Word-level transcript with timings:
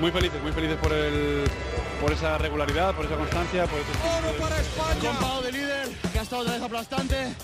muy 0.00 0.10
felices, 0.10 0.42
muy 0.42 0.52
felices 0.52 0.76
por 0.78 0.92
el 0.92 1.44
por 2.00 2.12
esa 2.12 2.38
regularidad, 2.38 2.94
por 2.94 3.04
esa 3.04 3.16
constancia, 3.16 3.66
por 3.66 3.78
ese 3.78 3.90
Oro 4.18 4.32
para 4.38 4.58
España. 4.58 5.40
de 5.42 5.52
líder, 5.52 5.88
que 6.12 6.18
ha 6.18 6.22
estado 6.22 6.42
otra 6.42 6.54
vez 6.54 6.62
aplastante. 6.62 7.34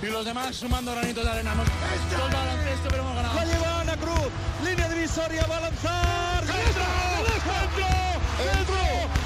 Y 0.00 0.06
los 0.06 0.24
demás 0.24 0.54
sumando 0.56 0.92
granitos 0.92 1.24
de 1.24 1.30
arena. 1.30 1.52
Hemos 1.52 1.66
el 1.66 2.32
baloncesto, 2.32 2.88
pero 2.88 3.02
hemos 3.02 3.16
ganado. 3.16 3.34
La 3.34 3.44
lleva 3.44 3.80
Ana 3.80 3.96
Cruz, 3.96 4.28
línea 4.64 4.88
divisoria, 4.88 5.44
va 5.46 5.56
a 5.56 5.60
lanzar. 5.60 6.40
¡Dentro! 6.46 6.84
¡Dentro! 7.28 7.86
¡Dentro! 8.54 8.76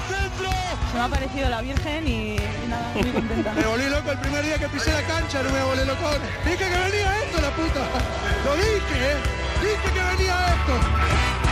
¡Dentro! 0.09 0.49
Se 0.91 0.97
me 0.97 1.03
ha 1.03 1.07
parecido 1.07 1.49
la 1.49 1.61
Virgen 1.61 2.07
y, 2.07 2.35
y 2.35 2.67
nada, 2.67 2.91
muy 2.95 3.11
contenta. 3.11 3.53
Me 3.55 3.65
volví 3.65 3.89
loco 3.89 4.11
el 4.11 4.19
primer 4.19 4.43
día 4.43 4.57
que 4.57 4.67
pisé 4.67 4.91
la 4.91 5.03
cancha, 5.03 5.43
no 5.43 5.51
me 5.51 5.63
volé 5.63 5.85
loco. 5.85 6.09
Dije 6.43 6.57
que 6.57 6.65
venía 6.65 7.23
esto, 7.23 7.39
la 7.39 7.51
puta. 7.51 7.81
Lo 8.43 8.55
dije, 8.55 9.11
¿eh? 9.11 9.17
Dije 9.61 9.93
que 9.93 10.17
venía 10.17 10.35
esto. 10.55 11.42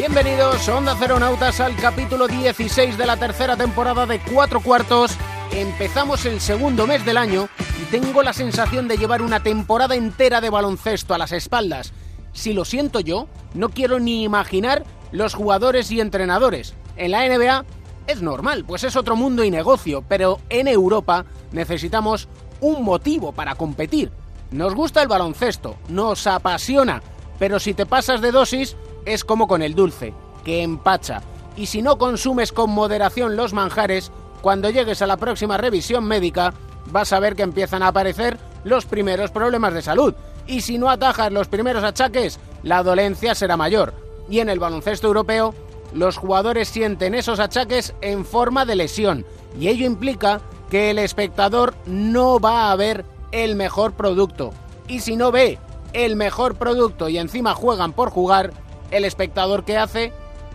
Bienvenidos, 0.00 0.66
Onda 0.70 0.96
Ceronautas, 0.96 1.60
al 1.60 1.76
capítulo 1.76 2.26
16 2.26 2.96
de 2.96 3.04
la 3.04 3.18
tercera 3.18 3.54
temporada 3.54 4.06
de 4.06 4.18
Cuatro 4.18 4.62
Cuartos. 4.62 5.14
Empezamos 5.52 6.24
el 6.24 6.40
segundo 6.40 6.86
mes 6.86 7.04
del 7.04 7.18
año 7.18 7.50
y 7.82 7.84
tengo 7.90 8.22
la 8.22 8.32
sensación 8.32 8.88
de 8.88 8.96
llevar 8.96 9.20
una 9.20 9.42
temporada 9.42 9.96
entera 9.96 10.40
de 10.40 10.48
baloncesto 10.48 11.12
a 11.12 11.18
las 11.18 11.32
espaldas. 11.32 11.92
Si 12.32 12.54
lo 12.54 12.64
siento 12.64 13.00
yo, 13.00 13.28
no 13.52 13.68
quiero 13.68 14.00
ni 14.00 14.24
imaginar 14.24 14.84
los 15.12 15.34
jugadores 15.34 15.90
y 15.90 16.00
entrenadores. 16.00 16.72
En 16.96 17.10
la 17.10 17.28
NBA 17.28 17.66
es 18.06 18.22
normal, 18.22 18.64
pues 18.64 18.84
es 18.84 18.96
otro 18.96 19.16
mundo 19.16 19.44
y 19.44 19.50
negocio, 19.50 20.02
pero 20.08 20.40
en 20.48 20.66
Europa 20.66 21.26
necesitamos 21.52 22.26
un 22.62 22.84
motivo 22.84 23.32
para 23.32 23.54
competir. 23.54 24.10
Nos 24.50 24.74
gusta 24.74 25.02
el 25.02 25.08
baloncesto, 25.08 25.76
nos 25.88 26.26
apasiona, 26.26 27.02
pero 27.38 27.60
si 27.60 27.74
te 27.74 27.84
pasas 27.84 28.22
de 28.22 28.32
dosis 28.32 28.78
es 29.04 29.24
como 29.24 29.46
con 29.46 29.62
el 29.62 29.74
dulce, 29.74 30.14
que 30.44 30.62
empacha. 30.62 31.22
Y 31.56 31.66
si 31.66 31.82
no 31.82 31.98
consumes 31.98 32.52
con 32.52 32.70
moderación 32.70 33.36
los 33.36 33.52
manjares, 33.52 34.10
cuando 34.40 34.70
llegues 34.70 35.02
a 35.02 35.06
la 35.06 35.16
próxima 35.16 35.56
revisión 35.56 36.04
médica, 36.04 36.54
vas 36.86 37.12
a 37.12 37.20
ver 37.20 37.36
que 37.36 37.42
empiezan 37.42 37.82
a 37.82 37.88
aparecer 37.88 38.38
los 38.64 38.86
primeros 38.86 39.30
problemas 39.30 39.74
de 39.74 39.82
salud. 39.82 40.14
Y 40.46 40.62
si 40.62 40.78
no 40.78 40.90
atajas 40.90 41.32
los 41.32 41.48
primeros 41.48 41.84
achaques, 41.84 42.40
la 42.62 42.82
dolencia 42.82 43.34
será 43.34 43.56
mayor. 43.56 43.94
Y 44.28 44.40
en 44.40 44.48
el 44.48 44.58
baloncesto 44.58 45.08
europeo, 45.08 45.54
los 45.92 46.16
jugadores 46.16 46.68
sienten 46.68 47.14
esos 47.14 47.40
achaques 47.40 47.94
en 48.00 48.24
forma 48.24 48.64
de 48.64 48.76
lesión. 48.76 49.24
Y 49.58 49.68
ello 49.68 49.86
implica 49.86 50.40
que 50.70 50.90
el 50.90 50.98
espectador 50.98 51.74
no 51.86 52.38
va 52.38 52.70
a 52.70 52.76
ver 52.76 53.04
el 53.32 53.56
mejor 53.56 53.92
producto. 53.92 54.52
Y 54.88 55.00
si 55.00 55.16
no 55.16 55.32
ve 55.32 55.58
el 55.92 56.16
mejor 56.16 56.54
producto 56.54 57.08
y 57.08 57.18
encima 57.18 57.54
juegan 57.54 57.92
por 57.92 58.10
jugar, 58.10 58.52
el 58.90 59.04
espectador 59.04 59.64
que 59.64 59.78
hace 59.78 60.12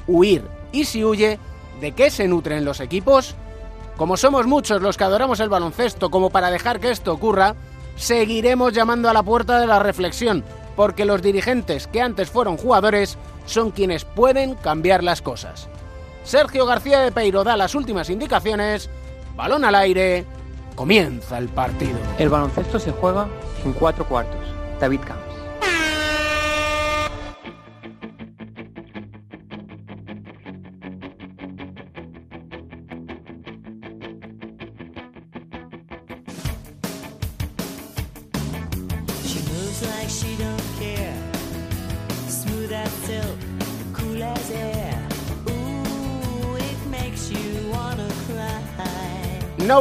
huir. 0.08 0.44
Y 0.72 0.86
si 0.86 1.04
huye, 1.04 1.40
¿de 1.82 1.92
qué 1.94 2.10
se 2.10 2.28
nutren 2.28 2.66
los 2.66 2.80
equipos? 2.80 3.36
Como 3.98 4.18
somos 4.18 4.46
muchos 4.46 4.82
los 4.82 4.98
que 4.98 5.06
adoramos 5.06 5.40
el 5.40 5.50
baloncesto 5.50 6.10
como 6.10 6.30
para 6.30 6.52
dejar 6.52 6.80
que 6.80 6.92
esto 6.92 7.14
ocurra, 7.14 7.56
seguiremos 7.96 8.74
llamando 8.74 9.10
a 9.10 9.14
la 9.14 9.24
puerta 9.24 9.60
de 9.60 9.68
la 9.68 9.80
reflexión, 9.80 10.44
porque 10.76 11.06
los 11.06 11.22
dirigentes 11.22 11.88
que 11.88 12.02
antes 12.02 12.30
fueron 12.30 12.58
jugadores 12.58 13.18
son 13.46 13.72
quienes 13.72 14.04
pueden 14.04 14.56
cambiar 14.56 15.04
las 15.04 15.22
cosas. 15.22 15.70
Sergio 16.24 16.66
García 16.66 17.00
de 17.00 17.12
Peiro 17.12 17.44
da 17.44 17.56
las 17.56 17.76
últimas 17.76 18.10
indicaciones, 18.10 18.90
balón 19.36 19.64
al 19.64 19.76
aire, 19.76 20.26
comienza 20.76 21.38
el 21.38 21.48
partido. 21.48 21.98
El 22.18 22.30
baloncesto 22.30 22.80
se 22.80 22.92
juega 22.92 23.28
en 23.64 23.74
cuatro 23.74 24.06
cuartos. 24.06 24.42
David 24.80 25.02
Camps. 25.06 25.35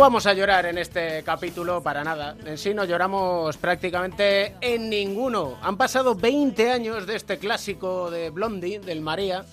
Vamos 0.05 0.27
a 0.27 0.35
llorar 0.35 0.67
en 0.67 0.77
este 0.77 1.23
capítulo 1.23 1.83
para 1.83 2.05
nada. 2.05 2.37
En 2.45 2.59
sí 2.59 2.75
no 2.75 2.85
lloramos 2.85 3.57
prácticamente 3.57 4.55
en 4.61 4.91
ninguno. 4.91 5.57
Han 5.63 5.79
pasado 5.79 6.15
20 6.15 6.71
años 6.71 7.07
de 7.07 7.17
este 7.17 7.39
clásico 7.39 8.11
de 8.11 8.29
Blondie, 8.29 8.81
del 8.81 9.01
María, 9.01 9.47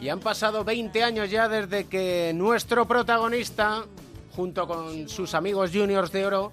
y 0.00 0.08
han 0.08 0.18
pasado 0.18 0.64
20 0.64 1.04
años 1.04 1.30
ya 1.30 1.48
desde 1.48 1.86
que 1.86 2.32
nuestro 2.34 2.86
protagonista, 2.86 3.84
junto 4.34 4.66
con 4.66 5.08
sus 5.08 5.32
amigos 5.32 5.70
juniors 5.72 6.10
de 6.10 6.26
oro, 6.26 6.52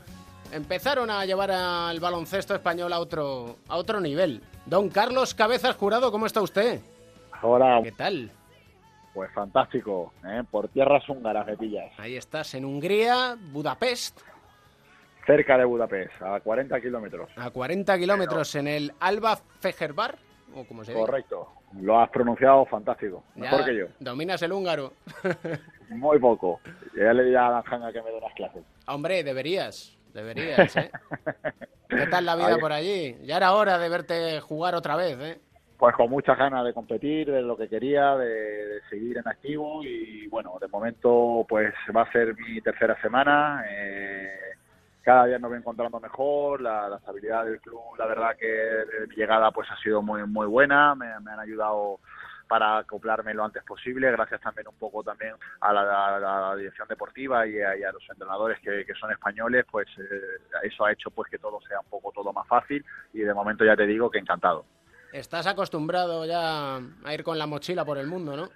empezaron 0.52 1.10
a 1.10 1.26
llevar 1.26 1.50
al 1.50 2.00
baloncesto 2.00 2.54
español 2.54 2.94
a 2.94 3.00
otro, 3.00 3.56
a 3.68 3.78
otro 3.78 4.00
nivel. 4.00 4.44
Don 4.68 4.88
Carlos 4.90 5.34
Cabezas 5.34 5.76
Jurado, 5.78 6.12
¿cómo 6.12 6.28
está 6.28 6.44
usted? 6.44 6.80
Hola, 7.42 7.82
¿Qué 7.84 7.92
tal? 7.92 8.32
Pues 9.14 9.32
fantástico, 9.34 10.14
¿eh? 10.26 10.44
por 10.50 10.70
tierras 10.70 11.08
húngaras 11.10 11.46
me 11.46 11.58
pillas, 11.58 11.92
Ahí 11.98 12.16
estás, 12.16 12.54
en 12.56 12.66
Hungría, 12.66 13.38
Budapest, 13.52 14.20
cerca 15.26 15.58
de 15.58 15.66
Budapest, 15.66 16.22
a 16.22 16.40
40 16.40 16.80
kilómetros. 16.82 17.30
a 17.36 17.50
40 17.50 17.98
kilómetros 17.98 18.56
en 18.56 18.68
el 18.68 18.94
Alba 19.00 19.36
Fejerbar, 19.60 20.18
o 20.56 20.66
como 20.66 20.84
se 20.84 20.92
dice. 20.94 21.04
Correcto, 21.06 21.48
lo 21.82 22.00
has 22.00 22.10
pronunciado 22.10 22.66
fantástico, 22.66 23.24
mejor 23.36 23.60
Ya 23.60 23.66
que 23.66 23.78
yo. 23.78 23.86
Dominas 24.00 24.42
el 24.42 24.52
húngaro. 24.54 24.94
Muy 25.90 26.20
poco. 26.20 26.62
Ya 26.96 27.12
le 27.14 27.24
diré 27.26 27.38
a 27.38 27.50
la 27.50 27.64
Janga 27.64 27.92
que 27.92 28.02
me 28.02 28.12
dé 28.12 28.18
unas 28.18 28.34
clases. 28.34 28.64
Hombre, 28.88 29.24
deberías, 29.26 29.98
deberías, 30.14 30.76
¿eh? 30.78 30.90
¿Qué 31.90 32.08
tal 32.08 32.26
la 32.26 32.36
vida 32.38 32.48
Ahí- 32.56 32.60
por 32.62 32.72
allí? 32.72 33.18
Ya 33.24 33.36
era 33.38 33.52
hora 33.54 33.78
de 33.78 33.90
verte 33.90 34.40
jugar 34.40 34.74
otra 34.76 34.96
vez, 34.96 35.18
¿eh? 35.20 35.42
Pues 35.82 35.96
con 35.96 36.12
muchas 36.12 36.38
ganas 36.38 36.64
de 36.64 36.76
competir, 36.76 37.32
de 37.32 37.42
lo 37.42 37.58
que 37.58 37.68
quería, 37.68 38.16
de, 38.16 38.82
seguir 38.88 39.18
en 39.18 39.28
activo 39.28 39.84
y 39.84 40.28
bueno, 40.28 40.60
de 40.62 40.68
momento 40.68 41.44
pues 41.50 41.74
va 41.98 42.04
a 42.04 42.12
ser 42.12 42.36
mi 42.36 42.62
tercera 42.62 43.02
semana. 43.02 43.66
eh, 43.68 44.30
cada 45.02 45.26
día 45.26 45.40
me 45.40 45.48
voy 45.48 45.58
encontrando 45.58 46.00
mejor, 46.00 46.62
la, 46.62 46.88
la 46.88 46.98
estabilidad 46.98 47.46
del 47.46 47.60
club, 47.62 47.82
la 47.98 48.06
verdad 48.06 48.38
que 48.40 48.84
mi 49.10 49.16
llegada 49.16 49.50
pues 49.50 49.72
ha 49.72 49.78
sido 49.78 50.04
muy 50.04 50.24
muy 50.28 50.46
buena, 50.46 50.94
me, 50.94 51.08
han 51.08 51.40
ayudado 51.40 52.00
para 52.48 52.78
acoplarme 52.78 53.34
lo 53.34 53.44
antes 53.44 53.64
posible, 53.64 54.12
gracias 54.12 54.40
también 54.40 54.68
un 54.68 54.76
poco 54.78 55.02
también 55.02 55.34
a 55.62 55.74
la, 55.74 56.16
a 56.16 56.20
la 56.20 56.56
dirección 56.58 56.88
deportiva 56.90 57.48
y 57.48 57.60
a, 57.60 57.76
y 57.76 57.82
a 57.82 57.92
los 57.92 58.08
entrenadores 58.08 58.60
que, 58.60 58.86
que 58.86 58.94
son 58.94 59.12
españoles, 59.12 59.66
pues 59.72 59.88
eh, 59.98 60.60
eso 60.62 60.86
ha 60.86 60.92
hecho 60.92 61.10
pues 61.10 61.32
que 61.32 61.40
todo 61.40 61.60
sea 61.62 61.80
un 61.80 61.90
poco 61.90 62.12
todo 62.12 62.32
más 62.32 62.48
fácil 62.48 62.86
y 63.14 63.22
de 63.22 63.34
momento 63.34 63.66
ya 63.66 63.76
te 63.76 63.88
digo 63.88 64.12
que 64.12 64.20
encantado. 64.20 64.64
Estás 65.14 65.46
acostumbrado 65.48 66.26
ya 66.26 66.78
a 66.78 67.14
ir 67.14 67.24
con 67.24 67.38
la 67.38 67.48
mochila 67.48 67.84
por 67.86 67.98
el 67.98 68.08
mundo, 68.08 68.36
¿no? 68.38 68.50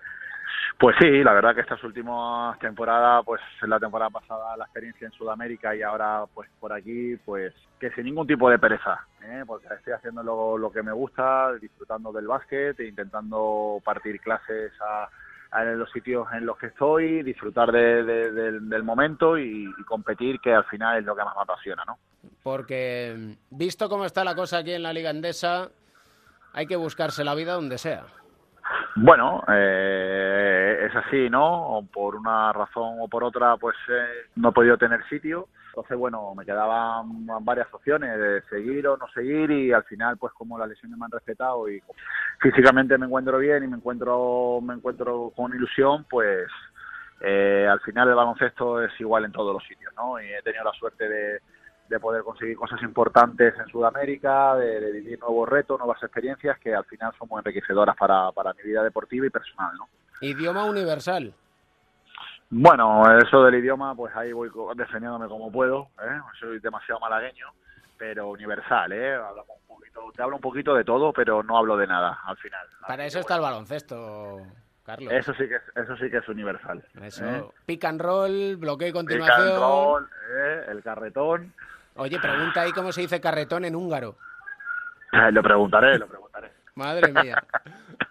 Pues 0.78 0.96
sí, 1.00 1.24
la 1.24 1.32
verdad 1.34 1.56
que 1.56 1.62
estas 1.62 1.82
últimas 1.86 2.60
temporadas, 2.60 3.24
pues 3.26 3.42
en 3.62 3.70
la 3.70 3.80
temporada 3.80 4.10
pasada 4.10 4.58
la 4.58 4.66
experiencia 4.66 5.06
en 5.08 5.14
Sudamérica 5.14 5.74
y 5.74 5.82
ahora 5.82 6.26
pues 6.34 6.50
por 6.60 6.74
aquí, 6.74 7.16
pues 7.24 7.54
que 7.80 7.92
sin 7.92 8.06
ningún 8.06 8.28
tipo 8.28 8.50
de 8.50 8.60
pereza, 8.60 9.06
¿eh? 9.24 9.44
porque 9.48 9.68
estoy 9.74 9.94
haciendo 9.94 10.22
lo, 10.22 10.58
lo 10.58 10.72
que 10.72 10.84
me 10.84 10.92
gusta, 10.92 11.54
disfrutando 11.54 12.12
del 12.12 12.28
básquet, 12.28 12.78
e 12.80 12.88
intentando 12.88 13.82
partir 13.86 14.20
clases 14.20 14.74
a, 14.82 15.08
a 15.52 15.64
los 15.64 15.90
sitios 15.92 16.28
en 16.34 16.46
los 16.46 16.58
que 16.58 16.68
estoy, 16.68 17.24
disfrutar 17.24 17.72
de- 17.72 18.04
de- 18.04 18.32
del, 18.34 18.70
del 18.70 18.84
momento 18.84 19.38
y, 19.38 19.74
y 19.78 19.84
competir, 19.86 20.40
que 20.42 20.54
al 20.54 20.66
final 20.66 21.00
es 21.00 21.06
lo 21.06 21.16
que 21.16 21.24
más 21.24 21.36
me 21.38 21.42
apasiona, 21.44 21.84
¿no? 21.86 21.98
Porque 22.44 23.36
visto 23.50 23.88
cómo 23.88 24.04
está 24.04 24.26
la 24.26 24.36
cosa 24.36 24.58
aquí 24.58 24.74
en 24.74 24.84
la 24.84 24.92
Liga 24.94 25.10
Endesa, 25.10 25.70
hay 26.56 26.68
que 26.68 26.78
buscarse 26.78 27.24
la 27.24 27.36
vida 27.36 27.54
donde 27.54 27.78
sea. 27.78 28.06
Bueno, 28.96 29.44
eh, 29.50 30.88
es 30.88 30.96
así, 30.96 31.30
¿no? 31.30 31.86
Por 31.94 32.16
una 32.16 32.54
razón 32.54 32.96
o 33.02 33.10
por 33.10 33.26
otra, 33.26 33.58
pues 33.58 33.76
eh, 33.90 34.30
no 34.38 34.50
he 34.50 34.54
podido 34.54 34.78
tener 34.78 35.06
sitio. 35.10 35.50
Entonces, 35.68 35.98
bueno, 35.98 36.34
me 36.34 36.46
quedaban 36.46 37.28
varias 37.42 37.68
opciones 37.74 38.18
de 38.18 38.42
seguir 38.44 38.88
o 38.88 38.96
no 38.96 39.06
seguir 39.10 39.52
y 39.52 39.74
al 39.74 39.84
final, 39.84 40.18
pues 40.18 40.32
como 40.34 40.58
las 40.58 40.70
lesiones 40.70 40.98
me 40.98 41.04
han 41.04 41.12
respetado 41.12 41.70
y 41.70 41.84
físicamente 42.40 42.98
me 42.98 43.08
encuentro 43.08 43.38
bien 43.38 43.66
y 43.66 43.68
me 43.68 43.76
encuentro, 43.76 44.62
me 44.64 44.76
encuentro 44.76 45.34
con 45.36 45.54
ilusión, 45.54 46.06
pues 46.10 46.48
eh, 47.20 47.68
al 47.70 47.82
final 47.82 48.08
el 48.08 48.16
baloncesto 48.16 48.82
es 48.82 48.98
igual 49.02 49.26
en 49.26 49.34
todos 49.34 49.54
los 49.54 49.64
sitios, 49.68 49.94
¿no? 49.98 50.22
Y 50.22 50.26
he 50.26 50.42
tenido 50.42 50.64
la 50.64 50.72
suerte 50.72 51.10
de, 51.10 51.42
de 51.90 52.00
poder 52.00 52.24
conseguir 52.24 52.58
cosas 52.58 52.82
importantes 52.82 53.54
en 53.60 53.68
Sudamérica, 53.68 54.56
de, 54.56 54.80
de 54.80 54.92
vivir 54.92 55.20
nuevos 55.20 55.48
retos, 55.48 55.78
nuevas 55.80 56.02
experiencias 56.02 56.58
que 56.60 56.74
al 56.74 56.86
final 56.86 57.14
son 57.18 57.28
muy 57.30 57.40
enriquecedoras 57.40 57.96
para, 57.96 58.32
para 58.32 58.54
mi 58.54 58.64
vida 58.64 58.84
deportiva 58.84 59.26
y 59.26 59.30
personal, 59.30 59.72
¿no? 59.78 59.88
Idioma 60.22 60.66
universal. 60.66 61.34
Bueno, 62.50 63.04
eso 63.20 63.44
del 63.44 63.56
idioma, 63.56 63.96
pues 63.96 64.16
ahí 64.16 64.32
voy 64.32 64.50
defendiéndome 64.76 65.28
como 65.28 65.52
puedo, 65.52 65.90
¿eh? 66.02 66.20
soy 66.40 66.60
demasiado 66.60 67.00
malagueño, 67.00 67.48
pero 67.98 68.30
universal, 68.30 68.92
¿eh? 68.94 69.16
Hablamos 69.16 69.58
un 69.68 69.76
poquito, 69.76 70.12
te 70.16 70.22
hablo 70.22 70.36
un 70.36 70.42
poquito 70.42 70.74
de 70.76 70.84
todo, 70.84 71.12
pero 71.12 71.44
no 71.44 71.58
hablo 71.58 71.76
de 71.76 71.88
nada 71.88 72.20
al 72.26 72.38
final. 72.38 72.66
Para 72.88 73.04
Así 73.04 73.08
eso 73.08 73.20
está 73.20 73.36
el 73.36 73.42
baloncesto, 73.42 74.42
Carlos. 74.86 75.12
Eso 75.12 75.34
sí 75.34 75.48
que 75.50 75.56
es, 75.56 75.64
eso 75.76 75.98
sí 75.98 76.10
que 76.10 76.18
es 76.18 76.28
universal. 76.30 76.84
Eso. 77.02 77.26
¿eh? 77.26 77.44
Pick 77.66 77.84
and 77.84 78.00
roll, 78.00 78.56
bloqueo 78.58 78.88
y 78.90 78.92
Pick 78.92 79.00
and 79.00 79.08
continuación. 79.10 79.60
roll, 79.60 80.10
¿eh? 80.38 80.66
El 80.70 80.84
carretón. 80.84 81.54
Oye, 81.96 82.20
pregunta 82.20 82.62
ahí 82.62 82.72
cómo 82.72 82.92
se 82.92 83.02
dice 83.02 83.22
carretón 83.22 83.66
en 83.66 83.76
húngaro. 83.76 84.18
Eh, 85.14 85.32
Lo 85.32 85.42
preguntaré, 85.42 85.98
lo 85.98 86.08
preguntaré. 86.08 86.52
Madre 86.76 87.12
mía. 87.14 87.42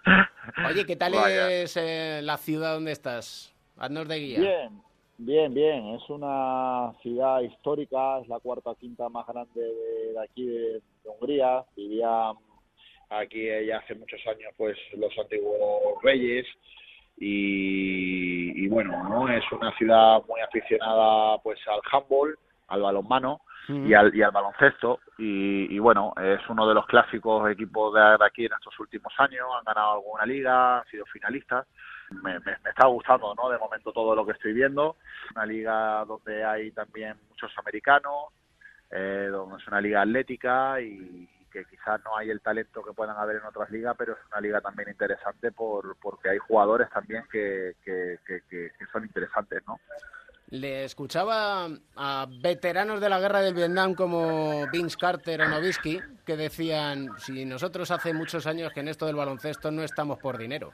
Oye, 0.67 0.85
¿qué 0.85 0.95
tal 0.95 1.13
Vaya. 1.13 1.51
es 1.51 1.77
eh, 1.77 2.21
la 2.23 2.37
ciudad 2.37 2.73
donde 2.73 2.91
estás? 2.91 3.53
Haznos 3.77 4.07
de 4.07 4.15
guía. 4.19 4.39
Bien, 4.39 4.81
bien, 5.17 5.53
bien. 5.53 5.87
Es 5.95 6.09
una 6.09 6.93
ciudad 7.01 7.41
histórica, 7.41 8.19
es 8.21 8.27
la 8.27 8.39
cuarta 8.39 8.71
o 8.71 8.75
quinta 8.75 9.07
más 9.09 9.27
grande 9.27 9.61
de, 9.61 10.13
de 10.13 10.23
aquí 10.23 10.45
de, 10.47 10.73
de 11.03 11.09
Hungría. 11.09 11.63
Vivían 11.75 12.35
aquí 13.09 13.45
ya 13.67 13.77
hace 13.77 13.93
muchos 13.93 14.19
años 14.25 14.51
pues 14.57 14.75
los 14.97 15.15
antiguos 15.19 16.01
reyes 16.01 16.47
y, 17.17 18.65
y 18.65 18.67
bueno, 18.67 19.07
¿no? 19.07 19.29
Es 19.29 19.43
una 19.51 19.71
ciudad 19.77 20.23
muy 20.27 20.41
aficionada 20.41 21.37
pues 21.43 21.59
al 21.67 21.81
handball, 21.91 22.37
al 22.67 22.81
balonmano 22.81 23.41
y 23.69 23.93
al, 23.93 24.13
y 24.15 24.21
al 24.21 24.31
baloncesto 24.31 24.99
y, 25.17 25.73
y 25.75 25.79
bueno, 25.79 26.13
es 26.21 26.39
uno 26.49 26.67
de 26.67 26.73
los 26.73 26.85
clásicos 26.87 27.49
equipos 27.49 27.93
de, 27.93 27.99
de 28.01 28.25
aquí 28.25 28.45
en 28.45 28.53
estos 28.53 28.79
últimos 28.79 29.13
años, 29.17 29.47
han 29.57 29.63
ganado 29.65 29.93
alguna 29.93 30.25
liga, 30.25 30.79
han 30.79 30.85
sido 30.87 31.05
finalistas 31.05 31.65
me, 32.11 32.39
me- 32.41 32.57
me 32.63 32.69
está 32.69 32.87
gustando, 32.87 33.33
¿no? 33.35 33.49
De 33.49 33.57
momento 33.57 33.91
todo 33.91 34.15
lo 34.15 34.25
que 34.25 34.33
estoy 34.33 34.53
viendo. 34.53 34.95
Una 35.35 35.45
liga 35.45 36.05
donde 36.05 36.43
hay 36.43 36.71
también 36.71 37.17
muchos 37.29 37.51
americanos, 37.57 38.27
eh, 38.91 39.27
donde 39.31 39.57
es 39.57 39.67
una 39.67 39.81
liga 39.81 40.01
atlética 40.01 40.79
y 40.81 41.27
que 41.51 41.65
quizás 41.65 42.03
no 42.03 42.15
hay 42.17 42.29
el 42.29 42.41
talento 42.41 42.83
que 42.83 42.93
puedan 42.93 43.17
haber 43.17 43.37
en 43.37 43.45
otras 43.45 43.69
ligas, 43.71 43.95
pero 43.97 44.13
es 44.13 44.19
una 44.31 44.41
liga 44.41 44.61
también 44.61 44.89
interesante 44.89 45.51
por 45.51 45.95
porque 46.01 46.29
hay 46.29 46.37
jugadores 46.37 46.89
también 46.89 47.23
que, 47.31 47.75
que, 47.83 48.19
que, 48.27 48.41
que- 48.49 48.71
que 48.77 48.85
son 48.91 49.03
interesantes, 49.03 49.63
¿no? 49.65 49.79
Le 50.51 50.83
escuchaba 50.85 51.67
a 51.95 52.27
veteranos 52.41 53.01
de 53.01 53.09
la 53.09 53.19
guerra 53.19 53.41
del 53.41 53.55
Vietnam 53.55 53.95
como 53.95 54.67
Vince 54.67 54.95
Carter 54.97 55.41
o 55.41 55.47
Nowitzki 55.47 55.99
que 56.25 56.37
decían, 56.37 57.17
si 57.17 57.45
nosotros 57.45 57.89
hace 57.91 58.13
muchos 58.13 58.45
años 58.45 58.71
que 58.71 58.81
en 58.81 58.87
esto 58.87 59.05
del 59.07 59.15
baloncesto 59.15 59.71
no 59.71 59.81
estamos 59.83 60.19
por 60.19 60.37
dinero. 60.37 60.71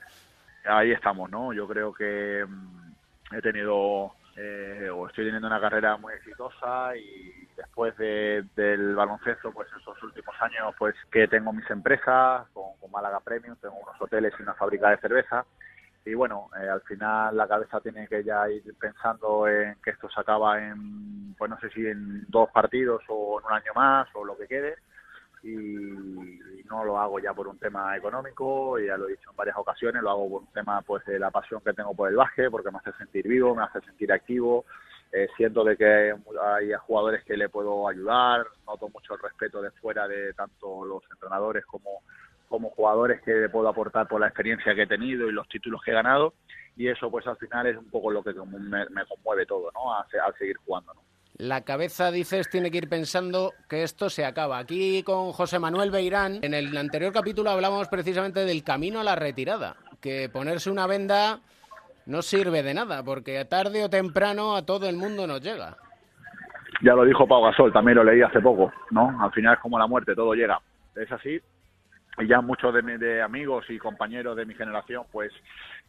ahí 0.65 0.91
estamos, 0.91 1.29
¿no? 1.31 1.53
Yo 1.53 1.67
creo 1.67 1.93
que 1.93 2.45
mm, 2.47 3.35
he 3.35 3.41
tenido 3.41 4.11
eh, 4.35 4.89
o 4.93 5.07
estoy 5.07 5.25
teniendo 5.25 5.47
una 5.47 5.59
carrera 5.61 5.95
muy 5.97 6.13
exitosa 6.13 6.95
y 6.97 7.47
después 7.57 7.95
de- 7.97 8.45
del 8.55 8.95
baloncesto, 8.95 9.51
pues 9.51 9.67
estos 9.77 10.01
últimos 10.03 10.33
años, 10.41 10.73
pues 10.77 10.95
que 11.11 11.27
tengo 11.27 11.51
mis 11.53 11.69
empresas 11.69 12.47
con 12.53 12.91
Málaga 12.91 13.19
Premium, 13.21 13.55
tengo 13.61 13.75
unos 13.75 14.01
hoteles 14.01 14.33
y 14.37 14.41
una 14.43 14.53
fábrica 14.53 14.89
de 14.89 14.97
cerveza 14.97 15.45
y 16.05 16.13
bueno, 16.15 16.49
eh, 16.59 16.67
al 16.67 16.81
final 16.81 17.37
la 17.37 17.47
cabeza 17.47 17.79
tiene 17.79 18.07
que 18.07 18.23
ya 18.23 18.49
ir 18.49 18.63
pensando 18.79 19.47
en 19.47 19.75
que 19.83 19.91
esto 19.91 20.09
se 20.09 20.19
acaba 20.19 20.59
en, 20.59 21.35
pues 21.37 21.49
no 21.49 21.59
sé 21.59 21.69
si 21.69 21.85
en 21.85 22.25
dos 22.27 22.49
partidos 22.49 23.03
o 23.07 23.39
en 23.39 23.45
un 23.45 23.53
año 23.53 23.71
más 23.75 24.07
o 24.15 24.25
lo 24.25 24.37
que 24.37 24.47
quede. 24.47 24.75
Y, 25.43 26.39
no 26.71 26.85
lo 26.85 26.97
hago 26.97 27.19
ya 27.19 27.33
por 27.33 27.49
un 27.49 27.57
tema 27.57 27.97
económico, 27.97 28.79
ya 28.79 28.95
lo 28.95 29.05
he 29.05 29.11
dicho 29.11 29.29
en 29.29 29.35
varias 29.35 29.57
ocasiones, 29.57 30.01
lo 30.01 30.09
hago 30.09 30.29
por 30.29 30.41
un 30.43 30.53
tema 30.53 30.81
pues 30.83 31.03
de 31.03 31.19
la 31.19 31.29
pasión 31.29 31.59
que 31.59 31.73
tengo 31.73 31.93
por 31.93 32.09
el 32.09 32.15
básquet, 32.15 32.49
porque 32.49 32.71
me 32.71 32.77
hace 32.77 32.93
sentir 32.93 33.27
vivo, 33.27 33.53
me 33.53 33.63
hace 33.63 33.81
sentir 33.81 34.09
activo, 34.13 34.63
eh, 35.11 35.27
siento 35.35 35.65
de 35.65 35.75
que 35.75 36.15
hay 36.41 36.71
jugadores 36.87 37.25
que 37.25 37.35
le 37.35 37.49
puedo 37.49 37.89
ayudar, 37.89 38.45
noto 38.65 38.87
mucho 38.87 39.15
el 39.15 39.19
respeto 39.19 39.61
de 39.61 39.71
fuera 39.71 40.07
de 40.07 40.33
tanto 40.33 40.85
los 40.85 41.03
entrenadores 41.11 41.65
como, 41.65 42.03
como 42.51 42.69
jugadores 42.69 43.19
que 43.21 43.49
puedo 43.49 43.67
aportar 43.67 44.07
por 44.07 44.21
la 44.21 44.27
experiencia 44.27 44.75
que 44.75 44.83
he 44.83 44.87
tenido 44.87 45.27
y 45.27 45.31
los 45.31 45.47
títulos 45.47 45.81
que 45.83 45.89
he 45.89 45.93
ganado 45.95 46.35
y 46.77 46.87
eso 46.87 47.09
pues 47.09 47.25
al 47.25 47.37
final 47.37 47.65
es 47.65 47.77
un 47.77 47.89
poco 47.89 48.11
lo 48.11 48.21
que 48.23 48.33
me, 48.33 48.85
me 48.89 49.05
conmueve 49.07 49.45
todo, 49.47 49.71
¿no? 49.73 49.93
A, 49.95 50.05
se- 50.11 50.19
a 50.19 50.31
seguir 50.37 50.57
jugando, 50.65 50.93
¿no? 50.93 51.01
La 51.37 51.61
cabeza, 51.61 52.11
dices, 52.11 52.49
tiene 52.49 52.69
que 52.69 52.77
ir 52.77 52.89
pensando 52.89 53.53
que 53.67 53.81
esto 53.81 54.09
se 54.11 54.25
acaba. 54.25 54.59
Aquí 54.59 55.01
con 55.01 55.31
José 55.31 55.57
Manuel 55.57 55.89
Beirán, 55.89 56.37
en 56.43 56.53
el 56.53 56.77
anterior 56.77 57.11
capítulo 57.11 57.49
hablamos 57.49 57.87
precisamente 57.87 58.45
del 58.45 58.63
camino 58.63 58.99
a 58.99 59.03
la 59.03 59.15
retirada, 59.15 59.75
que 60.01 60.29
ponerse 60.29 60.69
una 60.69 60.85
venda 60.85 61.39
no 62.05 62.21
sirve 62.21 62.61
de 62.61 62.73
nada, 62.75 63.01
porque 63.01 63.43
tarde 63.45 63.83
o 63.83 63.89
temprano 63.89 64.55
a 64.55 64.65
todo 64.65 64.87
el 64.87 64.97
mundo 64.97 65.25
nos 65.25 65.41
llega. 65.41 65.77
Ya 66.83 66.93
lo 66.95 67.05
dijo 67.05 67.27
Pau 67.27 67.43
Gasol, 67.43 67.71
también 67.73 67.97
lo 67.97 68.03
leí 68.03 68.21
hace 68.21 68.39
poco, 68.41 68.71
¿no? 68.91 69.19
Al 69.23 69.31
final 69.31 69.53
es 69.55 69.59
como 69.61 69.79
la 69.79 69.87
muerte, 69.87 70.13
todo 70.15 70.33
llega. 70.33 70.59
Es 70.95 71.11
así. 71.11 71.39
Y 72.17 72.27
ya 72.27 72.41
muchos 72.41 72.73
de, 72.73 72.81
mi- 72.81 72.97
de 72.97 73.21
amigos 73.21 73.65
y 73.69 73.77
compañeros 73.77 74.35
de 74.35 74.45
mi 74.45 74.53
generación, 74.53 75.05
pues 75.11 75.31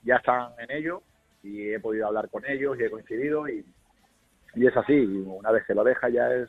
ya 0.05 0.17
están 0.17 0.51
en 0.59 0.71
ello 0.71 1.03
y 1.43 1.71
he 1.73 1.81
podido 1.81 2.07
hablar 2.07 2.29
con 2.31 2.45
ellos 2.47 2.77
y 2.79 2.85
he 2.85 2.91
coincidido 2.91 3.49
y, 3.49 3.65
y 4.55 4.67
es 4.67 4.77
así. 4.77 4.95
Una 5.27 5.51
vez 5.51 5.65
que 5.67 5.75
lo 5.75 5.83
deja 5.85 6.09
ya 6.09 6.31
es, 6.33 6.49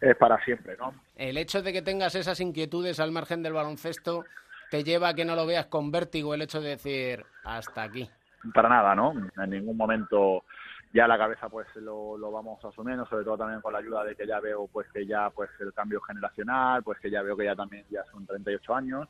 es 0.00 0.16
para 0.16 0.42
siempre, 0.44 0.76
¿no? 0.78 0.94
El 1.16 1.36
hecho 1.38 1.60
de 1.62 1.72
que 1.72 1.82
tengas 1.82 2.14
esas 2.14 2.40
inquietudes 2.40 3.00
al 3.00 3.10
margen 3.12 3.42
del 3.42 3.52
baloncesto 3.52 4.24
te 4.70 4.84
lleva 4.84 5.08
a 5.08 5.14
que 5.14 5.24
no 5.24 5.34
lo 5.34 5.44
veas 5.46 5.66
con 5.66 5.90
vértigo 5.90 6.32
el 6.32 6.42
hecho 6.42 6.60
de 6.60 6.70
decir 6.70 7.26
hasta 7.44 7.82
aquí. 7.82 8.08
para 8.54 8.68
nada, 8.68 8.94
¿no? 8.94 9.12
En 9.42 9.50
ningún 9.50 9.76
momento 9.76 10.44
ya 10.92 11.06
la 11.06 11.18
cabeza 11.18 11.48
pues 11.48 11.68
lo, 11.76 12.16
lo 12.18 12.32
vamos 12.32 12.64
asumiendo, 12.64 13.06
sobre 13.06 13.24
todo 13.24 13.38
también 13.38 13.60
con 13.60 13.72
la 13.72 13.78
ayuda 13.78 14.04
de 14.04 14.16
que 14.16 14.26
ya 14.26 14.40
veo 14.40 14.66
pues 14.66 14.88
que 14.92 15.06
ya 15.06 15.30
pues 15.30 15.50
el 15.60 15.72
cambio 15.72 16.00
generacional, 16.00 16.82
pues 16.82 16.98
que 16.98 17.10
ya 17.10 17.22
veo 17.22 17.36
que 17.36 17.44
ya 17.44 17.54
también 17.54 17.84
ya 17.90 18.04
son 18.10 18.26
38 18.26 18.74
años 18.74 19.08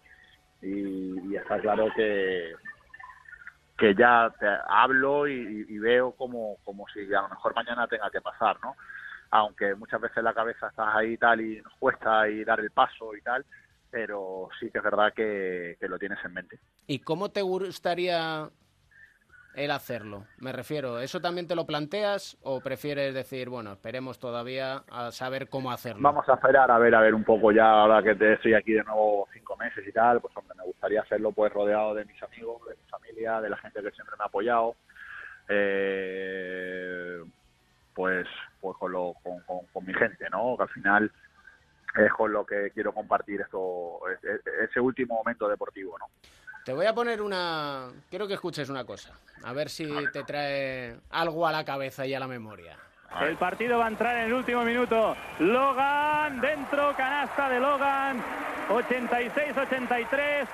y, 0.60 1.30
y 1.30 1.36
está 1.36 1.58
claro 1.58 1.88
que 1.96 2.54
que 3.78 3.94
ya 3.94 4.30
te 4.38 4.46
hablo 4.68 5.26
y, 5.26 5.78
veo 5.78 6.12
como, 6.12 6.58
como 6.64 6.86
si 6.88 7.00
a 7.14 7.22
lo 7.22 7.30
mejor 7.30 7.54
mañana 7.54 7.88
tenga 7.88 8.10
que 8.10 8.20
pasar, 8.20 8.58
¿no? 8.62 8.76
Aunque 9.30 9.74
muchas 9.74 10.02
veces 10.02 10.22
la 10.22 10.34
cabeza 10.34 10.68
está 10.68 10.98
ahí 10.98 11.12
y 11.12 11.16
tal 11.16 11.40
y 11.40 11.62
nos 11.62 11.72
cuesta 11.78 12.28
y 12.28 12.44
dar 12.44 12.60
el 12.60 12.72
paso 12.72 13.16
y 13.16 13.22
tal, 13.22 13.46
pero 13.90 14.50
sí 14.60 14.70
que 14.70 14.78
es 14.78 14.84
verdad 14.84 15.14
que 15.14 15.78
lo 15.80 15.98
tienes 15.98 16.18
en 16.22 16.34
mente. 16.34 16.60
¿Y 16.86 16.98
cómo 16.98 17.30
te 17.30 17.40
gustaría 17.40 18.50
el 19.54 19.70
hacerlo? 19.70 20.24
Me 20.38 20.52
refiero, 20.52 21.00
¿eso 21.00 21.20
también 21.20 21.46
te 21.46 21.54
lo 21.54 21.66
planteas 21.66 22.36
o 22.42 22.60
prefieres 22.62 23.12
decir, 23.14 23.48
bueno, 23.48 23.72
esperemos 23.72 24.18
todavía 24.18 24.84
a 24.90 25.10
saber 25.10 25.48
cómo 25.48 25.72
hacerlo? 25.72 26.02
Vamos 26.02 26.28
a 26.28 26.34
esperar 26.34 26.70
a 26.70 26.78
ver, 26.78 26.94
a 26.94 27.00
ver 27.00 27.14
un 27.14 27.24
poco 27.24 27.50
ya, 27.52 27.68
ahora 27.70 28.02
que 28.02 28.14
te 28.14 28.34
estoy 28.34 28.54
aquí 28.54 28.72
de 28.72 28.84
nuevo 28.84 29.28
cinco 29.32 29.56
meses 29.56 29.86
y 29.86 29.92
tal, 29.92 30.20
pues 30.20 30.36
hombre, 30.36 30.54
me 30.56 30.64
gustaría 30.64 31.02
hacerlo 31.02 31.32
pues 31.32 31.52
rodeado 31.52 31.94
de 31.94 32.04
mis 32.04 32.22
amigos, 32.22 32.62
de 32.68 32.74
mi 32.76 32.88
familia, 32.88 33.40
de 33.40 33.50
la 33.50 33.56
gente 33.56 33.82
que 33.82 33.90
siempre 33.90 34.14
me 34.18 34.22
ha 34.24 34.26
apoyado, 34.26 34.76
eh, 35.48 37.20
pues, 37.94 38.26
pues 38.60 38.76
con, 38.78 38.92
lo, 38.92 39.14
con, 39.22 39.40
con- 39.40 39.66
con 39.72 39.84
mi 39.84 39.92
gente, 39.94 40.28
¿no? 40.30 40.56
Que 40.56 40.62
al 40.62 40.68
final 40.70 41.12
es 41.96 42.12
con 42.12 42.32
lo 42.32 42.46
que 42.46 42.70
quiero 42.72 42.92
compartir 42.92 43.40
esto, 43.40 43.98
es- 44.08 44.22
es- 44.24 44.46
ese 44.70 44.80
último 44.80 45.16
momento 45.16 45.48
deportivo, 45.48 45.98
¿no? 45.98 46.06
Te 46.64 46.72
voy 46.72 46.86
a 46.86 46.94
poner 46.94 47.22
una... 47.22 47.88
Quiero 48.10 48.28
que 48.28 48.34
escuches 48.34 48.68
una 48.68 48.84
cosa, 48.84 49.10
a 49.44 49.52
ver 49.52 49.70
si 49.70 49.88
te 50.12 50.22
trae 50.24 50.96
algo 51.10 51.46
a 51.46 51.52
la 51.52 51.64
cabeza 51.64 52.06
y 52.06 52.14
a 52.14 52.20
la 52.20 52.26
memoria. 52.28 52.76
El 53.22 53.36
partido 53.36 53.78
va 53.78 53.86
a 53.86 53.88
entrar 53.88 54.16
en 54.18 54.26
el 54.26 54.32
último 54.32 54.62
minuto. 54.62 55.16
Logan, 55.40 56.40
dentro, 56.40 56.94
canasta 56.96 57.48
de 57.48 57.58
Logan. 57.58 58.22
86-83. 58.68 60.46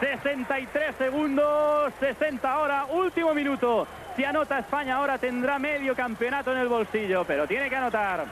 63 0.00 0.96
segundos, 0.96 1.92
60 2.00 2.52
ahora, 2.52 2.86
último 2.86 3.32
minuto. 3.32 3.86
Si 4.16 4.24
anota 4.24 4.58
España 4.58 4.96
ahora 4.96 5.16
tendrá 5.16 5.60
medio 5.60 5.94
campeonato 5.94 6.50
en 6.52 6.58
el 6.58 6.68
bolsillo, 6.68 7.24
pero 7.24 7.46
tiene 7.46 7.70
que 7.70 7.76
anotar. 7.76 8.26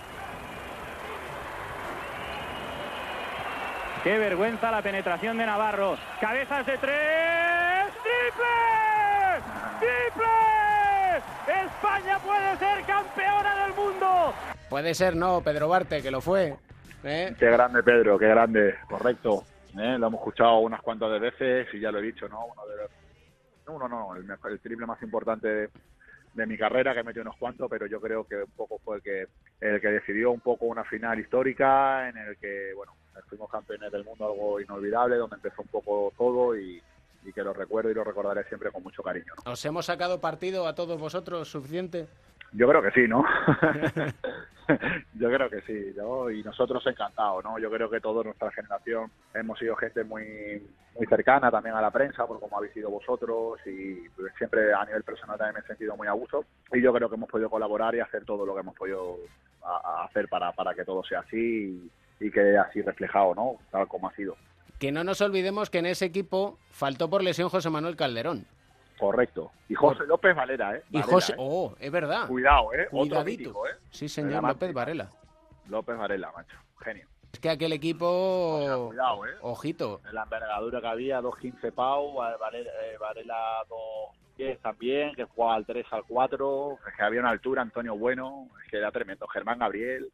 Qué 4.03 4.19
vergüenza 4.19 4.71
la 4.71 4.81
penetración 4.83 5.37
de 5.37 5.45
Navarro. 5.47 5.97
Cabezas 6.21 6.65
de 6.67 6.79
tres. 6.79 7.93
¡Triple! 8.03 8.47
¡Triple! 9.79 11.63
España 11.67 12.19
puede 12.21 12.57
ser 12.57 12.85
campeona 12.87 13.65
del 13.67 13.75
mundo. 13.75 14.35
Puede 14.71 14.95
ser, 14.95 15.17
no, 15.17 15.43
Pedro 15.43 15.69
Barte, 15.69 16.01
que 16.01 16.11
lo 16.11 16.21
fue. 16.23 16.55
¿eh? 17.05 17.35
Qué 17.39 17.51
grande, 17.51 17.83
Pedro, 17.83 18.19
qué 18.19 18.29
grande, 18.29 18.75
correcto. 18.89 19.45
¿eh? 19.79 19.97
Lo 19.99 20.07
hemos 20.07 20.21
escuchado 20.21 20.59
unas 20.61 20.81
cuantas 20.81 21.11
de 21.13 21.19
veces 21.19 21.69
y 21.75 21.81
ya 21.81 21.91
lo 21.93 21.99
he 21.99 22.03
dicho, 22.03 22.27
¿no? 22.29 22.47
Uno 22.47 22.67
de 22.67 22.77
los- 22.77 22.91
no, 23.67 23.75
uno 23.75 23.89
no, 23.89 24.17
el, 24.17 24.25
mejor- 24.25 24.53
el 24.53 24.61
triple 24.61 24.87
más 24.87 25.03
importante 25.03 25.47
de, 25.49 25.69
de 26.35 26.47
mi 26.47 26.57
carrera, 26.57 26.95
que 26.95 27.03
metió 27.03 27.21
unos 27.23 27.37
cuantos, 27.37 27.69
pero 27.69 27.87
yo 27.87 28.01
creo 28.01 28.25
que 28.27 28.37
un 28.37 28.51
poco 28.57 28.79
fue 28.83 28.97
el 28.97 29.03
que, 29.03 29.27
el 29.61 29.81
que 29.81 29.89
decidió 29.89 30.31
un 30.31 30.41
poco 30.41 30.65
una 30.67 30.85
final 30.85 31.19
histórica 31.21 32.09
en 32.09 32.17
el 32.17 32.37
que, 32.39 32.73
bueno, 32.75 32.93
fuimos 33.23 33.51
campeones 33.51 33.91
del 33.93 34.05
mundo, 34.05 34.27
algo 34.27 34.61
inolvidable, 34.61 35.17
donde 35.17 35.37
empezó 35.37 35.63
un 35.63 35.69
poco 35.69 36.13
todo 36.17 36.57
y, 36.57 36.83
y 37.25 37.33
que 37.33 37.43
lo 37.43 37.53
recuerdo 37.53 37.91
y 37.91 37.95
lo 37.95 38.05
recordaré 38.05 38.45
siempre 38.45 38.71
con 38.71 38.83
mucho 38.83 39.03
cariño, 39.03 39.33
¿no? 39.45 39.53
¿Os 39.53 39.65
hemos 39.65 39.87
sacado 39.87 40.21
partido 40.21 40.67
a 40.67 40.75
todos 40.75 40.99
vosotros 41.01 41.49
suficiente? 41.49 42.07
Yo 42.53 42.69
creo 42.69 42.83
que 42.83 42.91
sí, 42.91 43.07
¿no? 43.07 43.25
Yo 45.15 45.29
creo 45.29 45.51
que 45.51 45.61
sí, 45.63 45.93
¿no? 45.97 46.31
Y 46.31 46.43
nosotros 46.45 46.85
encantados, 46.87 47.43
¿no? 47.45 47.59
Yo 47.59 47.71
creo 47.71 47.91
que 47.91 48.01
toda 48.01 48.23
nuestra 48.23 48.51
generación 48.53 49.11
hemos 49.35 49.59
sido 49.59 49.75
gente 49.77 50.05
muy 50.05 50.63
muy 50.97 51.07
cercana 51.07 51.51
también 51.53 51.77
a 51.77 51.81
la 51.81 51.91
prensa, 51.93 52.27
por 52.27 52.41
como 52.41 52.57
habéis 52.59 52.73
sido 52.75 52.91
vosotros 52.91 53.61
y 53.65 54.09
pues, 54.11 54.33
siempre 54.37 54.75
a 54.75 54.85
nivel 54.85 55.05
personal 55.05 55.39
también 55.39 55.55
me 55.55 55.61
he 55.61 55.67
sentido 55.67 55.97
muy 55.97 56.09
a 56.09 56.13
gusto 56.13 56.45
y 56.73 56.83
yo 56.83 56.93
creo 56.93 57.09
que 57.09 57.15
hemos 57.15 57.31
podido 57.31 57.49
colaborar 57.49 57.95
y 57.95 58.01
hacer 58.01 58.25
todo 58.25 58.45
lo 58.45 58.55
que 58.55 58.61
hemos 58.61 58.75
podido 58.77 59.17
a- 59.63 60.01
a 60.03 60.05
hacer 60.07 60.29
para, 60.29 60.51
para 60.53 60.75
que 60.75 60.85
todo 60.85 61.03
sea 61.05 61.21
así 61.21 61.37
y, 61.37 61.91
y 62.21 62.31
quede 62.31 62.59
así 62.59 62.83
reflejado, 62.83 63.35
¿no? 63.35 63.57
Tal 63.71 63.89
como 63.89 64.09
ha 64.09 64.15
sido. 64.15 64.37
Que 64.79 64.93
no 64.93 65.03
nos 65.05 65.21
olvidemos 65.21 65.69
que 65.71 65.79
en 65.79 65.87
ese 65.87 66.05
equipo 66.07 66.59
faltó 66.71 67.09
por 67.11 67.23
lesión 67.23 67.49
José 67.49 67.69
Manuel 67.71 67.97
Calderón. 67.97 68.47
Correcto. 68.99 69.51
Y 69.69 69.75
José 69.75 70.05
López 70.07 70.37
Valera, 70.37 70.77
¿eh? 70.77 70.83
Y 70.91 71.01
José, 71.03 71.33
¿eh? 71.33 71.37
oh, 71.39 71.75
es 71.81 71.91
verdad. 71.91 72.27
Cuidado, 72.29 72.73
¿eh? 72.75 72.87
Otro 72.87 72.99
Cuidadito. 73.01 73.25
mítico, 73.25 73.67
¿eh? 73.67 73.73
Sí, 73.91 74.09
señor. 74.09 74.43
López 74.43 74.73
Varela. 74.75 75.11
López 75.69 75.97
Varela, 75.97 76.31
macho. 76.37 76.57
Genio. 76.81 77.07
Es 77.33 77.39
que 77.39 77.49
aquel 77.49 77.73
equipo, 77.73 78.87
cuidado, 78.89 79.25
¿eh? 79.27 79.31
ojito. 79.43 80.01
En 80.09 80.15
la 80.15 80.25
envergadura 80.25 80.81
que 80.81 80.87
había, 80.89 81.21
2.15 81.23 81.73
Pau, 81.73 82.15
Va- 82.17 82.37
Varela, 82.37 82.71
eh, 82.85 82.97
Varela 82.99 83.37
2.10 84.37 84.59
también, 84.61 85.15
que 85.15 85.25
jugaba 85.25 85.55
al 85.55 85.65
3 85.65 85.87
al 85.93 86.03
4, 86.09 86.79
es 86.89 86.95
que 86.97 87.03
había 87.03 87.21
una 87.21 87.31
altura, 87.31 87.63
Antonio 87.63 87.97
Bueno, 87.97 88.49
es 88.65 88.71
que 88.71 88.79
era 88.79 88.91
tremendo, 88.91 89.27
Germán 89.29 89.61
Gabriel, 89.61 90.11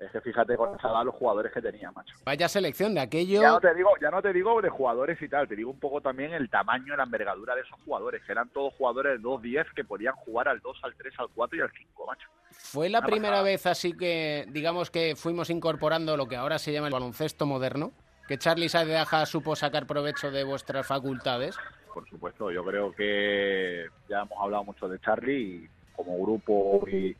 es 0.00 0.10
que 0.12 0.20
fíjate 0.20 0.56
con 0.56 0.74
esa 0.78 0.88
edad 0.88 1.04
los 1.04 1.14
jugadores 1.14 1.52
que 1.52 1.60
tenía, 1.60 1.90
macho. 1.90 2.14
Vaya 2.24 2.48
selección 2.48 2.94
de 2.94 3.00
aquello. 3.00 3.40
Ya 3.40 3.48
no 3.50 3.60
te 3.60 3.74
digo, 3.74 3.90
ya 4.00 4.10
no 4.10 4.22
te 4.22 4.32
digo 4.32 4.62
de 4.62 4.68
jugadores 4.68 5.20
y 5.20 5.28
tal, 5.28 5.48
te 5.48 5.56
digo 5.56 5.70
un 5.70 5.80
poco 5.80 6.00
también 6.00 6.32
el 6.32 6.48
tamaño 6.48 6.94
la 6.96 7.02
envergadura 7.04 7.54
de 7.54 7.62
esos 7.62 7.78
jugadores, 7.84 8.22
que 8.24 8.32
eran 8.32 8.48
todos 8.50 8.74
jugadores 8.74 9.20
de 9.20 9.28
2.10 9.28 9.74
que 9.74 9.84
podían 9.84 10.14
jugar 10.14 10.48
al 10.48 10.60
2, 10.60 10.78
al 10.82 10.94
3, 10.94 11.14
al 11.18 11.28
4 11.34 11.58
y 11.58 11.60
al 11.62 11.70
5, 11.76 12.06
macho. 12.06 12.28
Fue 12.50 12.88
la 12.88 12.98
Una 13.00 13.06
primera 13.08 13.28
pasada. 13.34 13.42
vez 13.44 13.66
así 13.66 13.92
que, 13.96 14.46
digamos 14.50 14.90
que 14.90 15.16
fuimos 15.16 15.50
incorporando 15.50 16.16
lo 16.16 16.26
que 16.26 16.36
ahora 16.36 16.58
se 16.58 16.72
llama 16.72 16.86
el 16.86 16.92
baloncesto 16.92 17.44
moderno, 17.46 17.92
que 18.28 18.38
Charlie 18.38 18.68
Sadeaja 18.68 19.26
supo 19.26 19.56
sacar 19.56 19.86
provecho 19.86 20.30
de 20.30 20.44
vuestras 20.44 20.86
facultades. 20.86 21.56
por 21.92 22.08
supuesto. 22.08 22.50
Yo 22.52 22.64
creo 22.64 22.92
que 22.92 23.86
ya 24.08 24.18
hemos 24.20 24.38
hablado 24.40 24.62
mucho 24.64 24.88
de 24.88 25.00
Charlie 25.00 25.64
y 25.64 25.68
como 25.96 26.16
grupo 26.22 26.86
y, 26.88 27.16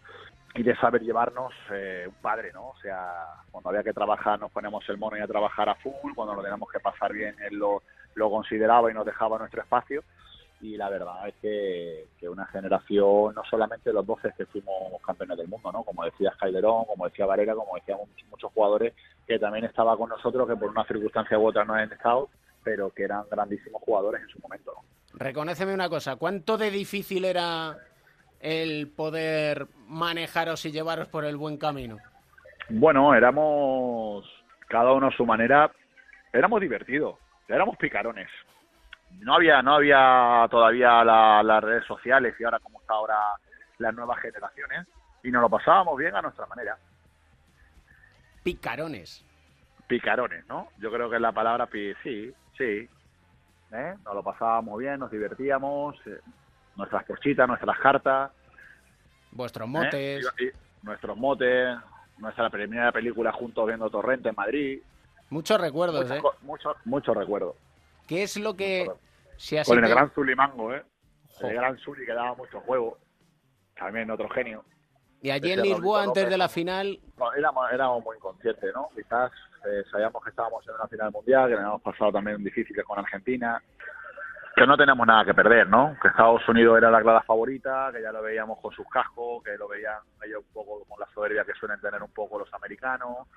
y 0.55 0.62
de 0.62 0.76
saber 0.76 1.02
llevarnos 1.02 1.52
eh, 1.71 2.05
un 2.07 2.14
padre, 2.14 2.52
¿no? 2.52 2.69
O 2.69 2.76
sea, 2.81 3.26
cuando 3.50 3.71
había 3.71 3.83
que 3.83 3.93
trabajar 3.93 4.40
nos 4.40 4.50
ponemos 4.50 4.87
el 4.88 4.99
mono 4.99 5.17
y 5.17 5.21
a 5.21 5.26
trabajar 5.26 5.69
a 5.69 5.75
full, 5.76 6.14
cuando 6.14 6.35
lo 6.35 6.43
teníamos 6.43 6.71
que 6.71 6.81
pasar 6.81 7.12
bien 7.12 7.35
él 7.40 7.57
lo, 7.57 7.83
lo 8.14 8.31
consideraba 8.31 8.90
y 8.90 8.95
nos 8.95 9.07
dejaba 9.07 9.38
nuestro 9.38 9.62
espacio. 9.62 10.02
Y 10.61 10.76
la 10.76 10.88
verdad 10.88 11.28
es 11.28 11.35
que, 11.40 12.09
que 12.19 12.28
una 12.28 12.45
generación, 12.47 13.33
no 13.33 13.45
solamente 13.49 13.93
los 13.93 14.05
12 14.05 14.33
que 14.37 14.47
fuimos 14.47 15.00
campeones 15.07 15.38
del 15.38 15.47
mundo, 15.47 15.71
¿no? 15.71 15.85
Como 15.85 16.05
decía 16.05 16.35
Calderón, 16.37 16.85
como 16.87 17.09
decía 17.09 17.26
Varela, 17.26 17.55
como 17.55 17.76
decían 17.76 17.99
muchos, 17.99 18.28
muchos 18.28 18.52
jugadores 18.52 18.95
que 19.25 19.38
también 19.38 19.67
estaba 19.67 19.97
con 19.97 20.09
nosotros, 20.09 20.49
que 20.49 20.57
por 20.57 20.71
una 20.71 20.85
circunstancia 20.85 21.38
u 21.38 21.47
otra 21.47 21.64
no 21.64 21.75
han 21.75 21.93
estado, 21.93 22.28
pero 22.64 22.90
que 22.90 23.05
eran 23.05 23.25
grandísimos 23.31 23.81
jugadores 23.83 24.23
en 24.23 24.28
su 24.28 24.40
momento, 24.40 24.73
¿no? 24.75 24.83
Reconóceme 25.14 25.75
una 25.75 25.88
cosa, 25.88 26.17
¿cuánto 26.17 26.59
de 26.59 26.71
difícil 26.71 27.25
era 27.25 27.76
el 28.40 28.88
poder 28.88 29.66
manejaros 29.87 30.64
y 30.66 30.73
llevaros 30.73 31.09
por 31.09 31.25
el 31.25 31.37
buen 31.37 31.57
camino? 31.57 31.99
Bueno, 32.71 33.14
éramos 33.14 34.25
cada 34.68 34.92
uno 34.92 35.07
a 35.09 35.16
su 35.16 35.25
manera, 35.25 35.71
éramos 36.33 36.61
divertidos, 36.61 37.16
éramos 37.49 37.76
picarones. 37.78 38.28
No 39.21 39.35
había, 39.35 39.62
no 39.62 39.75
había 39.76 40.47
todavía 40.50 41.02
la- 41.02 41.42
las 41.42 41.64
redes 41.64 41.85
sociales 41.87 42.35
y 42.38 42.45
ahora 42.45 42.59
como 42.61 42.80
está 42.80 42.92
ahora 42.95 43.16
las 43.78 43.95
nuevas 43.95 44.21
generaciones 44.21 44.87
y 45.23 45.30
nos 45.30 45.40
lo 45.42 45.49
pasábamos 45.49 45.97
bien 45.97 46.14
a 46.14 46.21
nuestra 46.23 46.47
manera. 46.47 46.76
Picarones. 48.42 49.25
Picarones, 49.87 50.47
¿no? 50.47 50.68
Yo 50.78 50.90
creo 50.92 51.09
que 51.09 51.16
es 51.16 51.23
la 51.23 51.33
palabra 51.33 51.66
sí, 52.02 52.33
sí. 52.57 52.88
¿Eh? 53.73 53.95
Nos 54.04 54.14
lo 54.14 54.23
pasábamos 54.23 54.78
bien, 54.78 54.99
nos 55.00 55.11
divertíamos, 55.11 55.97
eh, 56.07 56.21
nuestras 56.78 57.04
porchitas, 57.04 57.47
nuestras 57.47 57.78
cartas. 57.78 58.30
Vuestros 59.32 59.66
¿eh? 59.68 59.70
motes. 59.70 60.26
Nuestros 60.82 61.16
motes, 61.18 61.76
nuestra 62.18 62.49
primera 62.49 62.90
película 62.92 63.32
juntos 63.32 63.66
viendo 63.66 63.90
Torrente 63.90 64.30
en 64.30 64.35
Madrid. 64.37 64.80
Muchos 65.28 65.61
recuerdos, 65.61 66.04
Muchas 66.08 66.18
¿eh? 66.25 66.37
muchos 66.42 66.76
muchos 66.87 67.14
recuerdos. 67.16 67.56
¿Qué 68.06 68.23
es 68.23 68.37
lo 68.38 68.54
que... 68.56 68.90
Si 69.37 69.58
así 69.58 69.70
Con 69.70 69.78
el 69.78 69.85
te- 69.85 69.90
gran 69.90 70.11
Zulimango, 70.12 70.75
¿eh? 70.75 70.82
El 71.42 71.54
gran 71.54 71.76
Zuli 71.78 72.06
que 72.06 72.12
daba 72.14 72.35
mucho 72.35 72.61
juego. 72.61 72.99
También 73.76 74.11
otro 74.11 74.28
genio. 74.30 74.64
Y 75.20 75.30
allí 75.30 75.52
en 75.52 75.62
Lisboa, 75.62 76.04
antes 76.04 76.28
de 76.30 76.38
la 76.38 76.49
final, 76.49 76.99
No, 77.18 77.32
éramos, 77.35 77.70
éramos 77.73 78.02
muy 78.04 78.16
inconscientes, 78.16 78.73
¿no? 78.75 78.88
Quizás 78.94 79.30
eh, 79.64 79.82
sabíamos 79.90 80.23
que 80.25 80.30
estábamos 80.30 80.66
en 80.66 80.75
una 80.75 80.87
final 80.88 81.11
mundial, 81.12 81.49
que 81.49 81.54
habíamos 81.54 81.82
pasado 81.82 82.12
también 82.12 82.42
difíciles 82.42 82.85
con 82.85 82.99
Argentina, 82.99 83.62
que 84.59 84.67
no 84.67 84.77
tenemos 84.77 85.07
nada 85.07 85.25
que 85.25 85.35
perder, 85.35 85.69
¿no? 85.69 85.97
Que 86.03 86.09
Estados 86.09 86.47
Unidos 86.49 86.77
era 86.79 86.91
la 86.91 87.00
clara 87.00 87.23
favorita, 87.23 87.91
que 87.93 88.03
ya 88.03 88.12
lo 88.12 88.23
veíamos 88.23 88.59
con 88.61 88.73
sus 88.73 88.87
cascos, 88.88 89.43
que 89.45 89.57
lo 89.57 89.69
veían 89.69 89.99
ellos 90.25 90.43
un 90.47 90.53
poco 90.53 90.85
con 90.85 90.99
la 91.00 91.07
soberbia 91.15 91.45
que 91.45 91.53
suelen 91.55 91.81
tener 91.81 92.03
un 92.03 92.11
poco 92.12 92.38
los 92.38 92.53
americanos. 92.55 93.29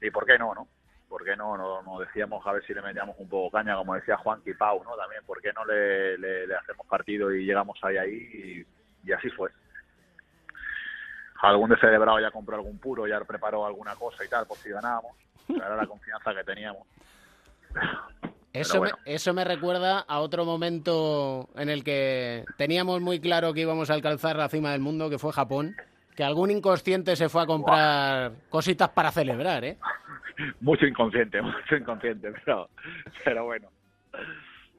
¿Y 0.00 0.10
por 0.10 0.26
qué 0.26 0.38
no, 0.38 0.54
no? 0.54 0.68
¿Por 1.08 1.24
qué 1.24 1.36
no? 1.36 1.56
Nos, 1.56 1.84
nos 1.84 2.00
decíamos 2.00 2.46
a 2.46 2.52
ver 2.52 2.64
si 2.64 2.74
le 2.74 2.82
metíamos 2.82 3.16
un 3.18 3.28
poco 3.28 3.50
caña, 3.56 3.76
como 3.76 3.94
decía 3.94 4.16
Juan 4.18 4.42
Pau, 4.58 4.82
¿no? 4.84 4.94
También, 4.96 5.24
¿por 5.24 5.40
qué 5.40 5.52
no 5.52 5.64
le, 5.64 6.18
le- 6.18 6.54
hacemos 6.54 6.86
partido 6.86 7.32
y 7.32 7.44
llegamos 7.44 7.78
ahí, 7.82 7.96
ahí? 7.96 8.66
Y, 9.04 9.08
y 9.08 9.12
así 9.12 9.28
fue. 9.30 9.50
Algún 11.42 11.70
descerebrado 11.70 12.20
ya 12.20 12.30
compró 12.30 12.56
algún 12.56 12.78
puro, 12.78 13.06
ya 13.06 13.20
preparó 13.24 13.66
alguna 13.66 13.94
cosa 13.96 14.24
y 14.24 14.28
tal, 14.28 14.46
por 14.46 14.56
si 14.58 14.70
ganábamos. 14.70 15.16
Era 15.48 15.76
la 15.76 15.86
confianza 15.86 16.34
que 16.34 16.44
teníamos. 16.44 16.86
Eso, 18.52 18.78
bueno. 18.78 18.96
me, 19.06 19.14
eso 19.14 19.32
me 19.32 19.44
recuerda 19.44 20.00
a 20.00 20.20
otro 20.20 20.44
momento 20.44 21.48
en 21.56 21.70
el 21.70 21.82
que 21.82 22.44
teníamos 22.58 23.00
muy 23.00 23.18
claro 23.18 23.54
que 23.54 23.60
íbamos 23.60 23.90
a 23.90 23.94
alcanzar 23.94 24.36
la 24.36 24.48
cima 24.48 24.72
del 24.72 24.80
mundo, 24.80 25.08
que 25.08 25.18
fue 25.18 25.32
Japón, 25.32 25.74
que 26.14 26.22
algún 26.22 26.50
inconsciente 26.50 27.16
se 27.16 27.28
fue 27.28 27.42
a 27.42 27.46
comprar 27.46 28.32
cositas 28.50 28.90
para 28.90 29.10
celebrar, 29.10 29.64
¿eh? 29.64 29.78
mucho 30.60 30.86
inconsciente, 30.86 31.40
mucho 31.40 31.76
inconsciente, 31.76 32.32
pero, 32.44 32.68
pero 33.24 33.44
bueno. 33.44 33.68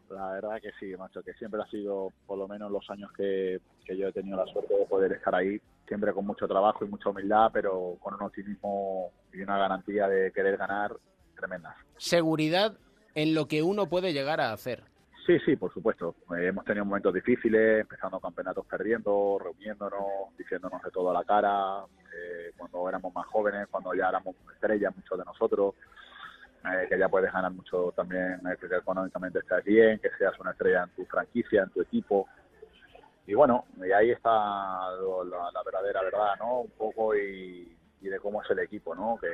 La 0.09 0.33
verdad 0.33 0.61
que 0.61 0.71
sí, 0.79 0.95
macho, 0.95 1.23
que 1.23 1.33
siempre 1.33 1.59
ha 1.61 1.65
sido, 1.65 2.09
por 2.27 2.37
lo 2.37 2.47
menos 2.47 2.71
los 2.71 2.87
años 2.91 3.11
que, 3.13 3.59
que 3.83 3.97
yo 3.97 4.09
he 4.09 4.11
tenido 4.11 4.37
la 4.37 4.45
suerte 4.45 4.77
de 4.77 4.85
poder 4.85 5.13
estar 5.13 5.33
ahí, 5.33 5.59
siempre 5.87 6.13
con 6.13 6.27
mucho 6.27 6.47
trabajo 6.47 6.85
y 6.85 6.87
mucha 6.87 7.09
humildad, 7.09 7.49
pero 7.51 7.97
con 7.99 8.13
un 8.13 8.21
optimismo 8.21 9.11
y 9.33 9.41
una 9.41 9.57
garantía 9.57 10.07
de 10.07 10.31
querer 10.31 10.57
ganar 10.57 10.91
tremendas. 11.35 11.75
Seguridad 11.97 12.75
en 13.15 13.33
lo 13.35 13.47
que 13.47 13.61
uno 13.63 13.87
puede 13.87 14.13
llegar 14.13 14.41
a 14.41 14.51
hacer. 14.53 14.83
Sí, 15.25 15.39
sí, 15.45 15.55
por 15.55 15.73
supuesto. 15.73 16.15
Eh, 16.37 16.47
hemos 16.47 16.65
tenido 16.65 16.83
momentos 16.85 17.13
difíciles, 17.13 17.81
empezando 17.81 18.19
campeonatos 18.19 18.65
perdiendo, 18.65 19.39
reuniéndonos, 19.41 20.35
diciéndonos 20.37 20.81
de 20.83 20.91
todo 20.91 21.11
a 21.11 21.13
la 21.13 21.23
cara, 21.23 21.85
eh, 22.13 22.51
cuando 22.57 22.89
éramos 22.89 23.13
más 23.13 23.25
jóvenes, 23.27 23.67
cuando 23.71 23.93
ya 23.93 24.09
éramos 24.09 24.35
estrellas, 24.53 24.93
muchos 24.95 25.17
de 25.17 25.23
nosotros, 25.23 25.75
eh, 26.65 26.87
que 26.89 26.97
ya 26.99 27.07
puedes 27.07 27.31
ganar 27.31 27.51
mucho 27.51 27.93
también, 27.95 28.41
eh, 28.45 28.57
que 28.59 28.65
económicamente 28.75 29.39
estás 29.39 29.63
bien, 29.63 29.99
que 29.99 30.09
seas 30.17 30.37
una 30.39 30.51
estrella 30.51 30.83
en 30.83 30.89
tu 30.89 31.05
franquicia, 31.05 31.63
en 31.63 31.69
tu 31.69 31.81
equipo. 31.81 32.27
Y 33.25 33.33
bueno, 33.33 33.65
y 33.77 33.91
ahí 33.93 34.11
está 34.11 34.91
lo- 34.99 35.23
la, 35.23 35.49
la 35.53 35.63
verdadera 35.63 36.01
verdad, 36.01 36.35
¿no? 36.39 36.61
Un 36.61 36.71
poco 36.71 37.15
y, 37.15 37.77
y 38.01 38.09
de 38.09 38.19
cómo 38.19 38.41
es 38.41 38.49
el 38.51 38.59
equipo, 38.59 38.93
¿no? 38.93 39.17
Que 39.21 39.29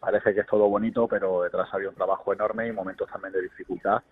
parece 0.00 0.34
que 0.34 0.40
es 0.40 0.46
todo 0.46 0.68
bonito, 0.68 1.08
pero 1.08 1.42
detrás 1.42 1.68
había 1.72 1.88
un 1.88 1.94
trabajo 1.94 2.32
enorme 2.32 2.68
y 2.68 2.72
momentos 2.72 3.08
también 3.10 3.32
de 3.32 3.42
dificultad 3.42 4.02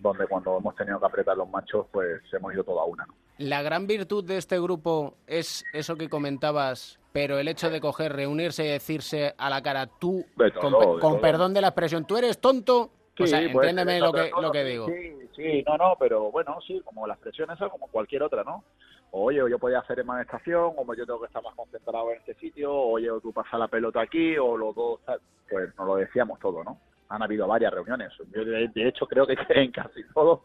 donde 0.00 0.26
cuando 0.26 0.56
hemos 0.58 0.74
tenido 0.74 0.98
que 0.98 1.06
apretar 1.06 1.36
los 1.36 1.48
machos, 1.48 1.86
pues 1.92 2.20
hemos 2.32 2.52
ido 2.52 2.64
todo 2.64 2.80
a 2.80 2.84
una. 2.84 3.06
¿no? 3.06 3.14
La 3.38 3.62
gran 3.62 3.86
virtud 3.86 4.24
de 4.24 4.36
este 4.36 4.60
grupo 4.60 5.14
es 5.26 5.64
eso 5.72 5.96
que 5.96 6.08
comentabas, 6.08 6.98
pero 7.12 7.38
el 7.38 7.48
hecho 7.48 7.70
de 7.70 7.80
coger, 7.80 8.12
reunirse 8.12 8.64
y 8.64 8.68
decirse 8.68 9.34
a 9.36 9.50
la 9.50 9.62
cara 9.62 9.86
tú, 9.86 10.24
todo, 10.60 10.98
con, 10.98 11.20
perdón 11.20 11.54
de 11.54 11.60
la 11.60 11.68
expresión, 11.68 12.06
tú 12.06 12.16
eres 12.16 12.40
tonto. 12.40 12.90
o 13.18 13.26
sea, 13.26 13.40
pues, 13.40 13.68
entiéndeme 13.68 14.00
lo 14.00 14.12
que, 14.12 14.30
lo 14.40 14.50
que 14.50 14.64
digo. 14.64 14.86
Sí, 14.86 15.28
sí, 15.36 15.64
no, 15.66 15.76
no, 15.76 15.96
pero 15.98 16.30
bueno, 16.30 16.58
sí, 16.66 16.80
como 16.84 17.06
la 17.06 17.14
expresión 17.14 17.50
esa, 17.50 17.68
como 17.68 17.86
cualquier 17.88 18.22
otra, 18.22 18.44
¿no? 18.44 18.64
Oye, 19.12 19.38
yo 19.50 19.58
podía 19.58 19.80
hacer 19.80 20.04
más 20.04 20.20
estación, 20.20 20.72
o 20.76 20.94
yo 20.94 21.04
tengo 21.04 21.20
que 21.20 21.26
estar 21.26 21.42
más 21.42 21.54
concentrado 21.54 22.12
en 22.12 22.18
este 22.18 22.34
sitio, 22.34 22.72
oye, 22.72 23.10
o 23.10 23.20
tú 23.20 23.32
pasas 23.32 23.58
la 23.58 23.66
pelota 23.68 24.00
aquí, 24.00 24.38
o 24.38 24.56
los 24.56 24.74
dos, 24.74 25.00
pues 25.48 25.76
nos 25.76 25.86
lo 25.86 25.96
decíamos 25.96 26.38
todo, 26.38 26.62
¿no? 26.62 26.78
Han 27.08 27.22
habido 27.22 27.46
varias 27.48 27.72
reuniones. 27.72 28.12
Yo, 28.32 28.44
de, 28.44 28.70
hecho, 28.88 29.06
creo 29.06 29.26
que 29.26 29.36
en 29.48 29.72
casi 29.72 30.04
todos 30.14 30.40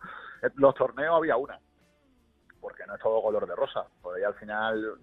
los 0.56 0.74
torneos 0.74 1.16
había 1.16 1.38
una, 1.38 1.60
porque 2.60 2.86
no 2.88 2.96
es 2.96 3.02
todo 3.02 3.22
color 3.22 3.48
de 3.48 3.56
rosa, 3.56 3.86
porque 4.02 4.22
ya 4.22 4.28
al 4.28 4.36
final 4.36 4.96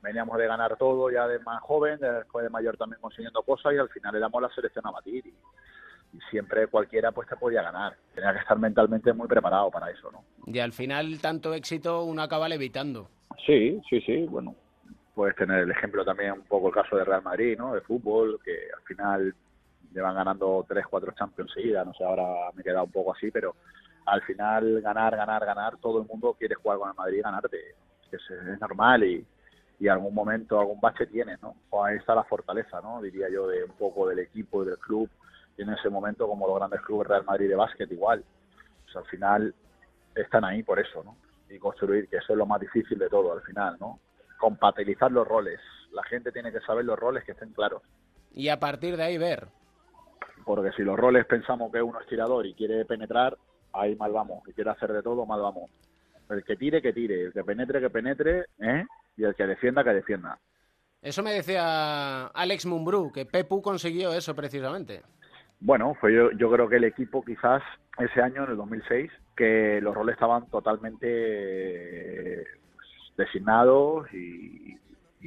veníamos 0.00 0.38
de 0.38 0.46
ganar 0.46 0.76
todo 0.76 1.10
ya 1.10 1.26
de 1.26 1.40
más 1.40 1.60
joven, 1.62 1.98
después 1.98 2.44
de 2.44 2.50
mayor 2.50 2.76
también 2.76 3.00
consiguiendo 3.00 3.42
cosas, 3.42 3.72
y 3.74 3.78
al 3.78 3.88
final 3.88 4.14
éramos 4.14 4.42
la 4.42 4.48
selección 4.50 4.86
a 4.86 4.92
batir. 4.92 5.26
Y, 5.26 5.34
y 6.12 6.18
siempre 6.30 6.66
cualquiera 6.66 7.12
pues 7.12 7.28
te 7.28 7.36
podía 7.36 7.62
ganar. 7.62 7.96
Tenía 8.14 8.32
que 8.32 8.40
estar 8.40 8.58
mentalmente 8.58 9.12
muy 9.12 9.28
preparado 9.28 9.70
para 9.70 9.90
eso, 9.90 10.10
¿no? 10.10 10.24
Y 10.46 10.58
al 10.58 10.72
final, 10.72 11.18
tanto 11.20 11.54
éxito 11.54 12.04
uno 12.04 12.22
acaba 12.22 12.48
levitando. 12.48 13.08
Sí, 13.46 13.80
sí, 13.88 14.00
sí, 14.02 14.26
bueno. 14.26 14.54
puedes 15.14 15.36
tener 15.36 15.60
el 15.60 15.70
ejemplo 15.70 16.04
también 16.04 16.32
un 16.32 16.42
poco 16.42 16.68
el 16.68 16.74
caso 16.74 16.96
de 16.96 17.04
Real 17.04 17.22
Madrid, 17.22 17.56
¿no? 17.58 17.74
De 17.74 17.80
fútbol, 17.80 18.40
que 18.44 18.52
al 18.74 18.82
final 18.84 19.34
llevan 19.92 20.14
ganando 20.14 20.64
tres, 20.68 20.86
cuatro 20.88 21.12
Champions 21.12 21.52
seguidas, 21.52 21.86
no 21.86 21.92
sé, 21.94 22.04
ahora 22.04 22.50
me 22.54 22.62
he 22.62 22.64
quedado 22.64 22.84
un 22.84 22.92
poco 22.92 23.12
así, 23.14 23.30
pero 23.30 23.54
al 24.06 24.22
final 24.22 24.80
ganar, 24.80 25.14
ganar, 25.16 25.44
ganar, 25.44 25.76
todo 25.78 26.00
el 26.00 26.08
mundo 26.08 26.34
quiere 26.38 26.54
jugar 26.54 26.78
con 26.78 26.88
el 26.88 26.96
Madrid 26.96 27.18
y 27.18 27.22
ganarte, 27.22 27.58
que 28.10 28.16
es, 28.16 28.30
es 28.30 28.60
normal 28.60 29.04
y, 29.04 29.24
y 29.78 29.88
algún 29.88 30.14
momento, 30.14 30.58
algún 30.58 30.80
bache 30.80 31.06
tienes, 31.06 31.40
¿no? 31.42 31.56
O 31.70 31.84
ahí 31.84 31.96
está 31.96 32.14
la 32.14 32.24
fortaleza, 32.24 32.80
¿no? 32.80 33.02
Diría 33.02 33.28
yo, 33.30 33.46
de 33.48 33.64
un 33.64 33.72
poco 33.72 34.08
del 34.08 34.20
equipo 34.20 34.62
y 34.62 34.66
del 34.66 34.78
club, 34.78 35.10
y 35.56 35.62
en 35.62 35.70
ese 35.70 35.88
momento 35.88 36.26
como 36.26 36.46
los 36.46 36.56
grandes 36.56 36.80
clubes 36.82 37.08
Real 37.08 37.24
Madrid 37.24 37.48
de 37.48 37.56
básquet 37.56 37.90
igual, 37.90 38.24
pues 38.84 38.96
al 38.96 39.04
final 39.06 39.54
están 40.14 40.44
ahí 40.44 40.62
por 40.62 40.78
eso, 40.78 41.02
¿no? 41.04 41.16
Y 41.48 41.58
construir, 41.58 42.08
que 42.08 42.16
eso 42.16 42.32
es 42.32 42.38
lo 42.38 42.46
más 42.46 42.60
difícil 42.60 42.98
de 42.98 43.08
todo 43.08 43.32
al 43.32 43.42
final, 43.42 43.76
¿no? 43.80 43.98
Compatibilizar 44.38 45.12
los 45.12 45.26
roles. 45.26 45.60
La 45.92 46.02
gente 46.04 46.32
tiene 46.32 46.50
que 46.50 46.60
saber 46.60 46.84
los 46.84 46.98
roles 46.98 47.24
que 47.24 47.32
estén 47.32 47.52
claros. 47.52 47.82
Y 48.34 48.48
a 48.48 48.58
partir 48.58 48.96
de 48.96 49.04
ahí 49.04 49.18
ver. 49.18 49.48
Porque 50.44 50.72
si 50.72 50.82
los 50.82 50.98
roles 50.98 51.26
pensamos 51.26 51.70
que 51.70 51.82
uno 51.82 52.00
es 52.00 52.06
tirador 52.06 52.46
y 52.46 52.54
quiere 52.54 52.84
penetrar, 52.84 53.36
ahí 53.72 53.94
mal 53.96 54.12
vamos. 54.12 54.42
Y 54.48 54.52
quiere 54.52 54.70
hacer 54.70 54.92
de 54.92 55.02
todo, 55.02 55.26
mal 55.26 55.40
vamos. 55.40 55.70
El 56.30 56.42
que 56.44 56.56
tire, 56.56 56.80
que 56.80 56.92
tire. 56.92 57.26
El 57.26 57.32
que 57.32 57.44
penetre, 57.44 57.80
que 57.80 57.90
penetre. 57.90 58.46
¿eh? 58.58 58.84
Y 59.16 59.24
el 59.24 59.34
que 59.34 59.46
defienda, 59.46 59.84
que 59.84 59.90
defienda. 59.90 60.38
Eso 61.02 61.22
me 61.22 61.32
decía 61.32 62.26
Alex 62.28 62.64
Mumbrú, 62.64 63.12
que 63.12 63.26
Pepu 63.26 63.60
consiguió 63.60 64.12
eso 64.12 64.34
precisamente. 64.34 65.02
Bueno, 65.64 65.94
fue 65.94 66.12
yo, 66.12 66.32
yo 66.32 66.50
creo 66.50 66.68
que 66.68 66.76
el 66.76 66.84
equipo 66.84 67.24
quizás 67.24 67.62
ese 67.96 68.20
año, 68.20 68.42
en 68.42 68.50
el 68.50 68.56
2006, 68.56 69.12
que 69.36 69.80
los 69.80 69.94
roles 69.94 70.14
estaban 70.14 70.48
totalmente 70.48 71.06
eh, 71.08 72.44
designados 73.16 74.12
y, 74.12 74.76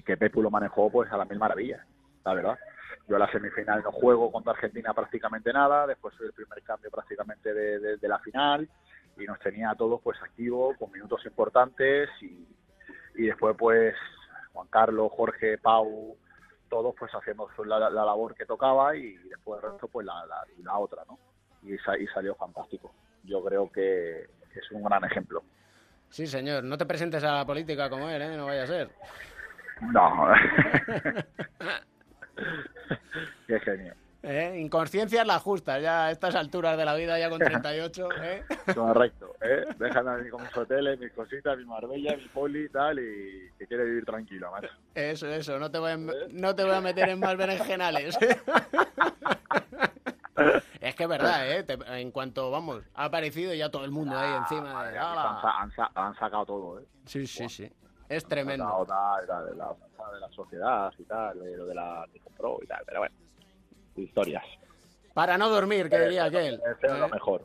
que 0.05 0.17
Pepu 0.17 0.41
lo 0.41 0.51
manejó 0.51 0.91
pues 0.91 1.09
a 1.11 1.17
la 1.17 1.25
mil 1.25 1.39
maravillas, 1.39 1.81
la 2.25 2.33
verdad. 2.33 2.59
Yo 3.07 3.15
a 3.15 3.19
la 3.19 3.31
semifinal 3.31 3.81
no 3.81 3.91
juego 3.91 4.29
contra 4.31 4.51
Argentina 4.51 4.93
prácticamente 4.93 5.53
nada, 5.53 5.87
después 5.87 6.13
soy 6.15 6.27
el 6.27 6.33
primer 6.33 6.61
cambio 6.63 6.91
prácticamente 6.91 7.53
de 7.53 8.07
la 8.07 8.19
final 8.19 8.69
y 9.17 9.23
nos 9.23 9.39
tenía 9.39 9.71
a 9.71 9.75
todos 9.75 10.01
pues 10.03 10.21
activos 10.21 10.77
con 10.77 10.91
minutos 10.91 11.25
importantes 11.25 12.09
y, 12.21 12.45
y 13.15 13.27
después 13.27 13.55
pues 13.57 13.95
Juan 14.53 14.67
Carlos, 14.69 15.11
Jorge, 15.15 15.57
Pau, 15.57 16.17
todos 16.69 16.93
pues 16.97 17.11
haciendo 17.13 17.47
su- 17.55 17.63
la, 17.65 17.79
la 17.79 18.05
labor 18.05 18.35
que 18.35 18.45
tocaba 18.45 18.95
y 18.95 19.15
después 19.29 19.63
el 19.63 19.69
resto 19.71 19.87
pues 19.87 20.05
la, 20.05 20.25
la, 20.25 20.43
la 20.63 20.77
otra, 20.77 21.03
¿no? 21.07 21.17
Y, 21.63 21.77
sa- 21.79 21.97
y 21.97 22.05
salió 22.07 22.35
fantástico. 22.35 22.91
Yo 23.23 23.43
creo 23.43 23.71
que 23.71 24.21
es 24.55 24.71
un 24.71 24.83
gran 24.83 25.03
ejemplo. 25.03 25.43
Sí, 26.09 26.27
señor. 26.27 26.63
No 26.63 26.77
te 26.77 26.85
presentes 26.85 27.23
a 27.23 27.33
la 27.33 27.45
política 27.45 27.89
como 27.89 28.09
él, 28.09 28.21
¿eh? 28.21 28.37
No 28.37 28.45
vaya 28.45 28.63
a 28.63 28.67
ser. 28.67 28.89
No. 29.81 30.27
Qué 33.47 33.59
genio. 33.59 33.93
¿Eh? 34.27 34.57
Inconsciencia 34.59 35.21
es 35.21 35.27
la 35.27 35.37
justa, 35.39 35.77
ya 35.79 36.07
a 36.07 36.11
estas 36.11 36.33
alturas 36.33 36.75
de 36.77 36.85
la 36.85 36.95
vida, 36.95 37.19
ya 37.19 37.29
con 37.29 37.37
38, 37.39 38.09
¿eh? 38.23 38.43
Correcto, 38.75 39.35
¿eh? 39.41 39.65
Déjame 39.77 40.11
a 40.11 40.15
mí 40.17 40.29
con 40.31 40.41
mis 40.41 40.57
hoteles, 40.57 40.99
mis 40.99 41.11
cositas, 41.13 41.55
mi 41.57 41.65
Marbella, 41.65 42.15
mi 42.17 42.27
poli 42.29 42.65
y 42.65 42.69
tal, 42.69 42.97
y 42.97 43.51
que 43.59 43.67
quiere 43.67 43.85
vivir 43.85 44.03
tranquilo, 44.05 44.49
macho. 44.51 44.69
Eso, 44.95 45.27
eso, 45.27 45.59
no 45.59 45.69
te 45.69 45.77
voy 45.77 45.91
a, 45.91 45.97
no 45.97 46.55
te 46.55 46.63
voy 46.63 46.73
a 46.73 46.81
meter 46.81 47.07
en 47.09 47.19
más 47.19 47.37
berenjenales. 47.37 48.17
es 50.81 50.95
que 50.95 51.03
es 51.03 51.09
verdad, 51.09 51.51
¿eh? 51.51 51.63
Te- 51.63 51.77
en 52.01 52.09
cuanto, 52.11 52.49
vamos, 52.49 52.83
ha 52.95 53.05
aparecido 53.05 53.53
ya 53.53 53.69
todo 53.69 53.85
el 53.85 53.91
mundo 53.91 54.17
ahí 54.17 54.33
encima. 54.33 54.73
Madre 54.73 54.93
De, 54.93 54.97
han, 54.97 55.41
sa- 55.41 55.61
han 55.61 55.71
sa- 55.71 55.91
han 55.93 56.15
sacado 56.15 56.45
todo, 56.47 56.79
¿eh? 56.79 56.85
Sí, 57.05 57.27
sí, 57.27 57.47
sí. 57.47 57.71
Es 58.09 58.25
tremendo. 58.25 58.65
sacado 58.65 58.85
tal, 58.85 59.27
tal, 59.27 59.45
de, 59.51 59.55
la, 59.55 59.67
de 60.13 60.19
la 60.19 60.29
sociedad 60.29 60.91
y 60.97 61.03
tal, 61.03 61.39
de 61.39 61.57
lo 61.57 61.65
de 61.67 61.75
la 61.75 62.05
que 62.11 62.19
compró 62.19 62.57
y 62.61 62.67
tal, 62.67 62.81
pero 62.85 62.99
bueno, 63.01 63.15
historias. 63.95 64.43
Para 65.13 65.37
no 65.37 65.49
dormir, 65.49 65.89
que 65.89 65.99
diría 65.99 66.25
aquel. 66.25 66.61
Lo 66.81 67.05
¿eh? 67.05 67.09
mejor. 67.11 67.43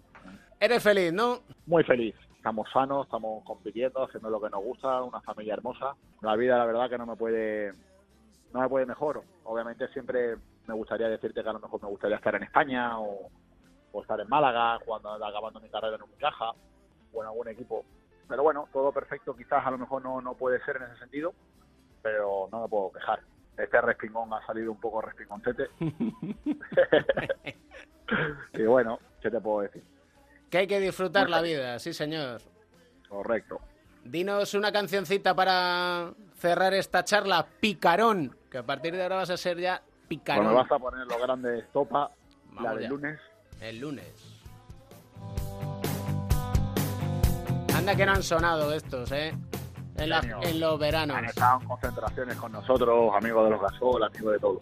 Eres 0.59 0.83
feliz, 0.83 1.13
¿no? 1.13 1.41
Muy 1.67 1.85
feliz. 1.85 2.15
Estamos 2.37 2.69
sanos, 2.73 3.07
estamos 3.07 3.45
compitiendo, 3.45 4.03
haciendo 4.03 4.31
lo 4.31 4.41
que 4.41 4.51
nos 4.51 4.63
gusta, 4.63 5.03
una 5.03 5.21
familia 5.21 5.55
hermosa. 5.55 5.95
La 6.23 6.37
vida, 6.37 6.59
la 6.59 6.65
verdad, 6.65 6.91
que 6.91 6.99
no 6.99 7.07
me 7.07 7.17
puede, 7.17 7.73
no 8.53 8.61
me 8.61 8.69
puede 8.69 8.87
mejor. 8.87 9.23
Obviamente 9.45 9.89
siempre 9.89 10.37
me 10.67 10.75
gustaría 10.75 11.09
decirte 11.09 11.43
que 11.43 11.49
a 11.49 11.53
lo 11.53 11.61
mejor 11.61 11.83
me 11.83 11.89
gustaría 11.89 12.17
estar 12.17 12.35
en 12.35 12.43
España 12.43 12.99
o, 12.99 13.31
o 13.93 14.03
estar 14.03 14.21
en 14.21 14.29
Málaga, 14.29 14.79
jugando, 14.85 15.13
acabando 15.13 15.61
mi 15.61 15.69
carrera 15.69 15.97
en 15.97 16.03
un 16.03 16.13
caja 16.19 16.53
o 17.13 17.23
en 17.23 17.29
algún 17.29 17.49
equipo. 17.49 17.85
Pero 18.29 18.43
bueno, 18.43 18.69
todo 18.73 18.93
perfecto 18.93 19.37
quizás 19.37 19.67
a 19.67 19.71
lo 19.71 19.79
mejor 19.79 20.03
no, 20.03 20.21
no 20.21 20.35
puede 20.35 20.65
ser 20.65 20.77
en 20.77 20.85
ese 20.85 20.99
sentido, 20.99 21.35
pero 22.03 22.49
no 22.53 22.63
me 22.63 22.69
puedo 22.69 22.93
quejar. 22.93 23.21
Este 23.57 23.81
respingón 23.81 24.33
ha 24.33 24.45
salido 24.47 24.73
un 24.73 24.81
poco 24.81 25.03
respingoncete. 25.03 25.69
y 28.55 28.63
bueno, 28.63 28.99
¿qué 29.21 29.31
te 29.31 29.41
puedo 29.41 29.63
decir? 29.63 29.83
Que 30.49 30.59
hay 30.59 30.67
que 30.67 30.81
disfrutar 30.81 31.29
la 31.31 31.43
vida, 31.43 31.79
sí, 31.79 31.93
señor. 31.93 32.41
Correcto. 33.09 33.61
Dinos 34.05 34.55
una 34.55 34.73
cancioncita 34.73 35.35
para 35.35 36.13
cerrar 36.37 36.73
esta 36.75 37.05
charla, 37.05 37.47
Picarón, 37.61 38.37
que 38.51 38.59
a 38.59 38.63
partir 38.63 38.95
de 38.97 39.03
ahora 39.03 39.17
vas 39.17 39.31
a 39.31 39.37
ser 39.37 39.59
ya 39.59 39.83
Picarón. 40.09 40.45
Cuando 40.45 40.63
vas 40.63 40.73
a 40.73 40.79
poner 40.79 41.07
los 41.07 41.21
grandes 41.21 41.71
topa, 41.73 42.11
la 42.61 42.75
del 42.75 42.83
ya. 42.85 42.89
lunes, 42.89 43.21
El 43.61 43.79
lunes. 43.79 44.37
Anda 47.75 47.95
que 47.95 48.07
no 48.07 48.13
han 48.13 48.23
sonado 48.23 48.73
estos, 48.73 49.13
¿eh? 49.13 49.33
En, 50.01 50.09
la- 50.11 50.21
Genio. 50.21 50.39
en 50.43 50.61
los 50.61 50.79
veranos. 50.79 51.17
han 51.17 51.25
estado 51.27 51.61
en 51.61 51.67
concentraciones 51.69 52.37
con 52.37 52.53
nosotros, 52.53 53.13
amigos 53.17 53.45
de 53.45 53.51
los 53.51 53.61
gasol, 53.61 54.03
amigos 54.03 54.33
de 54.33 54.39
todo. 54.39 54.59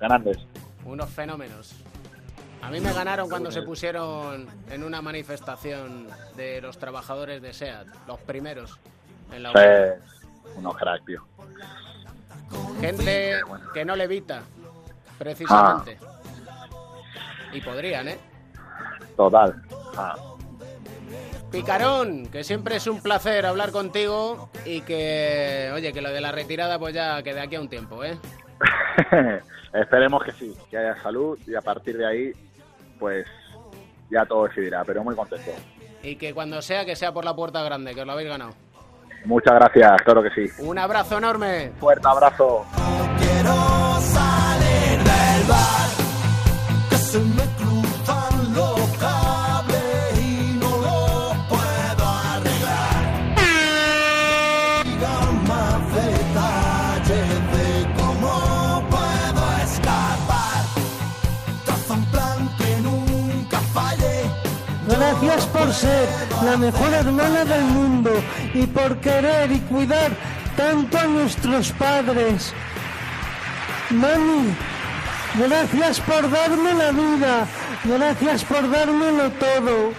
Grandes. 0.00 0.38
Unos 0.84 1.10
fenómenos. 1.10 1.74
A 2.62 2.70
mí 2.70 2.80
me 2.80 2.92
ganaron 2.92 3.28
cuando 3.28 3.50
se 3.50 3.62
pusieron 3.62 4.48
en 4.70 4.82
una 4.82 5.00
manifestación 5.02 6.08
de 6.36 6.60
los 6.60 6.78
trabajadores 6.78 7.40
de 7.42 7.52
SEAT, 7.52 7.86
los 8.08 8.18
primeros 8.20 8.78
en 9.30 9.42
la. 9.42 9.52
Sí, 9.52 10.02
unos 10.56 10.76
crack, 10.76 11.04
tío. 11.04 11.22
Gente 12.80 13.40
que 13.74 13.84
no 13.84 13.94
levita, 13.96 14.42
precisamente. 15.18 15.98
Y 17.52 17.60
podrían, 17.60 18.08
¿eh? 18.08 18.18
Total. 19.16 19.62
Ah, 19.96 20.14
Picarón, 21.50 22.26
que 22.26 22.44
siempre 22.44 22.76
es 22.76 22.86
un 22.86 23.00
placer 23.00 23.46
hablar 23.46 23.70
contigo 23.70 24.50
y 24.64 24.80
que, 24.82 25.70
oye, 25.72 25.92
que 25.92 26.02
lo 26.02 26.10
de 26.10 26.20
la 26.20 26.32
retirada 26.32 26.78
pues 26.78 26.94
ya 26.94 27.22
que 27.22 27.34
de 27.34 27.40
aquí 27.40 27.56
a 27.56 27.60
un 27.60 27.68
tiempo, 27.68 28.02
¿eh? 28.04 28.18
Esperemos 29.72 30.24
que 30.24 30.32
sí, 30.32 30.54
que 30.70 30.78
haya 30.78 31.00
salud 31.02 31.38
y 31.46 31.54
a 31.54 31.60
partir 31.60 31.96
de 31.98 32.06
ahí, 32.06 32.32
pues 32.98 33.26
ya 34.10 34.24
todo 34.24 34.46
decidirá, 34.46 34.84
pero 34.84 35.04
muy 35.04 35.14
contento. 35.14 35.50
Y 36.02 36.16
que 36.16 36.32
cuando 36.32 36.62
sea, 36.62 36.84
que 36.84 36.96
sea 36.96 37.12
por 37.12 37.24
la 37.24 37.34
puerta 37.34 37.62
grande, 37.62 37.94
que 37.94 38.00
os 38.00 38.06
lo 38.06 38.12
habéis 38.12 38.28
ganado. 38.28 38.52
Muchas 39.24 39.54
gracias, 39.54 40.02
claro 40.02 40.22
que 40.22 40.30
sí. 40.30 40.62
Un 40.62 40.78
abrazo 40.78 41.18
enorme. 41.18 41.72
Fuerte 41.78 42.06
abrazo. 42.06 42.64
Quiero 43.18 44.00
salir 44.00 44.98
del 44.98 45.48
bar, 45.48 45.90
que 46.90 46.96
se 46.96 47.18
me 47.18 47.55
Gracias 65.22 65.46
por 65.46 65.72
ser 65.72 66.08
la 66.44 66.56
mejor 66.58 66.92
hermana 66.92 67.44
del 67.44 67.64
mundo 67.64 68.10
y 68.52 68.66
por 68.66 68.98
querer 68.98 69.50
y 69.50 69.60
cuidar 69.60 70.10
tanto 70.56 70.98
a 70.98 71.04
nuestros 71.04 71.72
padres. 71.72 72.52
Mami, 73.90 74.54
gracias 75.38 76.00
por 76.00 76.30
darme 76.30 76.74
la 76.74 76.90
vida, 76.90 77.46
gracias 77.84 78.44
por 78.44 78.70
dármelo 78.70 79.30
todo, 79.32 79.92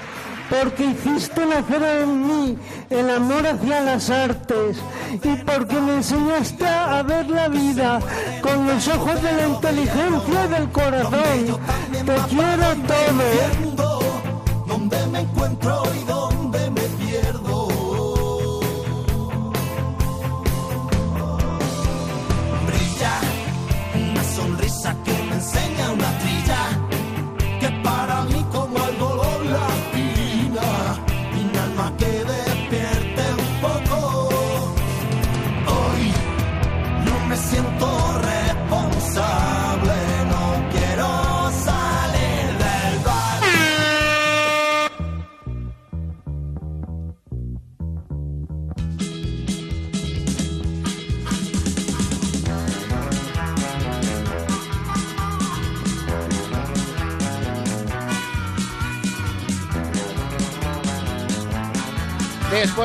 porque 0.52 0.86
hiciste 0.86 1.46
nacer 1.48 1.82
en 1.82 2.28
mí 2.28 2.58
el 2.92 3.10
amor 3.10 3.48
hacia 3.48 3.82
las 3.82 4.10
artes 4.12 4.78
y 5.24 5.36
porque 5.44 5.82
me 5.82 5.96
enseñaste 5.96 6.68
a 6.68 7.02
ver 7.02 7.28
la 7.28 7.48
vida 7.48 8.00
con 8.42 8.68
los 8.68 8.88
ojos 8.88 9.20
de 9.22 9.34
la 9.34 9.48
inteligencia 9.48 10.46
y 10.46 10.48
del 10.48 10.70
corazón. 10.70 11.60
Te 11.92 12.16
quiero 12.30 12.76
todo. 12.88 13.87
Donde 14.90 15.08
me 15.08 15.20
encuentro 15.20 15.84
y 16.00 16.04
donde 16.06 16.37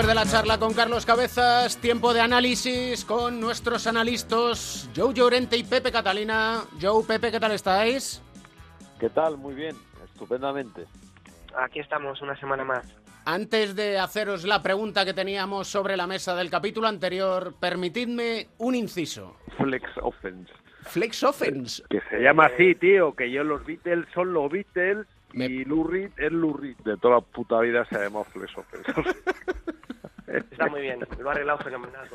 Después 0.03 0.19
de 0.19 0.25
la 0.25 0.29
charla 0.29 0.59
con 0.59 0.75
Carlos 0.75 1.07
Cabezas, 1.07 1.81
tiempo 1.81 2.13
de 2.13 2.21
análisis 2.21 3.05
con 3.05 3.39
nuestros 3.41 3.87
analistas 3.87 4.91
Joe 4.97 5.15
Llorente 5.15 5.57
y 5.57 5.63
Pepe 5.63 5.93
Catalina. 5.93 6.65
Joe, 6.81 7.05
Pepe, 7.07 7.31
¿qué 7.31 7.39
tal 7.39 7.53
estáis? 7.53 8.21
¿Qué 8.99 9.09
tal? 9.11 9.39
Muy 9.39 9.55
bien, 9.55 9.77
estupendamente. 10.05 10.87
Aquí 11.57 11.79
estamos 11.79 12.21
una 12.21 12.35
semana 12.35 12.65
más. 12.65 12.85
Antes 13.25 13.77
de 13.77 14.01
haceros 14.01 14.43
la 14.43 14.61
pregunta 14.61 15.05
que 15.05 15.15
teníamos 15.15 15.69
sobre 15.69 15.97
la 15.97 16.09
mesa 16.09 16.35
del 16.35 16.51
capítulo 16.51 16.89
anterior, 16.89 17.55
permitidme 17.61 18.49
un 18.59 18.75
inciso. 18.75 19.37
Flex 19.57 19.89
Offense. 20.03 20.53
Flex 20.81 21.23
Offense. 21.23 21.81
Que 21.89 22.01
se 22.11 22.19
llama 22.19 22.47
así, 22.47 22.75
tío, 22.75 23.15
que 23.15 23.31
yo 23.31 23.45
los 23.45 23.65
Beatles 23.65 24.09
son 24.13 24.33
los 24.33 24.51
Beatles 24.51 25.07
y 25.33 25.65
Lou 25.65 25.85
Reed 25.85 26.11
es 26.17 26.33
Lou 26.33 26.55
Reed. 26.55 26.77
De 26.79 26.97
toda 26.97 27.17
la 27.17 27.21
puta 27.21 27.61
vida 27.61 27.85
se 27.87 27.99
llama 27.99 28.25
Flex 28.25 28.57
Offense. 28.57 28.93
Está 30.27 30.67
muy 30.69 30.83
bien, 30.83 31.01
lo 31.19 31.29
ha 31.29 31.33
arreglado 31.33 31.59
fenomenal. 31.59 32.09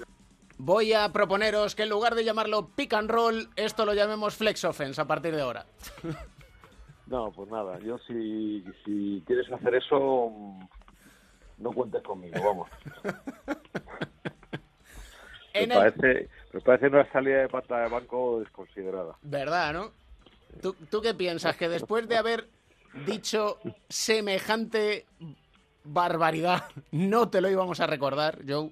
Voy 0.58 0.93
a 0.93 1.12
proponeros 1.13 1.75
que 1.75 1.84
en 1.84 1.89
lugar 1.89 2.15
de 2.15 2.23
llamarlo 2.23 2.69
pick 2.75 2.93
and 2.93 3.12
roll, 3.12 3.49
esto 3.56 3.86
lo 3.86 3.93
llamemos 3.93 4.36
flex 4.36 4.65
offense 4.65 4.99
a 4.99 5.06
partir 5.06 5.36
de 5.36 5.41
ahora. 5.41 5.65
No, 7.08 7.32
pues 7.32 7.49
nada, 7.49 7.80
yo 7.80 7.97
si, 7.99 8.65
si 8.84 9.23
quieres 9.25 9.49
hacer 9.49 9.75
eso, 9.75 10.30
mm, 10.30 10.60
no 11.60 11.71
cuentes 11.71 12.03
conmigo, 12.03 12.36
vamos. 12.43 12.69
Me 15.53 15.67
parece, 15.67 16.30
me 16.53 16.60
parece 16.60 16.88
una 16.88 17.12
salida 17.12 17.39
de 17.39 17.49
pata 17.49 17.80
de 17.80 17.89
banco 17.89 18.41
desconsiderada. 18.41 19.15
¿Verdad, 19.23 19.73
no? 19.73 19.91
¿Tú, 20.62 20.75
tú 20.91 21.01
qué 21.01 21.15
piensas? 21.15 21.56
Que 21.58 21.67
después 21.67 22.08
de 22.08 22.17
haber 22.17 22.47
dicho 23.05 23.60
semejante 23.89 25.05
barbaridad, 25.83 26.63
no 26.91 27.29
te 27.29 27.41
lo 27.41 27.49
íbamos 27.49 27.79
a 27.79 27.88
recordar, 27.88 28.39
Joe. 28.47 28.69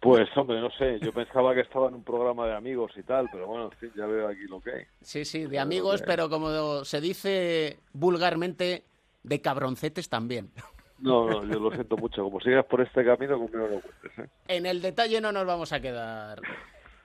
Pues 0.00 0.28
hombre, 0.36 0.60
no 0.60 0.70
sé, 0.72 1.00
yo 1.00 1.12
pensaba 1.12 1.54
que 1.54 1.62
estaba 1.62 1.88
en 1.88 1.94
un 1.94 2.04
programa 2.04 2.46
de 2.46 2.54
amigos 2.54 2.92
y 2.96 3.02
tal, 3.02 3.26
pero 3.32 3.46
bueno, 3.46 3.70
en 3.72 3.78
fin, 3.78 3.90
ya 3.96 4.04
veo 4.04 4.28
aquí 4.28 4.42
lo 4.48 4.60
que 4.60 4.70
hay. 4.70 4.84
Sí, 5.00 5.24
sí, 5.24 5.46
de 5.46 5.58
amigos, 5.58 6.02
pero 6.04 6.28
como 6.28 6.84
se 6.84 7.00
dice 7.00 7.78
vulgarmente, 7.94 8.84
de 9.22 9.40
cabroncetes 9.40 10.10
también. 10.10 10.50
No, 10.98 11.28
no, 11.28 11.44
yo 11.44 11.58
lo 11.58 11.70
siento 11.70 11.96
mucho. 11.96 12.22
Como 12.22 12.40
sigas 12.40 12.64
por 12.66 12.80
este 12.80 13.04
camino, 13.04 13.38
conmigo 13.38 13.68
no 13.68 13.80
cuentes. 13.80 14.18
¿eh? 14.18 14.28
En 14.48 14.66
el 14.66 14.80
detalle 14.80 15.20
no 15.20 15.32
nos 15.32 15.46
vamos 15.46 15.72
a 15.72 15.80
quedar. 15.80 16.40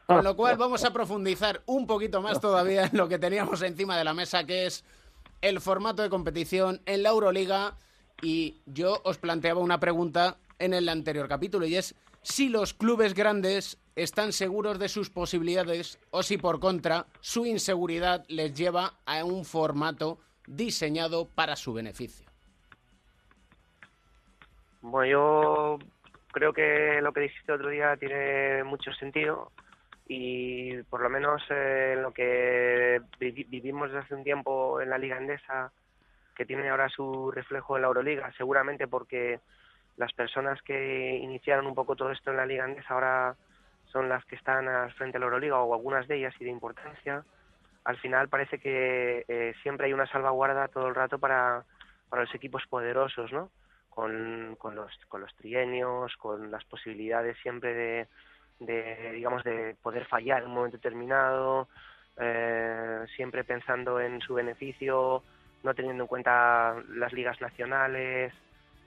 Con 0.06 0.24
lo 0.24 0.36
cual 0.36 0.58
vamos 0.58 0.84
a 0.86 0.94
profundizar 0.94 1.62
un 1.66 1.88
poquito 1.88 2.22
más 2.22 2.40
todavía 2.40 2.86
en 2.86 2.98
lo 2.98 3.08
que 3.08 3.18
teníamos 3.18 3.62
encima 3.62 3.98
de 3.98 4.04
la 4.04 4.14
mesa, 4.14 4.46
que 4.46 4.66
es 4.66 4.84
el 5.42 5.62
formato 5.62 6.02
de 6.02 6.10
competición 6.10 6.82
en 6.86 7.04
la 7.04 7.10
Euroliga. 7.10 7.76
Y 8.22 8.62
yo 8.66 9.02
os 9.04 9.18
planteaba 9.18 9.62
una 9.62 9.80
pregunta 9.80 10.38
en 10.60 10.74
el 10.74 10.90
anterior 10.90 11.28
capítulo, 11.28 11.66
y 11.66 11.76
es 11.76 11.96
si 12.22 12.50
los 12.50 12.74
clubes 12.74 13.14
grandes 13.14 13.78
están 13.96 14.34
seguros 14.34 14.78
de 14.80 14.90
sus 14.90 15.10
posibilidades 15.10 16.00
o 16.12 16.24
si 16.24 16.38
por 16.38 16.60
contra 16.60 17.06
su 17.22 17.46
inseguridad 17.46 18.26
les 18.28 18.54
lleva 18.54 19.00
a 19.06 19.24
un 19.24 19.46
formato 19.46 20.20
diseñado 20.48 21.28
para 21.28 21.56
su 21.56 21.74
beneficio. 21.74 22.30
Bueno, 24.82 25.12
yo 25.12 25.80
creo 26.32 26.54
que 26.54 27.00
lo 27.02 27.12
que 27.14 27.22
dijiste 27.22 27.52
otro 27.52 27.70
día 27.70 27.96
tiene 27.98 28.64
mucho 28.64 28.92
sentido 28.94 29.52
y 30.12 30.82
por 30.90 31.02
lo 31.02 31.10
menos 31.10 31.42
eh, 31.52 31.96
lo 32.02 32.12
que 32.12 33.00
vivi- 33.20 33.48
vivimos 33.48 33.90
desde 33.90 34.00
hace 34.04 34.16
un 34.16 34.24
tiempo 34.24 34.82
en 34.82 34.90
la 34.90 34.98
Liga 34.98 35.18
Endesa, 35.18 35.72
que 36.36 36.48
tiene 36.48 36.68
ahora 36.68 36.90
su 36.90 37.30
reflejo 37.32 37.76
en 37.76 37.84
la 37.84 37.90
Euroliga, 37.90 38.32
seguramente 38.36 38.88
porque 38.88 39.40
las 39.98 40.12
personas 40.14 40.60
que 40.64 41.16
iniciaron 41.18 41.68
un 41.68 41.76
poco 41.76 41.96
todo 41.96 42.10
esto 42.12 42.32
en 42.32 42.38
la 42.38 42.48
Liga 42.48 42.66
Endesa 42.66 42.94
ahora 42.96 43.36
son 43.92 44.10
las 44.10 44.26
que 44.26 44.36
están 44.36 44.68
al 44.68 44.92
frente 44.94 45.18
de 45.18 45.20
la 45.20 45.26
Euroliga 45.26 45.60
o 45.60 45.74
algunas 45.76 46.08
de 46.08 46.16
ellas 46.18 46.34
y 46.40 46.46
de 46.46 46.50
importancia. 46.52 47.24
Al 47.84 47.98
final 47.98 48.30
parece 48.30 48.58
que 48.58 49.26
eh, 49.28 49.54
siempre 49.62 49.86
hay 49.88 49.94
una 49.94 50.08
salvaguarda 50.08 50.70
todo 50.70 50.88
el 50.88 50.96
rato 50.96 51.20
para, 51.20 51.64
para 52.10 52.24
los 52.24 52.34
equipos 52.34 52.66
poderosos, 52.68 53.32
¿no? 53.32 53.52
Con, 53.90 54.56
con 54.58 54.74
los, 54.76 54.92
con 55.08 55.22
los 55.22 55.36
trienios, 55.36 56.16
con 56.18 56.50
las 56.50 56.64
posibilidades 56.66 57.38
siempre 57.44 57.74
de, 57.74 58.08
de, 58.60 59.12
digamos, 59.14 59.44
de 59.44 59.76
poder 59.82 60.06
fallar 60.06 60.42
en 60.42 60.50
un 60.50 60.56
momento 60.56 60.78
determinado, 60.78 61.68
eh, 62.18 63.06
siempre 63.16 63.44
pensando 63.44 64.00
en 64.00 64.22
su 64.22 64.34
beneficio, 64.34 65.24
no 65.64 65.74
teniendo 65.74 66.04
en 66.04 66.08
cuenta 66.08 66.76
las 66.90 67.14
ligas 67.14 67.40
nacionales. 67.42 68.34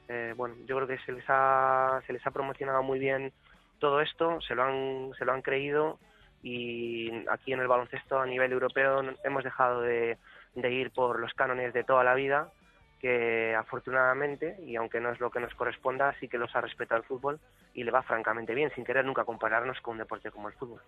Eh, 0.09 0.35
bueno, 0.37 0.57
yo 0.67 0.77
creo 0.77 0.89
que 0.89 0.99
se 0.99 1.13
les 1.13 1.25
ha, 1.29 2.03
se 2.07 2.13
les 2.13 2.27
ha 2.27 2.31
promocionado 2.31 2.83
muy 2.83 2.99
bien 2.99 3.33
todo 3.79 4.01
esto, 4.01 4.41
se 4.43 4.55
lo 4.55 4.65
han, 4.65 5.13
se 5.19 5.25
lo 5.25 5.33
han 5.33 5.43
creído 5.43 5.99
y 6.43 7.11
aquí 7.29 7.53
en 7.53 7.61
el 7.61 7.69
baloncesto 7.69 8.19
a 8.19 8.27
nivel 8.27 8.53
europeo 8.53 9.03
hemos 9.25 9.45
dejado 9.45 9.81
de, 9.83 10.19
de 10.55 10.71
ir 10.73 10.91
por 10.91 11.21
los 11.21 11.33
cánones 11.35 11.73
de 11.73 11.85
toda 11.85 12.03
la 12.05 12.15
vida 12.15 12.51
que 13.03 13.53
afortunadamente, 13.57 14.57
y 14.65 14.77
aunque 14.77 15.01
no 15.01 15.11
es 15.11 15.19
lo 15.19 15.31
que 15.31 15.41
nos 15.41 15.53
corresponda, 15.57 16.15
sí 16.21 16.29
que 16.29 16.39
los 16.39 16.55
ha 16.55 16.61
respetado 16.61 17.01
el 17.01 17.07
fútbol 17.07 17.41
y 17.75 17.83
le 17.83 17.91
va 17.91 18.05
francamente 18.05 18.55
bien, 18.55 18.71
sin 18.77 18.85
querer 18.85 19.05
nunca 19.05 19.25
compararnos 19.25 19.81
con 19.81 19.95
un 19.95 19.99
deporte 19.99 20.31
como 20.31 20.47
el 20.49 20.55
fútbol. 20.55 20.81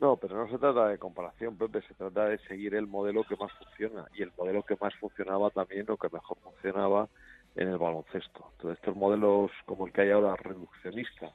No, 0.00 0.16
pero 0.16 0.36
no 0.36 0.48
se 0.48 0.58
trata 0.58 0.86
de 0.86 0.98
comparación, 0.98 1.58
Pepe, 1.58 1.82
se 1.82 1.94
trata 1.94 2.26
de 2.26 2.38
seguir 2.46 2.76
el 2.76 2.86
modelo 2.86 3.24
que 3.24 3.34
más 3.34 3.50
funciona 3.54 4.06
y 4.14 4.22
el 4.22 4.30
modelo 4.38 4.62
que 4.62 4.76
más 4.80 4.94
funcionaba 4.94 5.50
también 5.50 5.90
o 5.90 5.96
que 5.96 6.08
mejor 6.08 6.38
funcionaba 6.38 7.08
en 7.56 7.68
el 7.68 7.78
baloncesto. 7.78 8.52
Entonces, 8.52 8.78
estos 8.78 8.94
modelos 8.94 9.50
como 9.66 9.88
el 9.88 9.92
que 9.92 10.02
hay 10.02 10.12
ahora 10.12 10.36
reduccionista, 10.36 11.32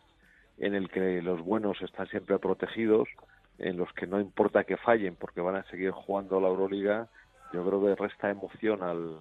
en 0.60 0.76
el 0.76 0.90
que 0.90 1.22
los 1.22 1.42
buenos 1.42 1.82
están 1.82 2.08
siempre 2.08 2.40
protegidos, 2.40 3.10
en 3.58 3.76
los 3.76 3.92
que 3.92 4.08
no 4.08 4.22
importa 4.22 4.64
que 4.64 4.78
fallen 4.78 5.18
porque 5.18 5.42
van 5.42 5.58
a 5.58 5.64
seguir 5.64 5.92
jugando 5.92 6.40
la 6.40 6.48
Euroliga, 6.48 7.10
yo 7.52 7.68
creo 7.68 7.84
que 7.84 8.02
resta 8.02 8.30
emoción 8.30 8.82
al, 8.82 9.20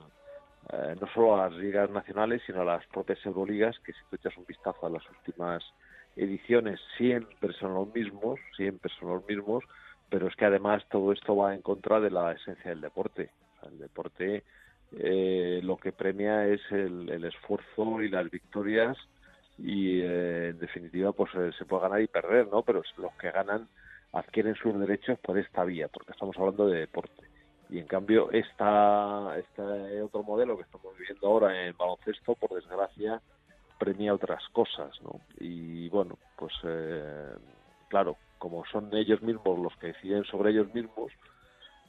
eh, 0.72 0.96
no 1.00 1.06
solo 1.08 1.35
a 1.35 1.48
las 1.48 1.58
ligas 1.58 1.90
nacionales, 1.90 2.42
sino 2.46 2.62
a 2.62 2.64
las 2.64 2.87
propias 2.87 3.24
Euroligas, 3.24 3.78
que 3.80 3.92
si 3.92 3.98
tú 4.08 4.16
echas 4.16 4.37
un 4.37 4.46
vistazo 4.46 4.87
a 4.87 4.90
las 4.90 5.08
últimas 5.11 5.62
ediciones, 6.16 6.80
siempre 6.96 7.52
son 7.54 7.74
los 7.74 7.92
mismos, 7.94 8.40
siempre 8.56 8.90
son 8.98 9.11
los 9.11 9.26
mismos, 9.26 9.64
pero 10.11 10.26
es 10.28 10.37
que 10.37 10.44
además 10.44 10.85
todo 10.90 11.12
esto 11.12 11.37
va 11.37 11.54
en 11.54 11.62
contra 11.62 12.00
de 12.00 12.11
la 12.11 12.32
esencia 12.32 12.70
del 12.70 12.80
deporte. 12.80 13.30
El 13.66 13.78
deporte 13.78 14.42
eh, 14.98 15.61
lo 15.62 15.76
que 15.76 15.92
premia 15.92 16.46
es 16.46 16.61
el, 16.70 17.08
el 17.08 17.24
esfuerzo 17.24 18.02
y 18.02 18.08
las 18.08 18.30
victorias 18.30 18.96
y 19.58 20.00
eh, 20.00 20.48
en 20.48 20.58
definitiva 20.58 21.12
pues 21.12 21.30
eh, 21.35 21.50
se 21.56 21.64
puede 21.64 21.82
ganar 21.82 22.02
y 22.02 22.08
perder, 22.08 22.48
¿no? 22.48 22.62
Pero 22.62 22.82
los 22.98 23.12
que 23.14 23.30
ganan 23.30 23.68
adquieren 24.12 24.54
sus 24.54 24.78
derechos 24.78 25.18
por 25.20 25.38
esta 25.38 25.64
vía, 25.64 25.88
porque 25.88 26.12
estamos 26.12 26.37
hablando 26.37 26.68
de 26.68 26.80
deporte. 26.80 27.32
Y 27.72 27.78
en 27.78 27.87
cambio, 27.87 28.30
esta, 28.32 29.35
este 29.38 30.02
otro 30.02 30.22
modelo 30.22 30.58
que 30.58 30.64
estamos 30.64 30.94
viviendo 30.98 31.26
ahora 31.26 31.66
en 31.66 31.74
baloncesto, 31.74 32.35
por 32.35 32.50
desgracia, 32.50 33.18
premia 33.78 34.12
otras 34.12 34.46
cosas, 34.52 34.90
¿no? 35.00 35.20
Y 35.40 35.88
bueno, 35.88 36.18
pues 36.37 36.52
eh, 36.64 37.30
claro, 37.88 38.18
como 38.37 38.66
son 38.66 38.94
ellos 38.94 39.22
mismos 39.22 39.58
los 39.58 39.74
que 39.78 39.87
deciden 39.87 40.22
sobre 40.24 40.50
ellos 40.50 40.72
mismos, 40.74 41.12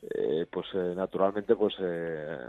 eh, 0.03 0.45
pues 0.49 0.67
eh, 0.73 0.93
naturalmente 0.95 1.53
pues 1.53 1.75
eh, 1.81 2.47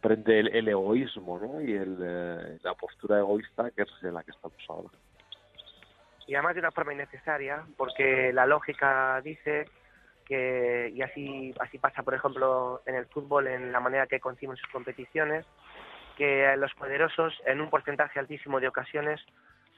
prende 0.00 0.38
el, 0.38 0.54
el 0.54 0.68
egoísmo, 0.68 1.40
¿no? 1.40 1.60
Y 1.60 1.72
el, 1.72 1.98
eh, 2.00 2.58
la 2.62 2.74
postura 2.74 3.18
egoísta 3.18 3.72
que 3.72 3.82
es 3.82 4.02
la 4.02 4.22
que 4.22 4.30
estamos 4.30 4.64
ahora. 4.68 4.90
y 6.28 6.34
además 6.34 6.54
de 6.54 6.60
una 6.60 6.70
forma 6.70 6.92
innecesaria, 6.94 7.64
porque 7.76 8.32
la 8.32 8.46
lógica 8.46 9.20
dice 9.22 9.66
que, 10.26 10.92
y 10.94 11.02
así, 11.02 11.54
así 11.60 11.78
pasa, 11.78 12.02
por 12.02 12.14
ejemplo, 12.14 12.82
en 12.86 12.96
el 12.96 13.06
fútbol, 13.06 13.46
en 13.46 13.72
la 13.72 13.80
manera 13.80 14.06
que 14.06 14.20
conciben 14.20 14.56
sus 14.56 14.70
competiciones, 14.70 15.46
que 16.16 16.54
los 16.56 16.74
poderosos, 16.74 17.34
en 17.46 17.60
un 17.60 17.70
porcentaje 17.70 18.18
altísimo 18.18 18.60
de 18.60 18.68
ocasiones, 18.68 19.20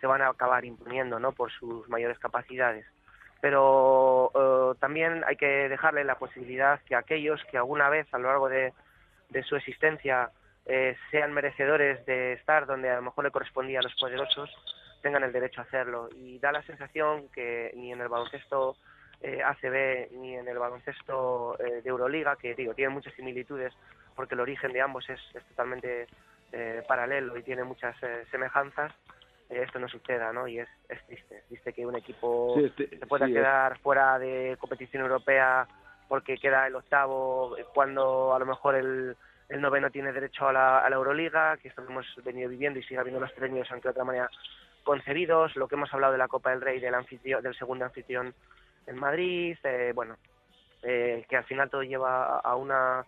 se 0.01 0.07
van 0.07 0.23
a 0.23 0.29
acabar 0.29 0.65
imponiendo, 0.65 1.19
¿no?, 1.19 1.33
por 1.33 1.51
sus 1.53 1.89
mayores 1.89 2.19
capacidades. 2.19 2.87
Pero 3.41 4.33
eh, 4.35 4.79
también 4.81 5.23
hay 5.27 5.37
que 5.37 5.69
dejarle 5.69 6.05
la 6.05 6.19
posibilidad 6.19 6.81
que 6.83 6.97
aquellos 6.97 7.43
que 7.51 7.57
alguna 7.59 7.89
vez 7.89 8.13
a 8.13 8.19
lo 8.19 8.29
largo 8.29 8.49
de, 8.49 8.73
de 9.31 9.43
su 9.43 9.57
existencia 9.57 10.31
eh, 10.67 10.97
sean 11.11 11.33
merecedores 11.33 12.05
de 12.07 12.33
estar 12.35 12.67
donde 12.67 12.91
a 12.91 12.97
lo 12.97 13.03
mejor 13.03 13.25
le 13.25 13.31
correspondía 13.31 13.81
a 13.81 13.83
los 13.83 13.95
poderosos, 13.95 14.51
tengan 15.03 15.23
el 15.23 15.33
derecho 15.33 15.61
a 15.61 15.65
hacerlo. 15.65 16.09
Y 16.15 16.39
da 16.39 16.53
la 16.53 16.63
sensación 16.63 17.29
que 17.29 17.73
ni 17.75 17.93
en 17.93 18.01
el 18.01 18.09
baloncesto 18.09 18.77
eh, 19.23 19.43
ACB 19.43 20.13
ni 20.19 20.37
en 20.37 20.47
el 20.49 20.59
baloncesto 20.59 21.57
eh, 21.59 21.83
de 21.83 21.89
Euroliga, 21.91 22.37
que 22.37 22.55
digo, 22.55 22.75
tiene 22.75 22.91
muchas 22.95 23.15
similitudes 23.15 23.73
porque 24.15 24.35
el 24.35 24.41
origen 24.41 24.73
de 24.73 24.81
ambos 24.81 25.09
es, 25.11 25.21
es 25.35 25.45
totalmente 25.47 26.07
eh, 26.53 26.83
paralelo 26.87 27.37
y 27.37 27.43
tiene 27.43 27.65
muchas 27.65 27.97
eh, 28.03 28.25
semejanzas, 28.31 28.93
esto 29.49 29.79
no 29.79 29.89
suceda, 29.89 30.31
¿no? 30.33 30.47
Y 30.47 30.59
es, 30.59 30.69
es 30.91 31.03
triste. 31.07 31.43
Triste 31.49 31.73
que 31.73 31.87
un 31.87 31.97
equipo 31.97 32.55
Sí, 32.59 32.65
este- 32.67 32.99
se 32.99 33.07
pueda 33.07 33.27
sí, 33.27 33.33
es- 33.33 33.39
quedar 33.39 33.79
fuera 33.79 34.19
de 34.19 34.57
competición 34.61 35.03
europea 35.03 35.67
porque 36.07 36.37
queda 36.39 36.67
el 36.67 36.75
octavo 36.77 37.57
cuando 37.75 38.35
a 38.35 38.39
lo 38.39 38.45
mejor 38.47 38.75
el, 38.75 39.17
el 39.49 39.61
noveno 39.61 39.91
tiene 39.91 40.13
derecho 40.13 40.49
a 40.49 40.53
la, 40.53 40.79
a 40.81 40.91
la 40.91 40.97
Euroliga, 40.97 41.57
que 41.59 41.69
esto 41.69 41.83
hemos 41.83 42.07
venido 42.25 42.49
viviendo 42.51 42.79
y 42.79 42.83
sigue 42.83 43.01
habiendo 43.01 43.21
los 43.21 43.33
premios, 43.33 43.71
aunque 43.71 43.89
de 43.89 43.93
otra 43.93 44.05
manera 44.05 44.29
concedidos, 44.85 45.55
lo 45.57 45.67
que 45.69 45.75
hemos 45.75 45.93
hablado 45.93 46.13
de 46.13 46.19
la 46.19 46.29
Copa 46.29 46.51
del 46.51 46.61
Rey, 46.61 46.81
del, 46.81 46.95
anfitrión, 46.95 47.43
del 47.43 47.55
segundo 47.55 47.85
anfitrión 47.85 48.35
en 48.89 48.97
Madrid, 48.97 49.57
eh, 49.63 49.93
bueno, 49.95 50.17
eh, 50.83 51.25
que 51.29 51.37
al 51.37 51.45
final 51.45 51.71
todo 51.71 51.83
lleva 51.83 52.39
a 52.39 52.57
una 52.57 53.05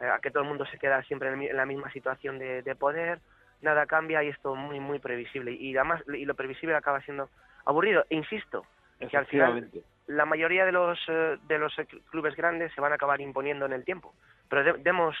eh, 0.00 0.06
a 0.06 0.18
que 0.20 0.30
todo 0.30 0.42
el 0.42 0.48
mundo 0.48 0.64
se 0.66 0.78
queda 0.78 1.02
siempre 1.04 1.28
en, 1.32 1.56
la 1.56 1.66
misma 1.66 1.90
situación 1.92 2.38
de, 2.38 2.62
de 2.62 2.74
poder, 2.74 3.20
nada 3.62 3.86
cambia 3.86 4.22
y 4.22 4.28
esto 4.28 4.54
muy 4.54 4.80
muy 4.80 4.98
previsible 4.98 5.52
y 5.52 5.76
además 5.76 6.02
y 6.08 6.24
lo 6.24 6.34
previsible 6.34 6.74
acaba 6.74 7.00
siendo 7.02 7.28
aburrido. 7.64 8.04
E 8.10 8.16
insisto, 8.16 8.64
que 9.10 9.16
al 9.16 9.26
final 9.26 9.70
la 10.06 10.24
mayoría 10.26 10.64
de 10.66 10.72
los 10.72 10.98
eh, 11.08 11.38
de 11.48 11.58
los 11.58 11.74
clubes 12.10 12.34
grandes 12.36 12.72
se 12.74 12.80
van 12.80 12.92
a 12.92 12.96
acabar 12.96 13.20
imponiendo 13.20 13.64
en 13.66 13.72
el 13.72 13.84
tiempo, 13.84 14.14
pero 14.48 14.62
de- 14.64 14.82
demos 14.82 15.16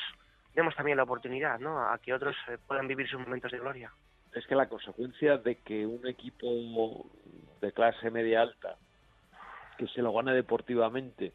demos 0.54 0.74
también 0.76 0.96
la 0.98 1.02
oportunidad, 1.04 1.58
¿no? 1.58 1.80
A 1.90 1.98
que 1.98 2.12
otros 2.14 2.36
eh, 2.48 2.58
puedan 2.68 2.86
vivir 2.86 3.08
sus 3.08 3.18
momentos 3.20 3.50
de 3.50 3.58
gloria. 3.58 3.90
es 4.34 4.46
que 4.46 4.54
la 4.54 4.68
consecuencia 4.68 5.38
de 5.38 5.56
que 5.56 5.86
un 5.86 6.06
equipo 6.06 7.06
de 7.60 7.72
clase 7.72 8.10
media 8.10 8.42
alta 8.42 8.76
que 9.76 9.88
se 9.88 10.02
lo 10.02 10.12
gane 10.12 10.32
deportivamente 10.32 11.32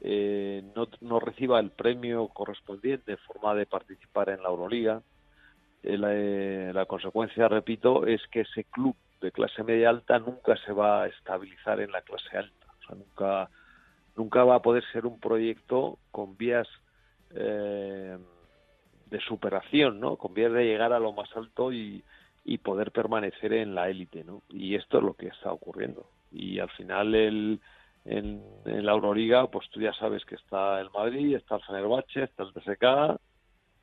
eh, 0.00 0.62
no, 1.02 1.20
reciba 1.20 1.60
el 1.60 1.70
premio 1.70 2.28
correspondiente 2.28 3.12
en 3.12 3.18
forma 3.18 3.54
de 3.54 3.66
participar 3.66 4.30
en 4.30 4.42
la 4.42 4.48
Euroliga, 4.48 5.02
eh, 5.82 5.98
la, 5.98 6.08
eh, 6.12 6.72
la 6.72 6.86
consecuencia, 6.86 7.48
repito, 7.48 8.06
es 8.06 8.26
que 8.28 8.40
ese 8.40 8.64
club 8.64 8.96
de 9.20 9.32
clase 9.32 9.62
media 9.62 9.90
alta 9.90 10.18
nunca 10.18 10.56
se 10.64 10.72
va 10.72 11.02
a 11.02 11.06
estabilizar 11.08 11.80
en 11.80 11.92
la 11.92 12.00
clase 12.02 12.36
alta. 12.36 12.66
O 12.78 12.86
sea, 12.86 12.96
nunca, 12.96 13.50
nunca 14.16 14.44
va 14.44 14.56
a 14.56 14.62
poder 14.62 14.84
ser 14.92 15.04
un 15.04 15.20
proyecto 15.20 15.98
con 16.10 16.36
vías 16.38 16.68
eh, 17.34 18.16
de 19.06 19.20
superación, 19.20 20.00
¿no? 20.00 20.16
Con 20.16 20.32
vías 20.32 20.52
de 20.52 20.64
llegar 20.64 20.94
a 20.94 20.98
lo 20.98 21.12
más 21.12 21.28
alto 21.36 21.72
y, 21.72 22.02
y 22.44 22.58
poder 22.58 22.90
permanecer 22.90 23.52
en 23.52 23.74
la 23.74 23.90
élite, 23.90 24.24
¿no? 24.24 24.42
Y 24.48 24.76
esto 24.76 24.98
es 24.98 25.04
lo 25.04 25.14
que 25.14 25.28
está 25.28 25.52
ocurriendo. 25.52 26.06
Y 26.30 26.58
al 26.60 26.70
final 26.70 27.14
el, 27.14 27.60
en, 28.04 28.42
en 28.64 28.86
la 28.86 28.92
Euroliga, 28.92 29.48
pues 29.50 29.68
tú 29.70 29.80
ya 29.80 29.92
sabes 29.94 30.24
que 30.24 30.36
está 30.36 30.80
el 30.80 30.90
Madrid, 30.90 31.36
está 31.36 31.56
el 31.56 31.62
Fenerbahce, 31.62 32.22
está 32.24 32.44
el 32.44 32.52
TSK, 32.52 33.20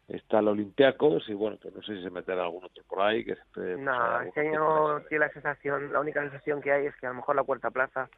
está 0.08 0.40
el 0.40 0.48
Olympiacos 0.48 1.28
y 1.30 1.34
bueno, 1.34 1.58
pues 1.62 1.74
no 1.76 1.82
sé 1.82 1.98
si 1.98 2.04
se 2.04 2.10
meterá 2.10 2.44
algún 2.44 2.64
otro 2.64 2.84
por 2.88 3.02
ahí 3.02 3.26
que 3.26 3.36
siempre 3.36 3.74
pues, 3.74 3.80
No, 3.80 4.22
este 4.22 4.40
año 4.42 5.02
tiene 5.10 5.26
la 5.26 5.32
sensación, 5.34 5.92
la 5.92 6.00
única 6.00 6.22
sensación 6.22 6.62
que 6.62 6.72
hay 6.72 6.86
es 6.86 6.96
que 6.96 7.06
a 7.08 7.10
lo 7.10 7.16
mejor 7.16 7.36
la 7.36 7.44
cuarta 7.44 7.70
plaza, 7.72 8.10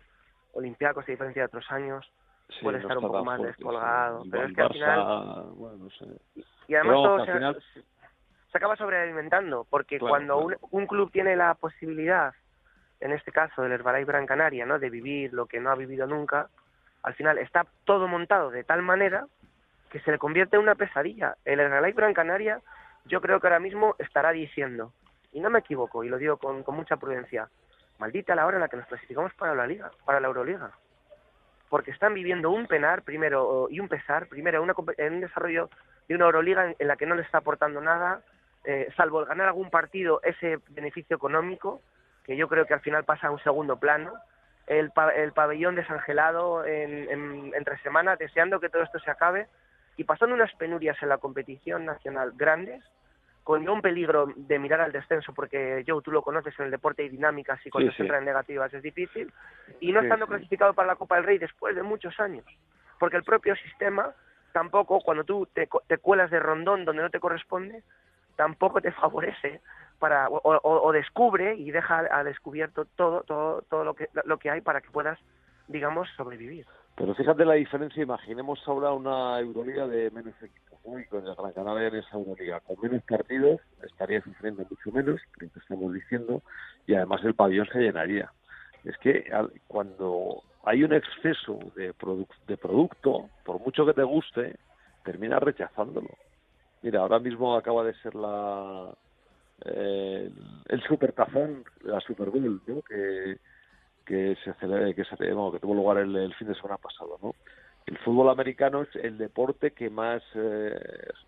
Olympiacos, 0.54 1.04
a 1.08 1.12
diferencia 1.12 1.42
de 1.44 1.48
otros 1.48 1.66
años, 1.72 2.06
Sí, 2.50 2.64
puede 2.64 2.78
no 2.78 2.82
estar 2.82 2.98
un 2.98 3.04
poco 3.04 3.24
más 3.24 3.38
fuerte, 3.38 3.56
sí. 3.58 3.64
descolgado. 3.64 4.26
Igual 4.26 4.32
Pero 4.32 4.48
es 4.48 4.54
que 4.56 4.62
al 4.62 4.70
Barça, 4.70 4.74
final, 4.74 5.52
bueno, 5.54 5.78
no 5.78 5.90
sé. 5.92 6.06
y 6.68 6.74
además 6.76 6.98
Pero 6.98 7.04
todo 7.04 7.26
se, 7.26 7.32
al 7.32 7.38
final- 7.38 7.64
se 8.52 8.58
acaba 8.58 8.76
sobrealimentando, 8.76 9.68
porque 9.70 10.00
Claro, 10.00 10.10
cuando 10.12 10.48
claro. 10.48 10.60
Un, 10.72 10.82
un 10.82 10.88
club 10.88 11.12
tiene 11.12 11.36
la 11.36 11.54
posibilidad, 11.54 12.34
en 13.00 13.12
este 13.12 13.32
caso 13.32 13.62
del 13.62 13.72
Herbalife 13.72 14.12
Gran 14.12 14.26
Canaria, 14.26 14.66
¿no? 14.66 14.80
de 14.80 14.90
vivir 14.90 15.34
lo 15.34 15.46
que 15.46 15.60
no 15.60 15.72
ha 15.72 15.76
vivido 15.76 16.08
nunca, 16.08 16.50
al 17.04 17.14
final 17.14 17.38
está 17.38 17.66
todo 17.86 18.08
montado 18.08 18.52
de 18.52 18.64
tal 18.64 18.82
manera 18.82 19.26
que 19.90 20.00
se 20.02 20.12
le 20.12 20.18
convierte 20.18 20.56
en 20.56 20.64
una 20.64 20.76
pesadilla. 20.76 21.36
El 21.46 21.60
Herbalife 21.60 21.98
Gran 21.98 22.14
Canaria, 22.14 22.62
yo 23.06 23.22
creo 23.22 23.40
que 23.40 23.48
ahora 23.48 23.60
mismo 23.60 23.96
estará 24.00 24.32
diciendo, 24.32 24.94
y 25.32 25.40
no 25.40 25.50
me 25.50 25.60
equivoco, 25.60 26.04
y 26.04 26.10
lo 26.10 26.18
digo 26.18 26.38
con, 26.38 26.64
con 26.64 26.76
mucha 26.76 26.98
prudencia, 26.98 27.50
maldita 27.98 28.36
la 28.36 28.46
hora 28.46 28.58
en 28.58 28.62
la 28.62 28.68
que 28.68 28.78
nos 28.78 28.88
clasificamos 28.88 29.34
para 29.34 29.56
la 29.56 29.68
Liga, 29.68 29.92
para 30.06 30.20
la 30.20 30.28
Euroliga. 30.28 30.72
Porque 31.70 31.92
están 31.92 32.14
viviendo 32.14 32.50
un 32.50 32.68
penar 32.68 33.04
primero 33.04 33.68
y 33.70 33.80
un 33.80 33.88
pesar, 33.88 34.28
primero 34.28 34.62
una, 34.62 34.74
en 34.98 35.14
un 35.14 35.22
desarrollo 35.22 35.70
de 36.08 36.16
una 36.16 36.26
Euroliga 36.26 36.66
en, 36.66 36.76
en 36.80 36.88
la 36.88 36.96
que 36.96 37.06
no 37.06 37.16
le 37.16 37.22
está 37.22 37.40
aportando 37.40 37.80
nada, 37.82 38.22
eh, 38.66 38.92
salvo 38.98 39.22
el 39.22 39.26
ganar 39.26 39.48
algún 39.48 39.70
partido, 39.70 40.22
ese 40.24 40.60
beneficio 40.70 41.16
económico, 41.16 41.82
que 42.30 42.38
yo 42.38 42.48
creo 42.48 42.68
que 42.68 42.76
al 42.76 42.82
final 42.82 43.06
pasa 43.06 43.26
a 43.26 43.32
un 43.32 43.40
segundo 43.40 43.80
plano, 43.80 44.14
el, 44.68 44.92
pa- 44.92 45.10
el 45.16 45.34
pabellón 45.34 45.74
desangelado 45.74 46.64
en, 46.64 47.10
en- 47.10 47.52
entre 47.56 47.76
semanas, 47.80 48.20
deseando 48.20 48.60
que 48.60 48.70
todo 48.70 48.84
esto 48.84 49.00
se 49.00 49.10
acabe 49.10 49.48
y 49.98 50.04
pasando 50.04 50.36
unas 50.36 50.54
penurias 50.54 50.96
en 51.02 51.10
la 51.10 51.18
competición 51.18 51.86
nacional 51.86 52.34
grandes, 52.36 52.84
con 53.44 53.68
un 53.68 53.82
peligro 53.82 54.28
de 54.36 54.60
mirar 54.60 54.80
al 54.80 54.92
descenso, 54.92 55.34
porque 55.34 55.84
Joe, 55.88 56.04
tú 56.04 56.12
lo 56.12 56.22
conoces 56.22 56.54
en 56.60 56.66
el 56.66 56.72
deporte 56.72 57.02
hay 57.02 57.10
dinámicas 57.10 57.66
y 57.66 57.72
cuando 57.72 57.90
Sí, 57.90 57.96
se 57.96 58.04
sí. 58.04 58.04
entra 58.04 58.20
en 58.20 58.26
negativas 58.26 58.72
es 58.76 58.84
difícil, 58.84 59.34
y 59.80 59.92
no 59.92 60.02
Sí, 60.02 60.06
estando 60.06 60.28
clasificado 60.28 60.76
para 60.76 60.90
la 60.90 60.98
Copa 60.98 61.16
del 61.16 61.24
Rey 61.26 61.40
después 61.40 61.76
de 61.76 61.82
muchos 61.82 62.20
años, 62.20 62.46
porque 63.00 63.18
el 63.18 63.24
propio 63.24 63.56
sistema 63.56 64.14
tampoco, 64.52 65.02
cuando 65.02 65.24
tú 65.24 65.48
te, 65.52 65.68
te 65.88 65.98
cuelas 65.98 66.30
de 66.30 66.40
rondón 66.40 66.86
donde 66.86 67.02
no 67.02 67.10
te 67.10 67.20
corresponde, 67.20 67.82
tampoco 68.36 68.82
te 68.82 68.92
favorece 68.92 69.62
para 70.00 70.28
o, 70.30 70.40
o- 70.44 70.92
descubre 70.92 71.56
y 71.56 71.72
deja 71.72 72.08
a 72.12 72.24
descubierto 72.24 72.86
todo 72.96 73.22
todo 73.24 73.62
todo 73.70 73.84
lo 73.84 73.94
que 73.94 74.08
lo 74.26 74.38
que 74.38 74.50
hay 74.50 74.62
para 74.62 74.82
que 74.82 74.90
puedas 74.90 75.20
digamos 75.68 76.08
sobrevivir 76.18 76.66
Pero 76.96 77.14
fíjate 77.16 77.46
la 77.46 77.54
diferencia, 77.54 78.02
imaginemos 78.04 78.60
ahora 78.68 78.92
una 78.92 79.40
Euroliga 79.40 79.88
de 79.88 80.10
menos 80.12 80.34
equipos, 80.42 80.80
¿no? 80.86 81.00
Y 81.00 81.06
con 81.06 81.26
el 81.26 81.36
Gran 81.36 81.54
Canaria 81.54 81.88
en 81.90 81.96
esa 81.96 82.18
Euroliga, 82.18 82.60
con 82.62 82.76
menos 82.82 83.04
partidos, 83.04 83.62
estaría 83.84 84.22
sufriendo 84.22 84.64
mucho 84.70 84.92
menos, 84.92 85.22
que 85.40 85.46
estamos 85.46 85.94
diciendo, 85.94 86.42
y 86.88 86.96
además 86.96 87.24
el 87.24 87.36
pabellón 87.36 87.68
se 87.72 87.80
llenaría. 87.80 88.32
Es 88.84 88.98
que 88.98 89.30
cuando 89.68 90.42
hay 90.64 90.84
un 90.84 90.94
exceso 90.94 91.60
de, 91.76 91.94
de 92.48 92.58
producto, 92.58 93.30
por 93.46 93.60
mucho 93.60 93.86
que 93.86 93.94
te 93.94 94.04
guste, 94.04 94.56
terminas 95.04 95.42
rechazándolo. 95.42 96.10
Mira, 96.82 97.02
ahora 97.02 97.20
mismo 97.20 97.56
acaba 97.56 97.84
de 97.84 97.94
ser 97.96 98.16
la 98.16 98.94
eh, 99.66 100.30
el 100.68 100.84
supertazón, 100.84 101.64
la 101.84 102.00
Super 102.02 102.30
Bowl. 102.30 102.62
Que, 102.88 103.38
que 104.06 104.36
se 104.44 104.54
cele- 104.56 104.96
que 104.96 105.60
tuvo 105.60 105.76
lugar 105.76 105.98
el, 105.98 106.16
el 106.16 106.34
fin 106.36 106.48
de 106.48 106.56
semana 106.56 106.78
pasado, 106.78 107.20
¿no? 107.22 107.36
El 107.86 107.98
fútbol 108.00 108.30
americano 108.30 108.84
es 108.84 108.96
el 108.96 109.18
deporte 109.18 109.72
que 109.72 109.90
más 109.90 110.22
eh, 110.36 110.80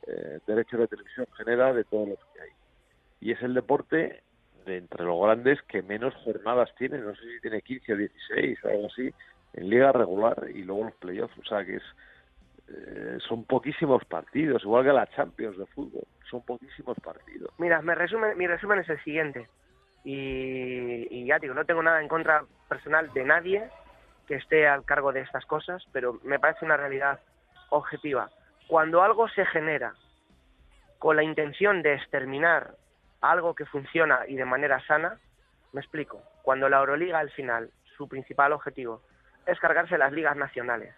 eh, 0.08 0.40
derechos 0.46 0.80
de 0.80 0.88
televisión 0.88 1.26
genera 1.38 1.74
de 1.74 1.84
todos 1.84 2.10
los 2.10 2.20
que 2.34 2.42
hay. 2.42 2.50
Y 3.20 3.32
es 3.32 3.42
el 3.42 3.54
deporte 3.54 4.24
de 4.66 4.78
entre 4.78 5.04
los 5.06 5.22
grandes 5.22 5.62
que 5.64 5.82
menos 5.82 6.14
jornadas 6.24 6.70
tiene, 6.78 7.00
no 7.00 7.16
sé 7.16 7.22
si 7.22 7.42
tiene 7.42 7.62
15 7.62 7.94
o 7.94 7.98
16 7.98 8.64
o 8.64 8.68
algo 8.68 8.88
así, 8.88 9.12
en 9.54 9.70
liga 9.70 9.92
regular 9.92 10.48
y 10.54 10.64
luego 10.64 10.86
los 10.86 10.96
playoffs, 10.96 11.38
o 11.38 11.44
sea 11.46 11.66
que 11.66 11.78
es 11.78 11.84
eh, 12.74 13.18
son 13.28 13.46
poquísimos 13.46 14.04
partidos, 14.06 14.64
igual 14.64 14.86
que 14.86 14.94
la 14.94 15.08
Champions 15.08 15.58
de 15.58 15.66
fútbol, 15.68 16.04
son 16.30 16.44
poquísimos 16.44 16.98
partidos. 17.00 17.52
mira 17.58 17.82
me 17.82 17.96
resumen 17.96 18.38
mi 18.38 18.48
resumen 18.48 18.80
es 18.80 18.90
el 18.90 19.04
siguiente 19.04 19.48
y, 20.04 21.08
y 21.10 21.26
ya 21.26 21.40
digo 21.40 21.54
no 21.54 21.66
tengo 21.66 21.84
nada 21.84 22.02
en 22.02 22.08
contra 22.08 22.46
personal 22.70 23.12
de 23.14 23.24
nadie 23.24 23.70
que 24.28 24.36
esté 24.36 24.68
al 24.68 24.86
cargo 24.86 25.12
de 25.12 25.22
estas 25.22 25.46
cosas 25.46 25.84
pero 25.92 26.20
me 26.24 26.40
parece 26.40 26.66
una 26.66 26.78
realidad 26.78 27.20
objetiva 27.70 28.30
cuando 28.68 29.04
algo 29.04 29.28
se 29.28 29.46
genera 29.46 29.94
con 30.98 31.16
la 31.16 31.24
intención 31.24 31.82
de 31.82 31.96
exterminar 31.96 32.76
algo 33.22 33.56
que 33.56 33.66
funciona 33.66 34.22
y 34.28 34.36
de 34.36 34.46
manera 34.46 34.80
sana, 34.86 35.20
me 35.74 35.82
explico. 35.82 36.22
Cuando 36.44 36.70
la 36.70 36.78
Euroliga 36.78 37.20
al 37.20 37.32
final, 37.32 37.72
su 37.98 38.08
principal 38.08 38.54
objetivo 38.54 39.02
es 39.46 39.60
cargarse 39.60 39.98
las 39.98 40.12
ligas 40.12 40.38
nacionales 40.38 40.94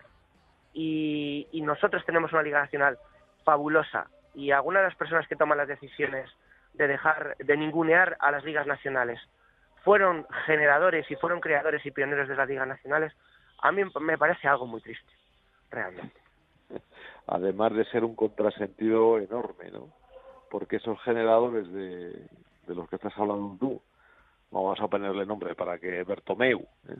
y, 0.73 1.47
y 1.51 1.61
nosotros 1.61 2.03
tenemos 2.05 2.31
una 2.33 2.43
liga 2.43 2.61
nacional 2.61 2.97
fabulosa 3.43 4.07
y 4.33 4.51
algunas 4.51 4.81
de 4.81 4.89
las 4.89 4.97
personas 4.97 5.27
que 5.27 5.35
toman 5.35 5.57
las 5.57 5.67
decisiones 5.67 6.29
de 6.73 6.87
dejar, 6.87 7.35
de 7.37 7.57
ningunear 7.57 8.17
a 8.19 8.31
las 8.31 8.43
ligas 8.43 8.65
nacionales 8.65 9.19
fueron 9.83 10.25
generadores 10.45 11.09
y 11.11 11.15
fueron 11.15 11.39
creadores 11.39 11.85
y 11.85 11.91
pioneros 11.91 12.27
de 12.27 12.35
las 12.35 12.47
ligas 12.47 12.67
nacionales, 12.67 13.13
a 13.61 13.71
mí 13.71 13.83
me 13.99 14.17
parece 14.17 14.47
algo 14.47 14.65
muy 14.65 14.81
triste, 14.81 15.11
realmente. 15.69 16.23
además 17.27 17.73
de 17.73 17.85
ser 17.85 18.03
un 18.03 18.15
contrasentido 18.15 19.17
enorme, 19.17 19.71
¿no? 19.71 19.89
Porque 20.49 20.77
esos 20.77 21.01
generadores 21.01 21.71
de, 21.71 22.11
de 22.67 22.75
los 22.75 22.87
que 22.89 22.95
estás 22.95 23.13
hablando 23.17 23.57
tú, 23.59 23.81
vamos 24.51 24.79
a 24.79 24.87
ponerle 24.87 25.25
nombre 25.25 25.55
para 25.55 25.77
que 25.79 26.03
Bertomeu, 26.03 26.67
¿eh? 26.89 26.95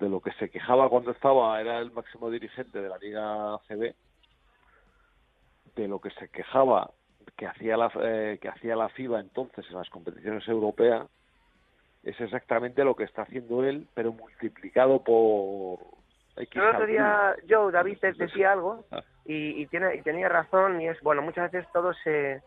De 0.00 0.08
lo 0.08 0.20
que 0.20 0.32
se 0.32 0.48
quejaba 0.48 0.88
cuando 0.88 1.12
estaba, 1.12 1.60
era 1.60 1.78
el 1.78 1.92
máximo 1.92 2.30
dirigente 2.30 2.80
de 2.80 2.88
la 2.88 2.98
Liga 2.98 3.58
CB, 3.68 3.94
de 5.76 5.88
lo 5.88 6.00
que 6.00 6.10
se 6.12 6.28
quejaba 6.28 6.90
que 7.36 7.46
hacía 7.46 7.76
la 7.76 7.92
eh, 8.02 8.38
que 8.40 8.48
hacía 8.48 8.74
la 8.74 8.88
FIBA 8.88 9.20
entonces 9.20 9.64
en 9.70 9.76
las 9.76 9.88
competiciones 9.90 10.46
europeas, 10.48 11.06
es 12.02 12.18
exactamente 12.20 12.82
lo 12.82 12.96
que 12.96 13.04
está 13.04 13.22
haciendo 13.22 13.62
él, 13.62 13.86
pero 13.94 14.12
multiplicado 14.12 15.04
por 15.04 15.78
X 16.36 16.56
El 16.56 16.68
otro 16.68 16.86
día, 16.86 17.36
Joe, 17.48 17.70
David 17.70 17.98
te 17.98 18.12
decía 18.14 18.52
algo 18.52 18.84
Ah. 18.90 19.02
y, 19.26 19.62
y, 19.62 19.66
tiene, 19.66 19.96
y 19.96 20.02
tenía 20.02 20.28
razón 20.28 20.80
y 20.80 20.88
es, 20.88 20.98
bueno, 21.02 21.20
muchas 21.20 21.52
veces 21.52 21.70
todo 21.72 21.92
se, 21.92 22.42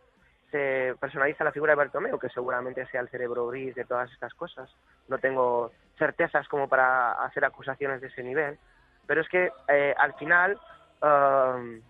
se 0.49 0.95
personaliza 0.99 1.43
la 1.43 1.51
figura 1.51 1.73
de 1.73 1.77
Bartomeu, 1.77 2.17
que 2.17 2.29
seguramente 2.29 2.85
sea 2.87 3.01
el 3.01 3.09
cerebro 3.09 3.47
gris 3.47 3.75
de 3.75 3.85
todas 3.85 4.11
estas 4.11 4.33
cosas. 4.33 4.69
No 5.07 5.19
tengo 5.19 5.71
certezas 5.97 6.47
como 6.47 6.67
para 6.67 7.13
hacer 7.23 7.45
acusaciones 7.45 8.01
de 8.01 8.07
ese 8.07 8.23
nivel, 8.23 8.57
pero 9.05 9.21
es 9.21 9.29
que 9.29 9.51
eh, 9.67 9.93
al 9.97 10.13
final 10.15 10.59
um, 11.01 11.81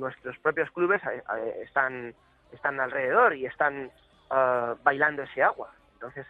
nuestros 0.00 0.38
propios 0.38 0.70
clubes 0.70 1.02
eh, 1.04 1.22
eh, 1.36 1.60
están, 1.64 2.14
están 2.52 2.80
alrededor 2.80 3.34
y 3.34 3.46
están 3.46 3.90
eh, 4.30 4.74
bailando 4.82 5.22
ese 5.22 5.42
agua. 5.42 5.70
Entonces, 5.94 6.26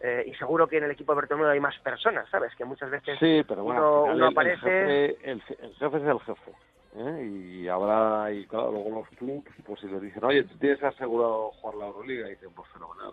eh, 0.00 0.24
y 0.26 0.34
seguro 0.34 0.66
que 0.68 0.78
en 0.78 0.84
el 0.84 0.90
equipo 0.92 1.12
de 1.12 1.22
Bertomeu 1.22 1.48
hay 1.48 1.60
más 1.60 1.76
personas, 1.80 2.28
¿sabes? 2.30 2.54
Que 2.54 2.64
muchas 2.64 2.90
veces 2.90 3.18
Sí, 3.18 3.42
pero 3.48 3.64
bueno, 3.64 4.04
uno, 4.04 4.12
el- 4.12 4.22
aparece... 4.24 5.08
El 5.08 5.16
jefe, 5.16 5.30
el, 5.30 5.42
el 5.60 5.74
jefe 5.74 5.96
es 5.96 6.02
el 6.04 6.20
jefe. 6.20 6.50
¿eh? 6.96 7.24
Y 7.24 7.68
habrá, 7.68 8.30
y 8.32 8.46
claro, 8.46 8.70
luego 8.72 9.00
los 9.00 9.08
clubes, 9.18 9.42
pues 9.66 9.80
si 9.80 9.88
les 9.88 10.00
dicen, 10.00 10.22
oye, 10.24 10.44
tú 10.44 10.56
tienes 10.58 10.82
asegurado 10.82 11.50
jugar 11.52 11.76
la 11.76 11.86
Euroliga, 11.86 12.26
y 12.28 12.30
dicen, 12.30 12.50
pues 12.54 12.68
fenomenal. 12.70 13.12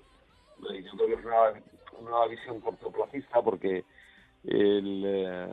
Y 0.69 0.83
yo 0.83 0.91
creo 0.91 1.07
que 1.07 1.13
es 1.13 1.25
una, 1.25 1.61
una 1.99 2.25
visión 2.27 2.59
cortoplacista 2.61 3.41
porque 3.41 3.85
el, 4.43 5.03
eh, 5.05 5.47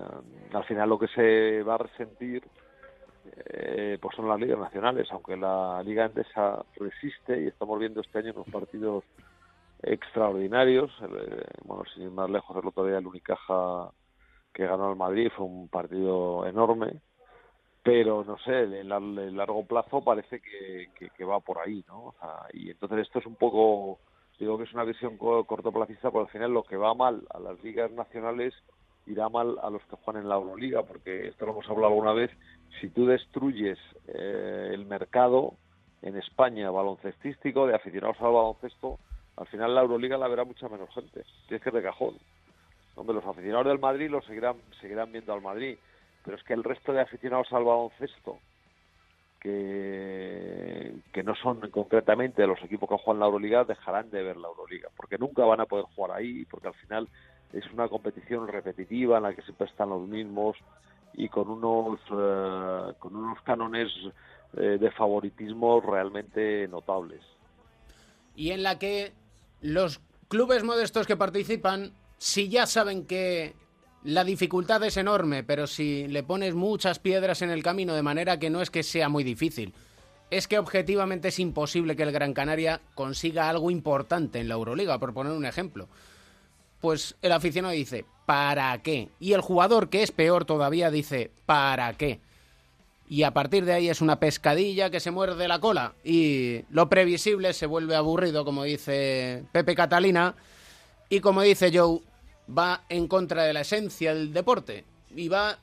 al 0.52 0.64
final 0.64 0.88
lo 0.88 0.98
que 0.98 1.09
se 1.09 1.62
va 1.62 1.74
a 1.74 1.78
resentir 1.78 2.42
eh, 3.24 3.98
pues 4.00 4.16
son 4.16 4.28
las 4.28 4.40
ligas 4.40 4.59
nacionales, 4.59 5.09
aunque 5.12 5.37
la 5.37 5.83
Liga 5.85 6.07
Endesa 6.07 6.64
resiste 6.76 7.40
y 7.42 7.46
estamos 7.48 7.78
viendo 7.78 8.00
este 8.00 8.18
año 8.18 8.33
unos 8.35 8.48
partidos 8.48 9.05
extraordinarios. 9.83 10.90
Eh, 11.02 11.44
bueno, 11.64 11.85
sin 11.94 12.05
ir 12.05 12.11
más 12.11 12.31
lejos, 12.31 12.57
el 12.57 12.68
otro 12.68 12.87
día 12.87 12.98
el 12.98 13.07
Unicaja 13.07 13.90
que 14.52 14.66
ganó 14.66 14.88
al 14.90 14.96
Madrid 14.96 15.31
fue 15.37 15.46
un 15.46 15.68
partido 15.68 16.46
enorme, 16.46 17.00
pero 17.83 18.24
no 18.24 18.38
sé, 18.38 18.66
lar- 18.85 19.20
en 19.28 19.37
largo 19.37 19.66
plazo 19.66 20.02
parece 20.05 20.40
que, 20.40 20.92
que, 20.94 21.11
que 21.11 21.24
va 21.24 21.40
por 21.40 21.59
ahí, 21.59 21.85
¿no? 21.88 22.07
O 22.09 22.14
sea, 22.20 22.46
y 22.52 22.70
entonces 22.70 23.00
esto 23.00 23.18
es 23.20 23.26
un 23.26 23.37
poco, 23.37 24.00
digo 24.42 24.59
que 24.59 24.64
es 24.64 24.72
una 24.74 24.85
visión 24.85 25.16
co- 25.18 25.44
cortoplacista, 25.44 26.11
porque 26.11 26.28
al 26.28 26.33
final 26.33 26.52
lo 26.52 26.62
que 26.64 26.76
va 26.76 26.94
mal 26.94 27.22
a 27.31 27.38
las 27.38 27.62
ligas 27.62 27.90
nacionales 27.92 28.55
irá 29.07 29.28
mal 29.28 29.59
a 29.62 29.70
los 29.70 29.83
que 29.87 29.96
juegan 29.96 30.22
en 30.22 30.28
la 30.28 30.37
Euroliga, 30.37 30.83
porque 30.83 31.28
esto 31.28 31.46
lo 31.46 31.52
hemos 31.52 31.68
hablado 31.68 31.88
alguna 31.88 32.12
vez, 32.12 32.31
si 32.81 32.88
tú 32.88 33.07
destruyes 33.07 33.78
eh, 34.09 34.70
el 34.72 34.85
mercado 34.87 35.55
en 36.02 36.16
España 36.16 36.70
baloncestístico 36.70 37.66
de 37.66 37.74
aficionados 37.74 38.16
al 38.20 38.33
baloncesto, 38.33 38.98
al 39.37 39.46
final 39.46 39.74
la 39.74 39.83
Euroliga 39.83 40.18
la 40.18 40.28
verá 40.28 40.44
mucha 40.44 40.68
menos 40.68 40.90
gente. 40.94 41.24
Tienes 41.48 41.62
que 41.62 41.70
de 41.70 41.83
cajón. 41.83 42.16
Hombre, 42.94 43.14
los 43.14 43.24
aficionados 43.26 43.66
del 43.68 43.78
Madrid 43.78 44.11
lo 44.11 44.20
seguirán, 44.22 44.57
seguirán 44.81 45.11
viendo 45.11 45.33
al 45.33 45.40
Madrid, 45.40 45.78
pero 46.24 46.37
es 46.37 46.42
que 46.44 46.52
el 46.55 46.62
resto 46.64 46.92
de 46.92 47.00
aficionados 47.00 47.52
al 47.52 47.64
baloncesto, 47.64 48.38
que, 49.42 51.22
no 51.24 51.35
son 51.35 51.61
concretamente 51.70 52.46
los 52.46 52.62
equipos 52.62 52.88
que 52.88 52.96
juegan 52.96 53.20
la 53.20 53.26
Euroliga, 53.26 53.64
dejarán 53.64 54.11
de 54.11 54.22
ver 54.22 54.37
la 54.37 54.48
Euroliga, 54.48 54.88
porque 54.96 55.18
nunca 55.18 55.44
van 55.44 55.61
a 55.61 55.66
poder 55.66 55.87
jugar 55.94 56.18
ahí, 56.18 56.44
porque 56.44 56.68
al 56.68 56.74
final 56.74 57.09
es 57.52 57.64
una 57.72 57.88
competición 57.88 58.46
repetitiva 58.46 59.16
en 59.16 59.24
la 59.24 59.35
que 59.35 59.42
siempre 59.42 59.66
están 59.66 59.90
los 59.90 60.07
mismos 60.07 60.57
y 61.14 61.28
con 61.28 61.50
unos, 61.50 62.00
eh, 62.11 62.94
con 62.98 63.16
unos 63.16 63.40
cánones 63.42 63.88
eh, 64.57 64.78
de 64.81 64.90
favoritismo 64.92 65.81
realmente 65.81 66.68
notables. 66.68 67.20
y 68.35 68.50
en 68.50 68.62
la 68.62 68.78
que 68.78 69.12
los 69.61 70.00
clubes 70.28 70.64
modestos 70.64 71.07
que 71.07 71.16
participan, 71.16 71.92
si 72.16 72.48
ya 72.48 72.66
saben 72.66 73.07
que 73.07 73.55
la 74.05 74.25
dificultad 74.25 74.83
es 74.85 74.97
enorme, 74.97 75.45
pero 75.45 75.67
si 75.67 76.07
le 76.09 76.23
pones 76.23 76.55
muchas 76.55 76.99
piedras 76.99 77.43
en 77.43 77.51
el 77.51 77.62
camino 77.62 77.95
de 77.95 78.03
manera 78.03 78.38
que 78.38 78.51
no 78.51 78.62
es 78.62 78.71
que 78.71 78.83
sea 78.83 79.09
muy 79.09 79.25
difícil, 79.25 79.73
es 80.31 80.49
que 80.49 80.59
objetivamente 80.59 81.29
es 81.29 81.38
imposible 81.38 81.95
que 81.95 82.03
el 82.03 82.12
Gran 82.12 82.35
Canaria 82.35 82.81
consiga 82.95 83.49
algo 83.49 83.71
importante 83.71 84.41
en 84.41 84.49
la 84.49 84.55
Euroliga, 84.55 84.99
por 84.99 85.12
poner 85.12 85.33
un 85.33 85.45
ejemplo. 85.45 85.88
Pues 86.81 87.17
el 87.23 87.33
aficionado 87.33 87.75
dice, 87.75 88.05
¿para 88.27 88.77
qué? 88.83 89.11
Y 89.21 89.35
el 89.35 89.41
jugador, 89.41 89.88
que 89.88 90.03
es 90.03 90.11
peor 90.11 90.45
todavía, 90.45 90.91
dice, 90.91 91.31
¿para 91.47 91.93
qué? 91.95 92.21
y 93.12 93.25
a 93.25 93.35
partir 93.35 93.67
de 93.67 93.75
ahí 93.75 93.91
es 93.91 94.01
una 94.01 94.19
pescadilla 94.19 94.88
que 94.88 94.99
se 94.99 95.11
muerde 95.11 95.47
la 95.47 95.61
cola 95.61 95.93
y 96.03 96.62
lo 96.71 96.88
previsible 96.88 97.53
se 97.53 97.67
vuelve 97.67 97.95
aburrido, 97.95 98.43
como 98.43 98.65
dice 98.65 99.45
Pepe 99.53 99.75
Catalina, 99.75 100.35
y 101.11 101.21
como 101.21 101.43
dice 101.43 101.71
Joe, 101.75 102.01
va 102.48 102.85
en 102.88 103.09
contra 103.09 103.44
de 103.44 103.52
la 103.52 103.61
esencia 103.61 104.14
del 104.14 104.33
deporte 104.33 104.85
y 105.14 105.28
va, 105.28 105.59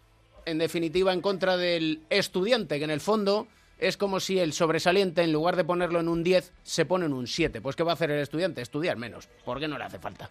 en 0.45 0.57
definitiva, 0.57 1.13
en 1.13 1.21
contra 1.21 1.57
del 1.57 2.01
estudiante, 2.09 2.77
que 2.77 2.85
en 2.85 2.91
el 2.91 3.01
fondo 3.01 3.47
es 3.79 3.97
como 3.97 4.19
si 4.19 4.39
el 4.39 4.53
sobresaliente, 4.53 5.23
en 5.23 5.31
lugar 5.31 5.55
de 5.55 5.63
ponerlo 5.63 5.99
en 5.99 6.09
un 6.09 6.23
10, 6.23 6.51
se 6.63 6.85
pone 6.85 7.05
en 7.05 7.13
un 7.13 7.27
7. 7.27 7.61
Pues 7.61 7.75
¿qué 7.75 7.83
va 7.83 7.91
a 7.91 7.93
hacer 7.93 8.11
el 8.11 8.21
estudiante? 8.21 8.61
Estudiar 8.61 8.97
menos, 8.97 9.29
porque 9.45 9.67
no 9.67 9.77
le 9.77 9.85
hace 9.85 9.99
falta. 9.99 10.29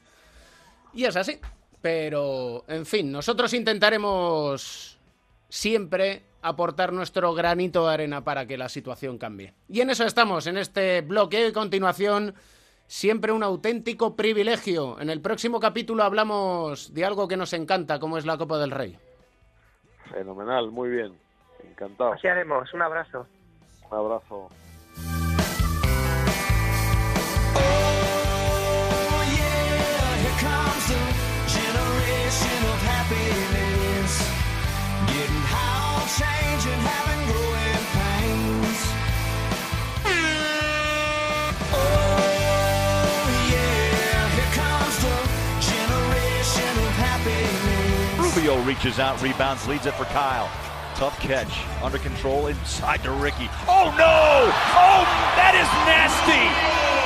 Y 0.93 1.05
es 1.05 1.17
así. 1.17 1.39
Pero, 1.81 2.65
en 2.69 2.85
fin, 2.85 3.11
nosotros 3.11 3.53
intentaremos 3.55 4.99
siempre 5.49 6.23
aportar 6.43 6.93
nuestro 6.93 7.33
granito 7.35 7.87
de 7.87 7.95
arena 7.95 8.23
para 8.23 8.47
que 8.47 8.59
la 8.59 8.69
situación 8.69 9.17
cambie. 9.17 9.55
Y 9.69 9.81
en 9.81 9.91
eso 9.91 10.05
estamos, 10.05 10.47
en 10.47 10.59
este 10.59 11.01
bloque 11.01 11.43
de 11.45 11.53
continuación. 11.53 12.35
Siempre 12.89 13.33
un 13.33 13.43
auténtico 13.43 14.17
privilegio. 14.17 14.99
En 14.99 15.11
el 15.11 15.21
próximo 15.21 15.61
capítulo 15.61 16.05
hablamos 16.05 16.95
de 16.95 17.05
algo 17.05 17.29
que 17.29 17.37
nos 17.37 17.53
encanta, 17.53 18.01
como 18.01 18.17
es 18.17 18.25
la 18.25 18.39
Copa 18.39 18.57
del 18.57 18.71
Rey. 18.71 18.99
Fenomenal, 20.11 20.71
muy 20.71 20.89
bien. 20.89 21.13
Encantado. 21.63 22.15
Así 22.15 22.27
haremos. 22.27 22.73
Un 22.73 22.81
abrazo. 22.81 23.27
Un 23.91 23.99
abrazo. 23.99 24.49
Here 30.19 30.35
comes 30.41 30.89
the 30.89 31.19
Reaches 48.57 48.99
out, 48.99 49.21
rebounds, 49.21 49.69
leads 49.69 49.85
it 49.85 49.93
for 49.93 50.05
Kyle. 50.05 50.51
Tough 50.95 51.19
catch, 51.21 51.53
under 51.83 51.99
control, 51.99 52.47
inside 52.47 53.03
to 53.03 53.11
Ricky. 53.11 53.49
Oh 53.69 53.95
no! 53.99 54.49
Oh, 54.73 55.05
that 55.37 55.53
is 55.53 55.69
nasty! 55.85 56.98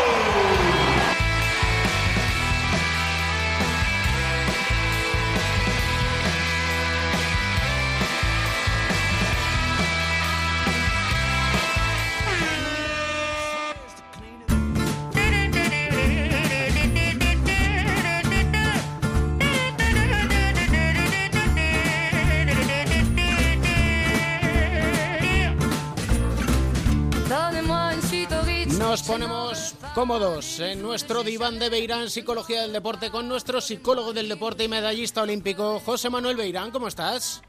Cómodos 30.02 30.58
en 30.58 30.82
nuestro 30.82 31.22
diván 31.22 31.60
de 31.60 31.68
Beirán 31.68 32.10
Psicología 32.10 32.62
del 32.62 32.72
Deporte 32.72 33.12
con 33.12 33.28
nuestro 33.28 33.60
psicólogo 33.60 34.12
del 34.12 34.28
deporte 34.28 34.64
y 34.64 34.68
medallista 34.68 35.22
olímpico, 35.22 35.78
José 35.78 36.10
Manuel 36.10 36.36
Beirán. 36.36 36.72
¿Cómo 36.72 36.88
estás? 36.88 37.40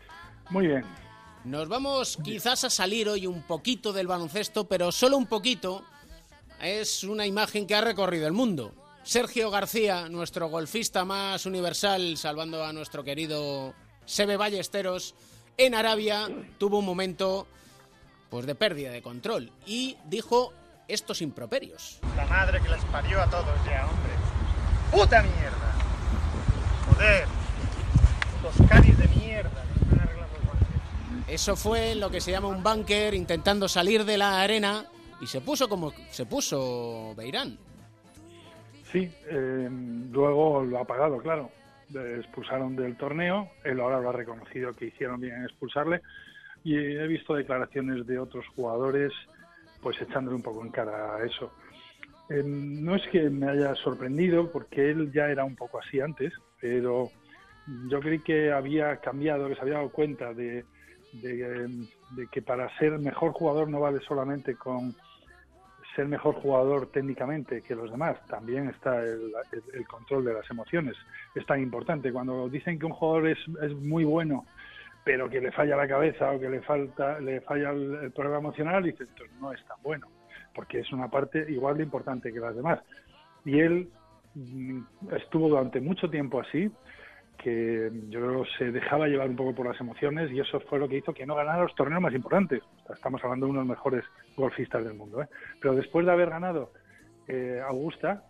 Muy 0.51 0.67
bien. 0.67 0.85
Nos 1.45 1.67
vamos 1.67 2.19
quizás 2.23 2.63
a 2.63 2.69
salir 2.69 3.09
hoy 3.09 3.25
un 3.25 3.41
poquito 3.41 3.91
del 3.91 4.05
baloncesto, 4.05 4.67
pero 4.67 4.91
solo 4.91 5.17
un 5.17 5.25
poquito. 5.25 5.83
Es 6.61 7.03
una 7.03 7.25
imagen 7.25 7.65
que 7.65 7.73
ha 7.73 7.81
recorrido 7.81 8.27
el 8.27 8.33
mundo. 8.33 8.75
Sergio 9.01 9.49
García, 9.49 10.07
nuestro 10.07 10.47
golfista 10.47 11.03
más 11.05 11.47
universal, 11.47 12.17
salvando 12.17 12.63
a 12.63 12.71
nuestro 12.71 13.03
querido 13.03 13.73
Sebe 14.05 14.37
Ballesteros, 14.37 15.15
en 15.57 15.73
Arabia 15.73 16.29
tuvo 16.59 16.77
un 16.77 16.85
momento 16.85 17.47
pues 18.29 18.45
de 18.45 18.53
pérdida 18.53 18.91
de 18.91 19.01
control 19.01 19.51
y 19.65 19.97
dijo 20.05 20.53
estos 20.87 21.21
improperios. 21.21 21.99
La 22.15 22.25
madre 22.25 22.61
que 22.61 22.69
les 22.69 22.83
parió 22.85 23.21
a 23.21 23.29
todos 23.29 23.65
ya, 23.65 23.85
hombre. 23.87 24.13
¡Puta 24.91 25.23
mierda! 25.23 25.73
Joder. 26.87 27.27
Los 28.43 28.69
caris 28.69 28.97
de 28.97 29.07
mierda. 29.07 29.63
Eso 31.27 31.55
fue 31.55 31.95
lo 31.95 32.11
que 32.11 32.21
se 32.21 32.31
llama 32.31 32.49
un 32.49 32.61
bunker 32.61 33.13
intentando 33.13 33.67
salir 33.67 34.05
de 34.05 34.17
la 34.17 34.41
arena 34.41 34.85
y 35.21 35.27
se 35.27 35.41
puso 35.41 35.69
como 35.69 35.91
se 36.11 36.25
puso 36.25 37.15
Beirán. 37.15 37.57
Sí, 38.91 39.09
eh, 39.27 39.69
luego 40.11 40.63
lo 40.63 40.79
ha 40.79 40.85
pagado, 40.85 41.17
claro. 41.17 41.49
Le 41.89 42.19
expulsaron 42.19 42.75
del 42.75 42.95
torneo, 42.97 43.49
él 43.63 43.79
ahora 43.79 43.99
lo 43.99 44.09
ha 44.09 44.13
reconocido 44.13 44.73
que 44.73 44.85
hicieron 44.85 45.19
bien 45.19 45.35
en 45.35 45.43
expulsarle 45.45 46.01
y 46.63 46.75
he 46.75 47.07
visto 47.07 47.33
declaraciones 47.33 48.05
de 48.05 48.19
otros 48.19 48.45
jugadores 48.55 49.11
pues 49.83 50.01
echándole 50.01 50.35
un 50.37 50.41
poco 50.41 50.63
en 50.63 50.71
cara 50.71 51.15
a 51.17 51.25
eso. 51.25 51.53
Eh, 52.29 52.41
no 52.45 52.95
es 52.95 53.05
que 53.11 53.29
me 53.29 53.49
haya 53.49 53.75
sorprendido 53.75 54.51
porque 54.51 54.89
él 54.89 55.11
ya 55.13 55.29
era 55.29 55.43
un 55.43 55.55
poco 55.55 55.79
así 55.79 55.99
antes, 55.99 56.33
pero 56.59 57.11
yo 57.89 57.99
creí 57.99 58.19
que 58.19 58.51
había 58.51 58.97
cambiado, 58.97 59.47
que 59.49 59.55
se 59.55 59.61
había 59.61 59.75
dado 59.75 59.89
cuenta 59.91 60.33
de, 60.33 60.65
de, 61.11 61.67
de 62.09 62.27
que 62.29 62.41
para 62.41 62.75
ser 62.77 62.97
mejor 62.99 63.33
jugador 63.33 63.69
no 63.69 63.81
vale 63.81 63.99
solamente 64.07 64.55
con 64.55 64.95
ser 65.95 66.07
mejor 66.07 66.35
jugador 66.35 66.87
técnicamente 66.91 67.61
que 67.61 67.75
los 67.75 67.91
demás, 67.91 68.17
también 68.27 68.69
está 68.69 68.99
el, 69.03 69.31
el- 69.51 69.63
el 69.75 69.85
control 69.87 70.23
de 70.25 70.33
las 70.33 70.49
emociones. 70.49 70.95
Es 71.35 71.45
tan 71.45 71.61
importante. 71.61 72.11
Cuando 72.11 72.49
dicen 72.49 72.79
que 72.79 72.85
un 72.85 72.93
jugador 72.93 73.27
es, 73.27 73.37
es 73.61 73.73
muy 73.75 74.03
bueno, 74.05 74.47
pero 75.03 75.29
que 75.29 75.41
le 75.41 75.51
falla 75.51 75.75
la 75.75 75.87
cabeza 75.87 76.31
o 76.31 76.39
que 76.39 76.49
le 76.49 76.61
falta 76.61 77.19
le 77.19 77.41
falla 77.41 77.71
el, 77.71 77.95
el 77.95 78.11
problema 78.11 78.39
emocional, 78.39 78.83
dices, 78.83 79.07
"Entonces 79.09 79.35
no 79.39 79.51
es 79.51 79.63
tan 79.65 79.77
bueno, 79.83 80.07
porque 80.53 80.79
es 80.79 80.91
una 80.91 81.09
parte 81.09 81.45
igual 81.49 81.77
de 81.77 81.83
importante 81.83 82.31
que 82.31 82.39
las 82.39 82.55
demás. 82.55 82.79
Y 83.45 83.59
él 83.59 83.89
mm, 84.35 84.81
estuvo 85.15 85.49
durante 85.49 85.81
mucho 85.81 86.09
tiempo 86.09 86.39
así, 86.39 86.71
que 87.37 87.91
yo 88.09 88.21
creo 88.21 88.45
se 88.57 88.71
dejaba 88.71 89.07
llevar 89.07 89.29
un 89.29 89.35
poco 89.35 89.53
por 89.53 89.67
las 89.67 89.79
emociones 89.81 90.31
y 90.31 90.39
eso 90.39 90.59
fue 90.61 90.79
lo 90.79 90.87
que 90.87 90.97
hizo 90.97 91.13
que 91.13 91.25
no 91.25 91.35
ganara 91.35 91.63
los 91.63 91.75
torneos 91.75 92.01
más 92.01 92.13
importantes. 92.13 92.61
Estamos 92.93 93.21
hablando 93.23 93.45
de 93.45 93.51
uno 93.51 93.61
de 93.61 93.67
los 93.67 93.75
mejores 93.75 94.05
golfistas 94.37 94.83
del 94.83 94.93
mundo. 94.93 95.21
¿eh? 95.21 95.27
Pero 95.59 95.75
después 95.75 96.05
de 96.05 96.11
haber 96.11 96.29
ganado 96.29 96.71
eh, 97.27 97.61
Augusta, 97.67 98.23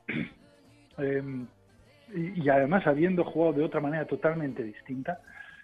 eh, 0.98 1.24
y, 2.16 2.42
y 2.44 2.50
además 2.50 2.88
habiendo 2.88 3.24
jugado 3.24 3.54
de 3.54 3.64
otra 3.66 3.82
manera 3.82 4.06
totalmente 4.06 4.64
distinta, 4.64 5.20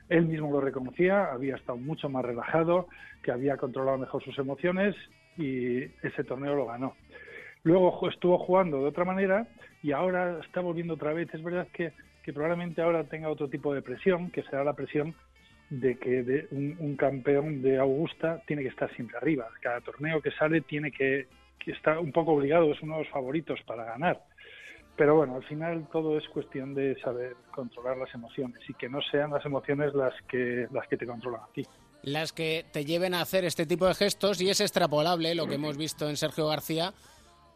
él 0.10 0.26
mismo 0.26 0.52
lo 0.52 0.60
reconocía, 0.60 1.32
había 1.32 1.56
estado 1.56 1.78
mucho 1.78 2.10
más 2.10 2.26
relajado, 2.26 2.88
que 3.24 3.32
había 3.32 3.58
controlado 3.58 3.98
mejor 3.98 4.24
sus 4.24 4.38
emociones 4.40 4.96
y 5.38 5.84
ese 6.06 6.24
torneo 6.24 6.56
lo 6.56 6.66
ganó. 6.66 6.96
Luego 7.64 8.10
estuvo 8.10 8.38
jugando 8.40 8.80
de 8.80 8.88
otra 8.88 9.06
manera 9.06 9.48
y 9.84 9.92
ahora 9.92 10.40
está 10.44 10.62
volviendo 10.62 10.96
otra 10.96 11.14
vez. 11.14 11.34
Es 11.34 11.44
verdad 11.44 11.68
que, 11.74 11.92
que 12.24 12.34
probablemente 12.34 12.82
ahora 12.82 13.04
tenga 13.04 13.30
otro 13.30 13.50
tipo 13.50 13.74
de 13.74 13.82
presión, 13.82 14.32
que 14.32 14.44
será 14.44 14.64
la 14.64 14.74
presión 14.74 15.14
de 15.70 15.98
que 15.98 16.24
de 16.24 16.48
un, 16.52 16.76
un 16.80 16.96
campeón 16.96 17.62
de 17.62 17.78
Augusta 17.78 18.42
tiene 18.48 18.64
que 18.64 18.70
estar 18.70 18.94
siempre 18.96 19.18
arriba. 19.18 19.48
Cada 19.62 19.82
torneo 19.82 20.22
que 20.22 20.32
sale 20.32 20.62
tiene 20.62 20.92
que, 20.92 21.28
que 21.60 21.72
estar 21.72 22.00
un 22.00 22.12
poco 22.12 22.32
obligado, 22.32 22.72
es 22.72 22.82
uno 22.82 22.98
de 22.98 23.04
los 23.04 23.12
favoritos 23.12 23.62
para 23.64 23.84
ganar. 23.84 24.22
Pero 25.00 25.16
bueno, 25.16 25.36
al 25.38 25.44
final 25.46 25.88
todo 25.94 26.18
es 26.18 26.28
cuestión 26.28 26.76
de 26.76 27.00
saber 27.00 27.34
controlar 27.56 27.96
las 27.96 28.14
emociones 28.14 28.60
y 28.68 28.74
que 28.74 28.90
no 28.90 29.00
sean 29.02 29.32
las 29.32 29.46
emociones 29.46 29.94
las 29.94 30.14
que, 30.28 30.68
las 30.74 30.90
que 30.90 30.98
te 30.98 31.08
controlan 31.08 31.40
a 31.42 31.48
ti. 31.54 31.66
las 32.04 32.34
que 32.34 32.66
te 32.74 32.84
lleven 32.84 33.14
a 33.14 33.22
hacer 33.22 33.46
este 33.46 33.66
tipo 33.66 33.88
de 33.88 33.94
gestos 33.94 34.42
y 34.42 34.50
es 34.50 34.60
extrapolable 34.60 35.36
lo 35.36 35.48
que 35.48 35.56
hemos 35.56 35.78
visto 35.78 36.10
en 36.10 36.18
Sergio 36.18 36.48
García 36.48 36.94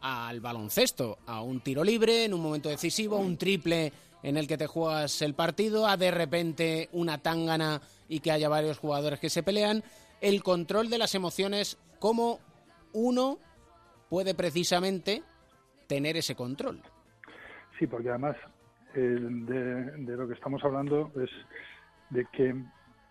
al 0.00 0.40
baloncesto, 0.40 1.18
a 1.26 1.42
un 1.42 1.60
tiro 1.60 1.84
libre 1.84 2.24
en 2.24 2.32
un 2.32 2.40
momento 2.40 2.70
decisivo, 2.70 3.18
un 3.18 3.36
triple 3.36 3.92
en 4.22 4.38
el 4.38 4.48
que 4.48 4.56
te 4.56 4.66
juegas 4.66 5.20
el 5.20 5.34
partido, 5.34 5.86
a 5.86 5.98
de 5.98 6.10
repente 6.10 6.88
una 6.92 7.18
tangana 7.18 7.82
y 8.08 8.20
que 8.20 8.32
haya 8.32 8.48
varios 8.48 8.78
jugadores 8.78 9.20
que 9.20 9.28
se 9.28 9.42
pelean, 9.42 9.84
el 10.22 10.42
control 10.42 10.88
de 10.88 10.96
las 10.96 11.14
emociones, 11.14 11.76
cómo 11.98 12.40
uno 12.94 13.38
puede 14.08 14.34
precisamente 14.34 15.22
tener 15.86 16.16
ese 16.16 16.34
control. 16.34 16.80
Sí, 17.78 17.86
porque 17.86 18.10
además 18.10 18.36
eh, 18.94 19.18
de, 19.20 20.16
lo 20.16 20.28
que 20.28 20.34
estamos 20.34 20.62
hablando 20.64 21.12
es 21.22 21.30
de 22.08 22.26
que 22.26 22.54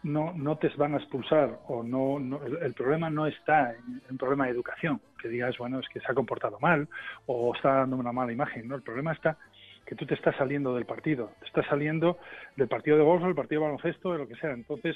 no, 0.04 0.34
no 0.34 0.58
te 0.58 0.70
van 0.78 0.94
a 0.94 0.98
expulsar 0.98 1.60
o 1.68 1.84
no, 1.84 2.20
no- 2.20 2.44
el, 2.46 2.58
el 2.58 2.74
problema 2.74 3.10
no 3.10 3.26
está 3.28 3.74
en 3.76 4.02
un 4.10 4.18
problema 4.18 4.46
de 4.46 4.52
educación, 4.52 5.02
que 5.22 5.30
digas, 5.30 5.58
bueno, 5.58 5.80
es 5.80 5.88
que 5.90 6.00
se 6.00 6.12
ha 6.12 6.16
comportado 6.16 6.60
mal 6.60 6.88
o 7.26 7.54
está 7.56 7.74
dando 7.76 7.98
una 7.98 8.12
mala 8.12 8.32
imagen, 8.32 8.68
¿no? 8.68 8.76
El 8.76 8.84
problema 8.84 9.14
está 9.14 9.38
que 9.86 9.96
tú 9.96 10.06
te 10.06 10.14
estás 10.14 10.36
saliendo 10.38 10.74
del 10.76 10.86
partido, 10.86 11.36
te 11.40 11.46
estás 11.46 11.66
saliendo 11.68 12.18
del 12.56 12.70
partido 12.70 12.98
de 12.98 13.04
golf, 13.04 13.24
del 13.24 13.36
partido 13.36 13.62
de 13.62 13.68
baloncesto, 13.68 14.14
de 14.14 14.20
lo 14.20 14.28
que 14.28 14.36
sea. 14.36 14.52
Entonces, 14.52 14.96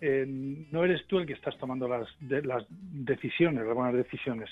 eh, 0.00 0.24
no 0.28 0.84
eres 0.84 1.04
tú 1.08 1.18
el 1.18 1.26
que 1.26 1.32
estás 1.32 1.56
tomando 1.58 1.88
las, 1.88 2.08
de- 2.20 2.42
las 2.42 2.64
decisiones, 2.68 3.64
las 3.66 3.74
buenas 3.74 3.94
decisiones. 3.94 4.48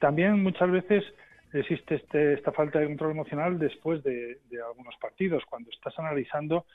También 0.00 0.42
muchas 0.42 0.70
veces 0.70 1.04
existe 1.52 1.96
este- 1.96 2.34
esta 2.34 2.52
falta 2.52 2.78
de 2.78 2.86
control 2.86 3.12
emocional 3.12 3.58
después 3.58 4.02
de, 4.02 4.38
algunos 4.66 4.96
partidos, 4.96 5.44
cuando 5.46 5.70
estás 5.70 5.98
analizando 5.98 6.66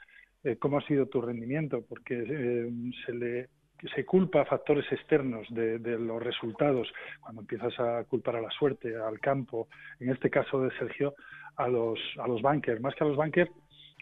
eh, 0.44 0.56
cómo 0.58 0.78
ha 0.78 0.88
sido 0.88 1.06
tu 1.06 1.22
rendimiento, 1.22 1.84
porque 1.88 2.24
eh, 2.28 2.70
se 3.06 3.14
le 3.14 3.50
se 3.96 4.06
culpa 4.06 4.42
a 4.42 4.46
factores 4.46 4.86
externos 4.92 5.48
de, 5.50 5.80
de 5.80 5.98
los 5.98 6.22
resultados, 6.22 6.88
cuando 7.20 7.42
empiezas 7.42 7.80
a 7.80 8.04
culpar 8.04 8.36
a 8.36 8.42
la 8.42 8.52
suerte, 8.52 8.96
al 8.96 9.20
campo, 9.20 9.68
en 10.00 10.12
este 10.12 10.30
caso 10.30 10.62
de 10.62 10.70
Sergio, 10.78 11.16
a 11.56 11.68
los, 11.68 12.00
a 12.20 12.28
los 12.28 12.42
bankers, 12.42 12.80
más 12.82 12.96
que 12.96 13.04
a 13.04 13.08
los 13.08 13.18
bankers, 13.18 13.52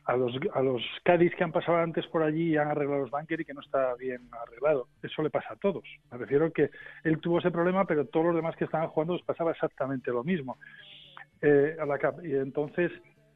a 0.05 0.15
los, 0.15 0.33
a 0.53 0.61
los 0.61 0.81
Cádiz 1.03 1.35
que 1.35 1.43
han 1.43 1.51
pasado 1.51 1.77
antes 1.77 2.05
por 2.07 2.23
allí 2.23 2.53
y 2.53 2.57
han 2.57 2.69
arreglado 2.69 3.01
los 3.01 3.11
bankers 3.11 3.41
y 3.41 3.45
que 3.45 3.53
no 3.53 3.61
está 3.61 3.93
bien 3.95 4.21
arreglado. 4.31 4.87
Eso 5.03 5.21
le 5.21 5.29
pasa 5.29 5.53
a 5.53 5.57
todos. 5.57 5.83
Me 6.11 6.17
refiero 6.17 6.51
que 6.51 6.69
él 7.03 7.19
tuvo 7.19 7.39
ese 7.39 7.51
problema, 7.51 7.85
pero 7.85 8.05
todos 8.05 8.27
los 8.27 8.35
demás 8.35 8.55
que 8.55 8.65
estaban 8.65 8.87
jugando 8.89 9.15
les 9.15 9.25
pasaba 9.25 9.51
exactamente 9.51 10.11
lo 10.11 10.23
mismo. 10.23 10.57
Eh, 11.41 11.77
a 11.79 11.85
la 11.85 11.97
cap- 11.97 12.23
y 12.23 12.35
entonces, 12.35 12.91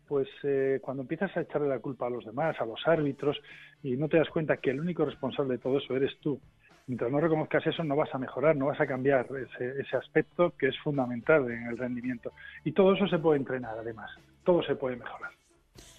pues 0.07 0.27
eh, 0.43 0.79
cuando 0.81 1.03
empiezas 1.03 1.35
a 1.37 1.41
echarle 1.41 1.69
la 1.69 1.79
culpa 1.79 2.07
a 2.07 2.09
los 2.09 2.25
demás, 2.25 2.59
a 2.59 2.65
los 2.65 2.85
árbitros, 2.87 3.39
y 3.81 3.95
no 3.95 4.09
te 4.09 4.17
das 4.17 4.29
cuenta 4.29 4.57
que 4.57 4.71
el 4.71 4.79
único 4.79 5.05
responsable 5.05 5.53
de 5.53 5.59
todo 5.59 5.77
eso 5.77 5.95
eres 5.95 6.17
tú, 6.19 6.39
mientras 6.87 7.09
no 7.11 7.19
reconozcas 7.19 7.65
eso 7.65 7.83
no 7.83 7.95
vas 7.95 8.13
a 8.13 8.17
mejorar, 8.17 8.55
no 8.55 8.65
vas 8.65 8.81
a 8.81 8.87
cambiar 8.87 9.25
ese, 9.27 9.79
ese 9.79 9.95
aspecto 9.95 10.53
que 10.57 10.67
es 10.67 10.77
fundamental 10.79 11.49
en 11.49 11.67
el 11.67 11.77
rendimiento. 11.77 12.33
Y 12.65 12.73
todo 12.73 12.93
eso 12.93 13.07
se 13.07 13.19
puede 13.19 13.39
entrenar, 13.39 13.77
además. 13.77 14.11
Todo 14.43 14.61
se 14.63 14.75
puede 14.75 14.97
mejorar. 14.97 15.31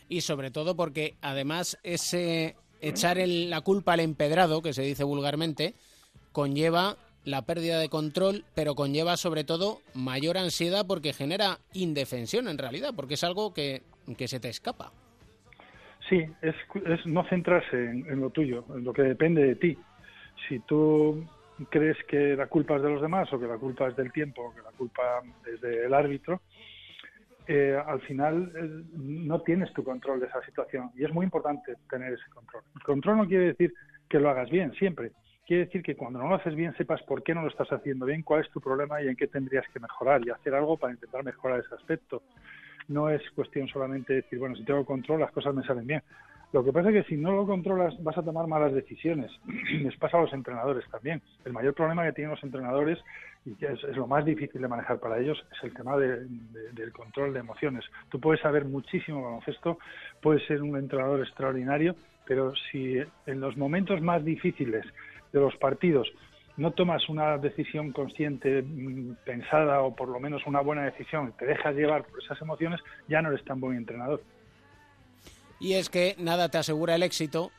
Y 0.08 0.20
sobre 0.22 0.50
todo 0.50 0.76
porque 0.76 1.14
además 1.22 1.78
ese 1.82 2.56
echar 2.80 3.18
el- 3.18 3.50
la 3.50 3.60
culpa 3.62 3.94
al 3.94 4.00
empedrado, 4.00 4.62
que 4.62 4.72
se 4.72 4.82
dice 4.82 5.04
vulgarmente, 5.04 5.74
conlleva 6.32 6.96
la 7.24 7.42
pérdida 7.42 7.78
de 7.78 7.88
control, 7.88 8.44
pero 8.54 8.74
conlleva 8.74 9.16
sobre 9.16 9.44
todo 9.44 9.78
mayor 9.94 10.36
ansiedad 10.36 10.86
porque 10.86 11.14
genera 11.14 11.58
indefensión 11.72 12.48
en 12.48 12.58
realidad, 12.58 12.92
porque 12.94 13.14
es 13.14 13.24
algo 13.24 13.54
que, 13.54 13.82
que 14.18 14.28
se 14.28 14.40
te 14.40 14.48
escapa. 14.50 14.92
Sí, 16.10 16.22
es, 16.42 16.54
es 16.86 17.06
no 17.06 17.24
centrarse 17.28 17.76
en, 17.76 18.06
en 18.10 18.20
lo 18.20 18.28
tuyo, 18.28 18.66
en 18.76 18.84
lo 18.84 18.92
que 18.92 19.00
depende 19.02 19.42
de 19.42 19.54
ti. 19.54 19.78
Si 20.46 20.58
tú 20.60 21.24
crees 21.70 21.96
que 22.06 22.36
la 22.36 22.46
culpa 22.48 22.76
es 22.76 22.82
de 22.82 22.90
los 22.90 23.00
demás 23.00 23.32
o 23.32 23.40
que 23.40 23.46
la 23.46 23.56
culpa 23.56 23.88
es 23.88 23.96
del 23.96 24.12
tiempo 24.12 24.42
o 24.42 24.54
que 24.54 24.60
la 24.60 24.72
culpa 24.72 25.22
es 25.50 25.60
del 25.62 25.94
árbitro, 25.94 26.42
eh, 27.46 27.78
al 27.86 28.00
final 28.02 28.52
eh, 28.56 28.84
no 28.94 29.40
tienes 29.42 29.72
tu 29.72 29.84
control 29.84 30.20
de 30.20 30.26
esa 30.26 30.42
situación 30.44 30.90
y 30.94 31.04
es 31.04 31.12
muy 31.12 31.24
importante 31.24 31.74
tener 31.90 32.12
ese 32.12 32.28
control. 32.32 32.62
El 32.74 32.82
control 32.82 33.16
no 33.18 33.26
quiere 33.26 33.46
decir 33.46 33.72
que 34.08 34.18
lo 34.18 34.30
hagas 34.30 34.50
bien 34.50 34.72
siempre, 34.72 35.12
quiere 35.46 35.66
decir 35.66 35.82
que 35.82 35.96
cuando 35.96 36.18
no 36.18 36.28
lo 36.28 36.36
haces 36.36 36.54
bien 36.54 36.74
sepas 36.76 37.02
por 37.02 37.22
qué 37.22 37.34
no 37.34 37.42
lo 37.42 37.48
estás 37.48 37.70
haciendo 37.70 38.06
bien, 38.06 38.22
cuál 38.22 38.42
es 38.42 38.50
tu 38.50 38.60
problema 38.60 39.02
y 39.02 39.08
en 39.08 39.16
qué 39.16 39.26
tendrías 39.26 39.66
que 39.72 39.80
mejorar 39.80 40.26
y 40.26 40.30
hacer 40.30 40.54
algo 40.54 40.76
para 40.76 40.92
intentar 40.92 41.22
mejorar 41.24 41.60
ese 41.60 41.74
aspecto. 41.74 42.22
No 42.88 43.08
es 43.08 43.22
cuestión 43.32 43.68
solamente 43.68 44.12
de 44.12 44.22
decir, 44.22 44.38
bueno, 44.38 44.56
si 44.56 44.64
tengo 44.64 44.84
control 44.84 45.20
las 45.20 45.32
cosas 45.32 45.54
me 45.54 45.62
salen 45.64 45.86
bien. 45.86 46.02
Lo 46.52 46.64
que 46.64 46.72
pasa 46.72 46.90
es 46.90 47.02
que 47.02 47.08
si 47.08 47.20
no 47.20 47.32
lo 47.32 47.46
controlas 47.46 48.00
vas 48.02 48.16
a 48.16 48.22
tomar 48.22 48.46
malas 48.46 48.72
decisiones. 48.72 49.30
Les 49.82 49.96
pasa 49.96 50.18
a 50.18 50.20
los 50.20 50.32
entrenadores 50.32 50.88
también. 50.90 51.20
El 51.44 51.52
mayor 51.52 51.74
problema 51.74 52.04
que 52.04 52.12
tienen 52.12 52.30
los 52.30 52.44
entrenadores 52.44 52.98
y 53.46 53.54
que 53.56 53.66
es, 53.66 53.82
lo 53.96 54.06
más 54.06 54.24
difícil 54.24 54.60
de 54.62 54.68
manejar 54.68 54.98
para 54.98 55.18
ellos 55.18 55.42
es 55.52 55.64
el 55.64 55.74
tema 55.74 55.96
de- 55.96 56.26
del 56.72 56.92
control 56.92 57.34
de 57.34 57.40
emociones. 57.40 57.84
Tú 58.08 58.18
puedes 58.18 58.40
saber 58.40 58.64
muchísimo 58.64 59.22
baloncesto, 59.22 59.78
puedes 60.22 60.46
ser 60.46 60.62
un 60.62 60.76
entrenador 60.78 61.20
extraordinario, 61.20 61.94
pero 62.26 62.54
si 62.70 62.96
en 63.26 63.40
los 63.40 63.56
momentos 63.56 64.00
más 64.00 64.24
difíciles 64.24 64.84
de 65.32 65.40
los 65.40 65.54
partidos 65.56 66.10
no 66.56 66.70
tomas 66.70 67.08
una 67.08 67.36
decisión 67.36 67.92
consciente, 67.92 68.62
mm, 68.62 69.16
pensada 69.24 69.82
o 69.82 69.94
por 69.94 70.08
lo 70.08 70.20
menos 70.20 70.46
una 70.46 70.60
buena 70.60 70.84
decisión, 70.84 71.34
te 71.38 71.44
dejas 71.46 71.74
llevar 71.74 72.04
por 72.04 72.22
esas 72.22 72.40
emociones, 72.40 72.80
ya 73.08 73.20
no 73.20 73.30
eres 73.30 73.44
tan 73.44 73.60
buen 73.60 73.76
entrenador. 73.76 74.22
Y 75.60 75.74
es 75.74 75.90
que 75.90 76.14
nada 76.18 76.48
te 76.48 76.58
asegura 76.58 76.94
el 76.94 77.02
éxito, 77.02 77.50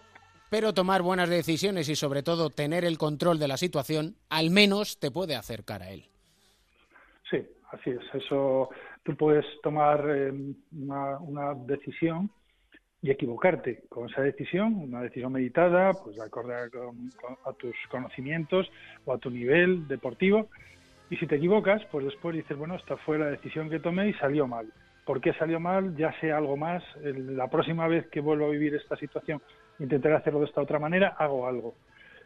pero 0.49 0.73
tomar 0.73 1.01
buenas 1.01 1.29
decisiones 1.29 1.89
y 1.89 1.95
sobre 1.95 2.23
todo 2.23 2.49
tener 2.49 2.85
el 2.85 2.97
control 2.97 3.39
de 3.39 3.47
la 3.47 3.57
situación, 3.57 4.15
al 4.29 4.49
menos 4.49 4.99
te 4.99 5.11
puede 5.11 5.35
acercar 5.35 5.81
a 5.83 5.91
él. 5.91 6.05
Sí, 7.29 7.37
así 7.71 7.91
es. 7.91 8.01
Eso 8.13 8.69
tú 9.03 9.15
puedes 9.15 9.45
tomar 9.61 10.03
eh, 10.07 10.31
una, 10.71 11.53
decisión 11.65 12.29
y 13.01 13.11
equivocarte 13.11 13.83
con 13.89 14.09
esa 14.09 14.21
decisión, 14.21 14.75
una 14.75 15.01
decisión 15.01 15.31
meditada, 15.31 15.93
pues 15.93 16.15
de 16.15 16.23
acorde 16.23 16.55
a, 16.55 16.69
con- 16.69 17.11
a 17.45 17.53
tus 17.53 17.75
conocimientos 17.89 18.67
o 19.05 19.13
a 19.13 19.17
tu 19.17 19.29
nivel 19.29 19.87
deportivo. 19.87 20.49
Y 21.09 21.17
si 21.17 21.27
te 21.27 21.35
equivocas, 21.35 21.83
pues 21.91 22.05
después 22.05 22.35
dices, 22.35 22.57
bueno, 22.57 22.75
esta 22.75 22.97
fue 22.97 23.19
la 23.19 23.27
decisión 23.27 23.69
que 23.69 23.79
tomé 23.79 24.09
y 24.09 24.13
salió 24.13 24.47
mal. 24.47 24.71
¿Por 25.05 25.21
qué 25.21 25.33
salió 25.33 25.59
mal? 25.59 25.95
Ya 25.95 26.19
sé 26.19 26.31
algo 26.31 26.57
más. 26.57 26.83
La 27.03 27.47
próxima 27.47 27.87
vez 27.87 28.07
que 28.07 28.21
vuelvo 28.21 28.45
a 28.45 28.49
vivir 28.49 28.73
esta 28.73 28.95
situación, 28.97 29.39
intentaré 29.80 30.15
hacerlo 30.15 30.39
de 30.39 30.45
esta 30.45 30.61
otra 30.61 30.80
manera, 30.80 31.15
hago 31.17 31.47
algo. 31.47 31.76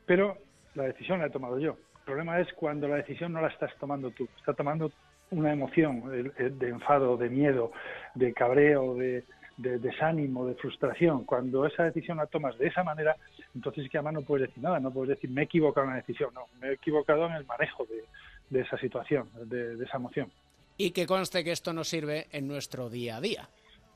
Pero 0.06 0.38
la 0.76 0.84
decisión 0.84 1.20
la 1.20 1.28
he 1.28 1.30
tomado 1.30 1.60
yo. 1.60 1.78
El 2.00 2.06
problema 2.06 2.40
es 2.40 2.52
cuando 2.54 2.88
la 2.88 2.96
decisión 2.96 3.34
no 3.34 3.42
la 3.42 3.50
estás 3.50 3.72
tomando 3.80 4.12
tú, 4.12 4.28
está 4.38 4.54
tomando 4.54 4.92
una 5.32 5.54
emoción 5.54 6.34
el 6.38 6.58
de 6.58 6.70
enfado, 6.70 7.18
de 7.18 7.30
miedo, 7.30 7.72
de 8.16 8.34
cabreo, 8.34 8.96
de, 8.96 9.24
de 9.58 9.78
desánimo, 9.78 10.48
de 10.48 10.56
frustración. 10.56 11.26
Cuando 11.26 11.66
esa 11.66 11.84
decisión 11.84 12.18
la 12.18 12.26
tomas 12.26 12.58
de 12.58 12.68
esa 12.68 12.84
manera, 12.84 13.16
entonces 13.54 13.86
es 13.86 13.92
que 13.92 13.98
además 13.98 14.14
no 14.14 14.22
puedes 14.22 14.48
decir 14.48 14.64
nada, 14.64 14.80
no 14.80 14.92
puedes 14.92 15.10
decir 15.10 15.30
me 15.30 15.42
he 15.42 15.46
equivocado 15.46 15.86
en 15.86 15.92
la 15.92 15.98
decisión, 15.98 16.34
no, 16.34 16.46
me 16.60 16.70
he 16.70 16.74
equivocado 16.74 17.26
en 17.28 17.34
el 17.34 17.46
manejo 17.46 17.86
de, 17.86 18.04
de 18.50 18.62
esa 18.62 18.78
situación, 18.78 19.30
de, 19.46 19.76
de 19.76 19.86
esa 19.86 19.98
emoción. 19.98 20.32
Y 20.78 20.92
que 20.92 21.06
conste 21.06 21.44
que 21.44 21.52
esto 21.52 21.74
nos 21.74 21.90
sirve 21.90 22.28
en 22.32 22.48
nuestro 22.48 22.90
día 22.90 23.18
a 23.18 23.22
día, 23.22 23.50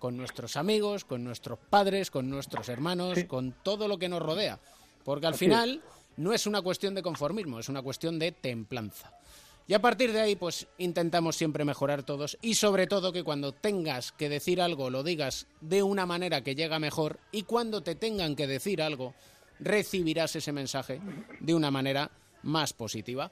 con 0.04 0.18
nuestros 0.18 0.58
amigos, 0.58 1.06
con 1.06 1.24
nuestros 1.24 1.58
padres, 1.58 2.12
con 2.12 2.30
nuestros 2.30 2.68
hermanos, 2.68 3.24
con 3.24 3.54
todo 3.64 3.88
lo 3.88 3.98
que 3.98 4.10
nos 4.10 4.22
rodea. 4.22 4.60
Porque 5.06 5.28
al 5.28 5.34
Así 5.34 5.46
final 5.46 5.82
no 6.18 6.34
es 6.34 6.46
una 6.46 6.62
cuestión 6.62 6.94
de 6.94 7.02
conformismo, 7.02 7.58
es 7.58 7.70
una 7.70 7.82
cuestión 7.82 8.20
de 8.20 8.34
templanza. 8.34 9.14
Y 9.66 9.74
a 9.74 9.80
partir 9.80 10.12
de 10.12 10.20
ahí, 10.20 10.36
pues 10.36 10.68
intentamos 10.78 11.38
siempre 11.38 11.64
mejorar 11.64 12.04
todos 12.04 12.38
y 12.42 12.56
sobre 12.56 12.86
todo 12.86 13.14
que 13.14 13.24
cuando 13.24 13.54
tengas 13.54 14.12
que 14.12 14.28
decir 14.28 14.62
algo 14.62 14.90
lo 14.90 15.04
digas 15.04 15.48
de 15.62 15.84
una 15.84 16.06
manera 16.06 16.44
que 16.44 16.56
llega 16.56 16.80
mejor 16.80 17.22
y 17.32 17.44
cuando 17.44 17.82
te 17.82 17.96
tengan 17.96 18.36
que 18.36 18.46
decir 18.46 18.82
algo 18.82 19.14
recibirás 19.62 20.36
ese 20.36 20.52
mensaje 20.52 21.00
de 21.40 21.56
una 21.56 21.72
manera 21.72 22.12
más 22.42 22.74
positiva. 22.74 23.32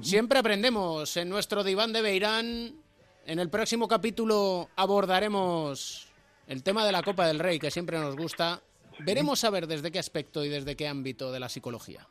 Siempre 0.00 0.38
aprendemos 0.38 1.16
en 1.16 1.28
nuestro 1.28 1.64
diván 1.64 1.92
de 1.92 2.02
Beirán. 2.02 2.79
En 3.26 3.38
el 3.38 3.48
próximo 3.50 3.86
capítulo 3.86 4.68
abordaremos 4.76 6.08
el 6.46 6.62
tema 6.62 6.84
de 6.84 6.92
la 6.92 7.02
Copa 7.02 7.26
del 7.26 7.38
Rey, 7.38 7.58
que 7.58 7.70
siempre 7.70 7.98
nos 7.98 8.16
gusta. 8.16 8.60
Veremos 9.00 9.44
a 9.44 9.50
ver 9.50 9.66
desde 9.66 9.90
qué 9.92 9.98
aspecto 9.98 10.44
y 10.44 10.48
desde 10.48 10.76
qué 10.76 10.88
ámbito 10.88 11.30
de 11.32 11.40
la 11.40 11.48
psicología. 11.48 12.06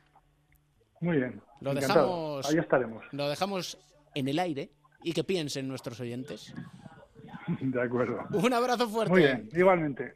Muy 1.02 1.18
bien. 1.18 1.42
Lo 1.62 1.74
dejamos, 1.74 2.46
Ahí 2.48 2.58
estaremos. 2.58 3.04
lo 3.12 3.30
dejamos 3.30 3.78
en 4.16 4.28
el 4.28 4.40
aire 4.40 4.72
y 5.04 5.14
que 5.14 5.24
piensen 5.24 5.68
nuestros 5.68 6.00
oyentes. 6.00 6.54
De 7.60 7.82
acuerdo. 7.82 8.20
Un 8.32 8.54
abrazo 8.54 8.88
fuerte. 8.88 9.12
Muy 9.12 9.22
bien, 9.22 9.50
igualmente. 9.54 10.16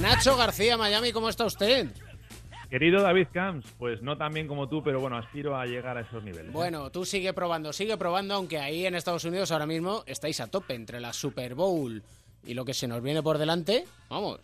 Nacho 0.00 0.36
García, 0.36 0.76
Miami, 0.76 1.12
¿cómo 1.12 1.28
está 1.28 1.44
usted? 1.46 1.88
Querido 2.70 3.02
David 3.02 3.28
Camps, 3.32 3.72
pues 3.78 4.02
no 4.02 4.16
tan 4.16 4.32
bien 4.32 4.48
como 4.48 4.68
tú, 4.68 4.82
pero 4.82 5.00
bueno, 5.00 5.16
aspiro 5.16 5.56
a 5.56 5.66
llegar 5.66 5.96
a 5.96 6.00
esos 6.00 6.22
niveles. 6.22 6.52
Bueno, 6.52 6.90
tú 6.90 7.04
sigue 7.04 7.32
probando, 7.32 7.72
sigue 7.72 7.96
probando, 7.96 8.34
aunque 8.34 8.58
ahí 8.58 8.86
en 8.86 8.94
Estados 8.94 9.24
Unidos 9.24 9.52
ahora 9.52 9.66
mismo 9.66 10.02
estáis 10.06 10.40
a 10.40 10.50
tope 10.50 10.74
entre 10.74 11.00
la 11.00 11.12
Super 11.12 11.54
Bowl 11.54 12.02
y 12.44 12.54
lo 12.54 12.64
que 12.64 12.74
se 12.74 12.88
nos 12.88 13.02
viene 13.02 13.22
por 13.22 13.38
delante. 13.38 13.84
Vamos. 14.10 14.40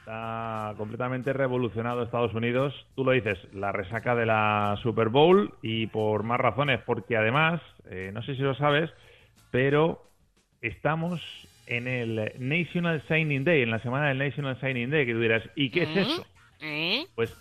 Está 0.00 0.74
completamente 0.76 1.32
revolucionado 1.32 2.02
Estados 2.02 2.34
Unidos. 2.34 2.74
Tú 2.94 3.04
lo 3.04 3.12
dices, 3.12 3.38
la 3.54 3.72
resaca 3.72 4.14
de 4.14 4.26
la 4.26 4.78
Super 4.82 5.08
Bowl 5.08 5.54
y 5.62 5.86
por 5.86 6.24
más 6.24 6.38
razones, 6.38 6.80
porque 6.84 7.16
además, 7.16 7.62
eh, 7.90 8.10
no 8.12 8.22
sé 8.22 8.36
si 8.36 8.42
lo 8.42 8.54
sabes, 8.54 8.90
pero 9.50 10.10
estamos 10.60 11.20
en 11.66 11.88
el 11.88 12.32
National 12.38 13.02
Signing 13.08 13.44
Day, 13.44 13.62
en 13.62 13.70
la 13.70 13.80
semana 13.80 14.08
del 14.08 14.18
National 14.18 14.60
Signing 14.60 14.90
Day, 14.90 15.06
que 15.06 15.14
tú 15.14 15.20
dirás, 15.20 15.42
¿y 15.54 15.70
qué 15.70 15.84
es 15.84 15.96
eso? 15.96 16.26
Pues 17.14 17.34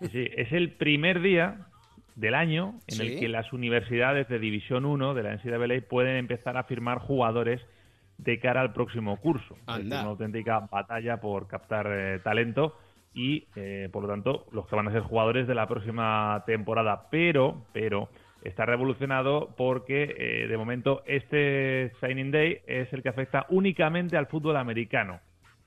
sí, 0.00 0.08
sí, 0.08 0.28
es 0.36 0.52
el 0.52 0.72
primer 0.72 1.20
día 1.20 1.66
del 2.16 2.34
año 2.34 2.74
en 2.86 3.00
el 3.00 3.18
que 3.18 3.28
las 3.28 3.52
universidades 3.52 4.28
de 4.28 4.38
División 4.38 4.84
1 4.84 5.14
de 5.14 5.22
la 5.22 5.34
NCAA 5.34 5.88
pueden 5.88 6.16
empezar 6.16 6.56
a 6.56 6.64
firmar 6.64 6.98
jugadores 6.98 7.60
de 8.18 8.38
cara 8.38 8.60
al 8.60 8.72
próximo 8.72 9.16
curso. 9.16 9.56
Es 9.68 9.84
una 9.84 10.02
auténtica 10.02 10.60
batalla 10.60 11.20
por 11.20 11.48
captar 11.48 11.88
eh, 11.90 12.20
talento 12.20 12.76
y, 13.12 13.46
eh, 13.56 13.88
por 13.92 14.02
lo 14.02 14.08
tanto, 14.08 14.46
los 14.52 14.66
que 14.66 14.76
van 14.76 14.88
a 14.88 14.92
ser 14.92 15.02
jugadores 15.02 15.46
de 15.46 15.54
la 15.54 15.66
próxima 15.66 16.42
temporada. 16.46 17.08
Pero, 17.10 17.64
pero, 17.72 18.08
está 18.42 18.66
revolucionado 18.66 19.54
porque, 19.56 20.14
eh, 20.16 20.46
de 20.46 20.56
momento, 20.56 21.02
este 21.06 21.92
Signing 22.00 22.30
Day 22.30 22.60
es 22.66 22.92
el 22.92 23.02
que 23.02 23.08
afecta 23.08 23.46
únicamente 23.48 24.16
al 24.16 24.26
fútbol 24.26 24.56
americano 24.56 25.20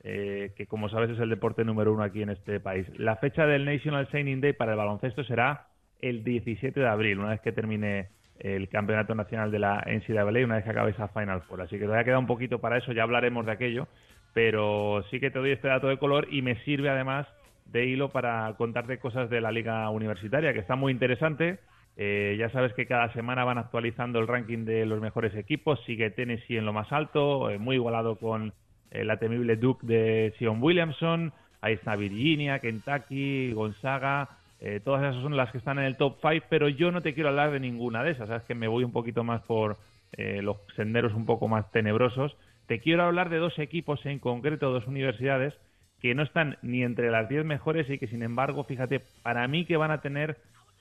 eh, 0.10 0.54
que 0.56 0.68
como 0.68 0.88
sabes 0.88 1.10
es 1.10 1.20
el 1.20 1.30
deporte 1.30 1.66
número 1.66 1.92
uno 1.92 2.02
aquí 2.02 2.22
en 2.22 2.30
este 2.30 2.62
país. 2.62 2.88
La 2.98 3.18
fecha 3.18 3.46
del 3.46 3.66
National 3.66 4.08
Signing 4.10 4.40
Day 4.40 4.54
para 4.54 4.72
el 4.72 4.78
baloncesto 4.78 5.22
será 5.26 5.68
el 6.00 6.24
17 6.24 6.80
de 6.80 6.88
abril, 6.88 7.20
una 7.20 7.32
vez 7.32 7.42
que 7.42 7.52
termine 7.52 8.08
el 8.40 8.70
campeonato 8.70 9.16
nacional 9.16 9.52
de 9.52 9.60
la 9.60 9.84
NCAA, 9.86 10.46
una 10.46 10.56
vez 10.56 10.64
que 10.64 10.70
acabe 10.70 10.92
esa 10.92 11.10
Final 11.10 11.42
Four. 11.42 11.64
Así 11.64 11.78
que 11.78 11.84
todavía 11.84 12.06
queda 12.06 12.20
un 12.20 12.26
poquito 12.26 12.60
para 12.60 12.78
eso, 12.78 12.94
ya 12.94 13.04
hablaremos 13.04 13.46
de 13.46 13.52
aquello, 13.52 13.90
pero 14.34 15.04
sí 15.12 15.20
que 15.20 15.30
te 15.30 15.40
doy 15.40 15.52
este 15.52 15.68
dato 15.68 15.90
de 15.90 15.98
color 15.98 16.30
y 16.32 16.42
me 16.42 16.56
sirve 16.64 16.90
además 16.90 17.28
de 17.66 17.86
hilo 17.86 18.08
para 18.08 18.54
contarte 18.58 19.00
cosas 19.00 19.30
de 19.30 19.42
la 19.42 19.52
liga 19.52 19.90
universitaria, 19.90 20.54
que 20.54 20.60
está 20.60 20.78
muy 20.78 20.94
interesante. 20.94 21.60
Eh, 21.98 22.38
ya 22.40 22.50
sabes 22.52 22.72
que 22.76 22.86
cada 22.86 23.12
semana 23.12 23.44
van 23.44 23.58
actualizando 23.58 24.20
el 24.20 24.28
ranking 24.28 24.64
de 24.64 24.86
los 24.86 25.02
mejores 25.02 25.36
equipos. 25.36 25.84
Sigue 25.86 26.12
Tennessee 26.12 26.56
en 26.56 26.66
lo 26.66 26.72
más 26.72 26.94
alto, 26.94 27.50
eh, 27.50 27.58
muy 27.58 27.76
igualado 27.76 28.16
con 28.18 28.54
eh, 28.92 29.04
la 29.04 29.18
temible 29.18 29.56
Duke 29.58 29.86
de 29.86 30.34
Sion 30.38 30.62
Williamson. 30.62 31.34
Ahí 31.62 31.74
está 31.74 31.96
Virginia, 31.96 32.60
Kentucky, 32.60 33.52
Gonzaga. 33.54 34.30
eh, 34.60 34.80
todas 34.84 35.04
esas 35.04 35.22
son 35.22 35.36
las 35.38 35.52
que 35.52 35.58
están 35.58 35.80
en 35.80 35.86
el 35.86 35.98
top 35.98 36.18
5, 36.22 36.46
pero 36.50 36.68
yo 36.70 36.92
no 36.92 37.02
te 37.02 37.14
quiero 37.14 37.30
hablar 37.30 37.52
de 37.52 37.60
ninguna 37.60 38.04
de 38.04 38.12
esas. 38.12 38.28
Sabes 38.28 38.44
que 38.44 38.56
me 38.56 38.68
voy 38.68 38.84
un 38.84 38.92
poquito 38.92 39.24
más 39.24 39.42
por 39.42 39.78
eh, 40.14 40.42
los 40.42 40.58
senderos 40.76 41.14
un 41.14 41.26
poco 41.26 41.48
más 41.48 41.70
tenebrosos. 41.72 42.36
Te 42.66 42.80
quiero 42.80 43.04
hablar 43.04 43.30
de 43.30 43.38
dos 43.38 43.58
equipos 43.60 44.06
en 44.06 44.20
concreto, 44.20 44.72
dos 44.72 44.88
universidades 44.88 45.54
que 46.02 46.14
no 46.16 46.24
están 46.24 46.58
ni 46.62 46.84
entre 46.84 47.10
las 47.12 47.28
10 47.28 47.46
mejores 47.46 47.90
y 47.90 47.98
que, 47.98 48.08
sin 48.08 48.22
embargo, 48.22 48.64
fíjate, 48.64 49.02
para 49.24 49.48
mí 49.48 49.66
que 49.66 49.78
van 49.78 49.92
a 49.92 50.02
tener 50.02 50.38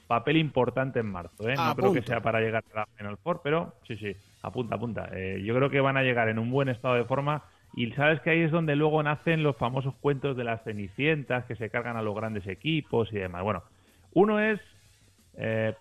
papel 0.07 0.37
importante 0.37 1.01
en 1.01 1.07
marzo. 1.07 1.49
¿eh? 1.49 1.55
No 1.57 1.75
creo 1.75 1.93
que 1.93 2.03
sea 2.03 2.21
para 2.21 2.41
llegar 2.41 2.65
a 2.75 2.81
la 2.81 2.87
Final 2.97 3.17
Four, 3.19 3.41
pero 3.43 3.75
sí, 3.87 3.97
sí, 3.97 4.15
apunta, 4.43 4.77
apunta. 4.77 5.09
Eh, 5.13 5.43
yo 5.45 5.55
creo 5.55 5.71
que 5.71 5.81
van 5.81 5.97
a 5.97 6.03
llegar 6.03 6.29
en 6.29 6.39
un 6.39 6.51
buen 6.51 6.69
estado 6.69 6.95
de 6.95 7.05
forma 7.05 7.43
y 7.77 7.91
sabes 7.93 8.21
que 8.23 8.31
ahí 8.31 8.41
es 8.41 8.51
donde 8.51 8.75
luego 8.75 9.03
nacen 9.03 9.43
los 9.43 9.55
famosos 9.59 9.95
cuentos 9.97 10.35
de 10.35 10.45
las 10.45 10.65
cenicientas 10.65 11.45
que 11.45 11.57
se 11.57 11.69
cargan 11.69 11.99
a 11.99 12.03
los 12.03 12.17
grandes 12.17 12.47
equipos 12.47 13.13
y 13.13 13.17
demás. 13.17 13.43
Bueno, 13.45 13.63
uno 14.15 14.41
es 14.41 14.59
eh, 15.37 15.75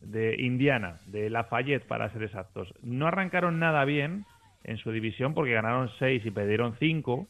de 0.00 0.36
Indiana, 0.38 1.00
de 1.06 1.28
Lafayette 1.30 1.86
para 1.86 2.08
ser 2.12 2.22
exactos. 2.22 2.72
No 2.82 3.08
arrancaron 3.08 3.58
nada 3.58 3.84
bien 3.84 4.24
en 4.62 4.76
su 4.78 4.92
división 4.92 5.34
porque 5.34 5.54
ganaron 5.54 5.90
6 5.98 6.24
y 6.24 6.30
perdieron 6.30 6.76
5, 6.78 7.26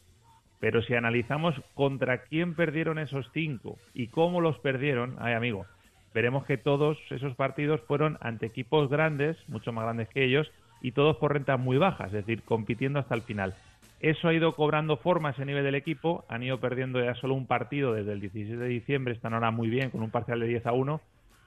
pero 0.59 0.83
si 0.83 0.93
analizamos 0.93 1.55
contra 1.73 2.25
quién 2.25 2.53
perdieron 2.53 2.99
esos 2.99 3.27
5 3.33 3.75
y 3.95 4.07
cómo 4.07 4.39
los 4.39 4.59
perdieron, 4.59 5.15
ay 5.19 5.33
amigo, 5.33 5.65
veremos 6.13 6.45
que 6.45 6.57
todos 6.57 6.99
esos 7.09 7.35
partidos 7.35 7.81
fueron 7.87 8.19
ante 8.21 8.45
equipos 8.45 8.87
grandes, 8.87 9.35
mucho 9.49 9.73
más 9.73 9.85
grandes 9.85 10.09
que 10.09 10.23
ellos, 10.23 10.51
y 10.81 10.91
todos 10.91 11.17
por 11.17 11.33
rentas 11.33 11.59
muy 11.59 11.77
bajas, 11.79 12.07
es 12.07 12.25
decir, 12.25 12.43
compitiendo 12.43 12.99
hasta 12.99 13.15
el 13.15 13.23
final. 13.23 13.55
Eso 13.99 14.27
ha 14.27 14.33
ido 14.33 14.55
cobrando 14.55 14.97
forma 14.97 15.29
a 15.29 15.31
ese 15.31 15.45
nivel 15.45 15.63
del 15.63 15.75
equipo, 15.75 16.25
han 16.27 16.43
ido 16.43 16.59
perdiendo 16.59 17.03
ya 17.03 17.15
solo 17.15 17.33
un 17.33 17.47
partido 17.47 17.93
desde 17.93 18.11
el 18.11 18.21
16 18.21 18.59
de 18.59 18.67
diciembre, 18.67 19.13
están 19.13 19.33
ahora 19.33 19.51
muy 19.51 19.69
bien 19.69 19.89
con 19.89 20.01
un 20.01 20.11
parcial 20.11 20.39
de 20.39 20.47
10 20.47 20.65
a 20.65 20.73
1 20.73 21.01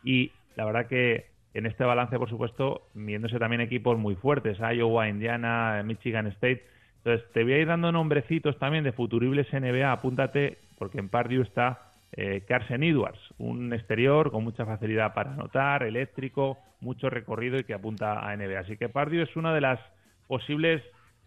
y 0.05 0.33
la 0.57 0.65
verdad 0.65 0.87
que 0.87 1.27
en 1.55 1.67
este 1.67 1.85
balance, 1.85 2.19
por 2.19 2.29
supuesto, 2.29 2.89
viéndose 2.95 3.39
también 3.39 3.61
equipos 3.61 3.99
muy 3.99 4.15
fuertes, 4.15 4.59
Iowa, 4.59 5.09
Indiana, 5.09 5.83
Michigan 5.85 6.27
State. 6.29 6.65
Entonces, 6.99 7.31
te 7.33 7.43
voy 7.43 7.55
a 7.55 7.59
ir 7.59 7.67
dando 7.67 7.91
nombrecitos 7.91 8.59
también 8.59 8.85
de 8.85 8.93
futuribles 8.93 9.53
NBA, 9.53 9.91
apúntate, 9.91 10.59
porque 10.79 10.99
en 10.99 11.09
Purdue 11.09 11.43
está 11.43 11.93
eh, 12.13 12.43
Carson 12.47 12.83
Edwards, 12.83 13.21
un 13.39 13.73
exterior 13.73 14.31
con 14.31 14.45
mucha 14.45 14.67
facilidad 14.67 15.15
para 15.15 15.33
anotar, 15.33 15.83
eléctrico, 15.83 16.59
mucho 16.81 17.11
recorrido 17.11 17.59
y 17.59 17.65
que 17.65 17.75
apunta 17.75 18.29
a 18.29 18.37
NBA. 18.37 18.61
Así 18.61 18.77
que 18.77 18.89
Purdue 18.89 19.23
es 19.23 19.37
una 19.37 19.55
de 19.55 19.61
las 19.61 19.81
posibles 20.27 20.83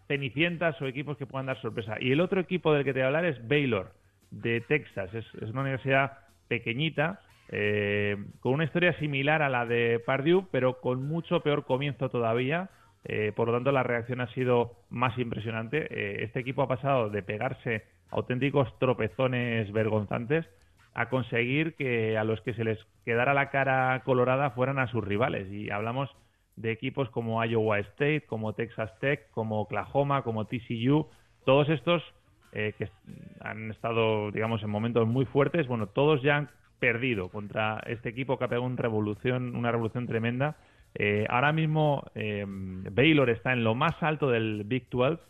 cenicientas 0.08 0.80
o 0.80 0.86
equipos 0.86 1.16
que 1.16 1.26
puedan 1.26 1.46
dar 1.46 1.60
sorpresa. 1.60 1.96
Y 2.00 2.12
el 2.12 2.20
otro 2.20 2.40
equipo 2.40 2.72
del 2.72 2.84
que 2.84 2.92
te 2.92 3.00
voy 3.00 3.04
a 3.04 3.06
hablar 3.06 3.24
es 3.24 3.46
Baylor, 3.46 3.92
de 4.32 4.60
Texas. 4.62 5.12
Es, 5.14 5.26
una 5.50 5.60
universidad 5.60 6.18
pequeñita, 6.48 7.20
eh, 7.48 8.16
con 8.40 8.54
una 8.54 8.64
historia 8.64 8.98
similar 8.98 9.42
a 9.42 9.48
la 9.48 9.66
de 9.66 10.02
Purdue, 10.04 10.46
pero 10.50 10.80
con 10.80 11.06
mucho 11.06 11.40
peor 11.40 11.64
comienzo 11.64 12.08
todavía. 12.08 12.70
Eh, 13.04 13.32
por 13.34 13.48
lo 13.48 13.54
tanto, 13.54 13.72
la 13.72 13.82
reacción 13.82 14.20
ha 14.20 14.32
sido 14.32 14.76
más 14.90 15.16
impresionante. 15.18 15.86
Eh, 15.90 16.24
este 16.24 16.40
equipo 16.40 16.62
ha 16.62 16.68
pasado 16.68 17.10
de 17.10 17.22
pegarse 17.22 17.84
auténticos 18.10 18.78
tropezones 18.78 19.70
vergonzantes 19.72 20.46
a 20.94 21.08
conseguir 21.08 21.74
que 21.74 22.18
a 22.18 22.24
los 22.24 22.40
que 22.42 22.54
se 22.54 22.64
les 22.64 22.78
quedara 23.04 23.32
la 23.34 23.50
cara 23.50 24.02
colorada 24.04 24.50
fueran 24.50 24.78
a 24.78 24.88
sus 24.88 25.04
rivales. 25.04 25.50
Y 25.50 25.70
hablamos 25.70 26.10
de 26.56 26.70
equipos 26.72 27.08
como 27.10 27.44
Iowa 27.44 27.78
State, 27.78 28.22
como 28.26 28.52
Texas 28.54 28.90
Tech, 29.00 29.30
como 29.30 29.60
Oklahoma, 29.60 30.22
como 30.22 30.44
TCU, 30.46 31.08
todos 31.44 31.68
estos 31.68 32.02
eh, 32.52 32.74
que 32.76 32.88
han 33.40 33.70
estado, 33.70 34.30
digamos, 34.30 34.62
en 34.62 34.70
momentos 34.70 35.06
muy 35.08 35.24
fuertes, 35.24 35.66
bueno, 35.66 35.86
todos 35.86 36.22
ya 36.22 36.36
han 36.36 36.50
perdido 36.78 37.28
contra 37.30 37.80
este 37.86 38.08
equipo 38.10 38.38
que 38.38 38.44
ha 38.44 38.48
pegado 38.48 38.66
una 38.66 38.76
revolución, 38.76 39.56
una 39.56 39.70
revolución 39.72 40.06
tremenda. 40.06 40.56
Eh, 40.94 41.26
ahora 41.30 41.52
mismo 41.52 42.04
eh, 42.14 42.44
Baylor 42.46 43.30
está 43.30 43.52
en 43.52 43.64
lo 43.64 43.74
más 43.74 44.02
alto 44.02 44.28
del 44.30 44.64
Big 44.64 44.90
12 44.90 45.22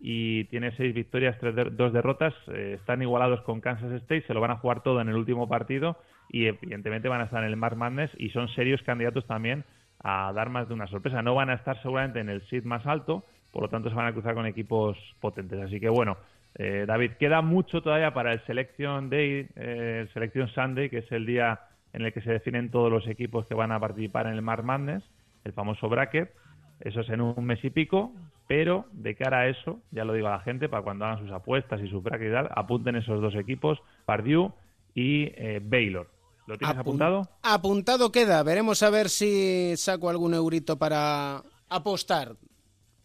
y 0.00 0.44
tiene 0.44 0.72
seis 0.76 0.94
victorias, 0.94 1.36
tres 1.38 1.54
de- 1.54 1.70
dos 1.70 1.92
derrotas. 1.92 2.34
Están 2.48 3.02
igualados 3.02 3.42
con 3.42 3.60
Kansas 3.60 3.92
State, 3.92 4.22
se 4.26 4.34
lo 4.34 4.40
van 4.40 4.52
a 4.52 4.56
jugar 4.56 4.82
todo 4.82 5.00
en 5.00 5.08
el 5.08 5.16
último 5.16 5.48
partido 5.48 5.96
y 6.30 6.46
evidentemente 6.46 7.08
van 7.08 7.20
a 7.20 7.24
estar 7.24 7.42
en 7.44 7.50
el 7.50 7.56
March 7.56 7.76
Madness 7.76 8.10
y 8.16 8.30
son 8.30 8.48
serios 8.48 8.80
candidatos 8.82 9.26
también 9.26 9.64
a 10.02 10.32
dar 10.32 10.50
más 10.50 10.68
de 10.68 10.74
una 10.74 10.86
sorpresa. 10.86 11.22
No 11.22 11.34
van 11.34 11.50
a 11.50 11.54
estar 11.54 11.80
seguramente 11.82 12.20
en 12.20 12.28
el 12.28 12.42
seed 12.48 12.64
más 12.64 12.86
alto, 12.86 13.24
por 13.52 13.62
lo 13.62 13.68
tanto 13.68 13.88
se 13.88 13.94
van 13.94 14.06
a 14.06 14.12
cruzar 14.12 14.34
con 14.34 14.46
equipos 14.46 14.96
potentes. 15.20 15.60
Así 15.60 15.80
que 15.80 15.88
bueno, 15.88 16.16
eh, 16.54 16.84
David, 16.86 17.12
queda 17.12 17.40
mucho 17.40 17.82
todavía 17.82 18.12
para 18.12 18.32
el 18.32 18.40
Selection 18.44 19.08
Day, 19.08 19.48
eh, 19.56 20.08
Sunday, 20.54 20.90
que 20.90 20.98
es 20.98 21.12
el 21.12 21.26
día 21.26 21.60
en 21.92 22.02
el 22.02 22.12
que 22.12 22.20
se 22.20 22.32
definen 22.32 22.70
todos 22.70 22.90
los 22.90 23.06
equipos 23.06 23.46
que 23.46 23.54
van 23.54 23.72
a 23.72 23.80
participar 23.80 24.26
en 24.26 24.34
el 24.34 24.42
Mar 24.42 24.62
Madness, 24.62 25.02
el 25.44 25.52
famoso 25.52 25.88
bracket. 25.88 26.32
Eso 26.80 27.00
es 27.00 27.08
en 27.10 27.20
un 27.20 27.44
mes 27.44 27.62
y 27.64 27.70
pico, 27.70 28.12
pero 28.48 28.86
de 28.92 29.14
cara 29.14 29.40
a 29.40 29.48
eso, 29.48 29.80
ya 29.92 30.04
lo 30.04 30.14
digo 30.14 30.28
a 30.28 30.32
la 30.32 30.40
gente, 30.40 30.68
para 30.68 30.82
cuando 30.82 31.04
hagan 31.04 31.20
sus 31.20 31.30
apuestas 31.30 31.80
y 31.80 31.88
su 31.88 32.02
bracket 32.02 32.28
y 32.28 32.32
tal, 32.32 32.48
apunten 32.54 32.96
esos 32.96 33.20
dos 33.20 33.34
equipos, 33.34 33.80
Purdue 34.04 34.52
y 34.94 35.32
eh, 35.36 35.60
Baylor. 35.62 36.08
¿Lo 36.52 36.58
tienes 36.58 36.76
Apun- 36.76 36.80
apuntado? 36.80 37.28
Apuntado 37.42 38.12
queda. 38.12 38.42
Veremos 38.42 38.82
a 38.82 38.90
ver 38.90 39.08
si 39.08 39.74
saco 39.78 40.10
algún 40.10 40.34
eurito 40.34 40.76
para 40.78 41.42
apostar. 41.70 42.36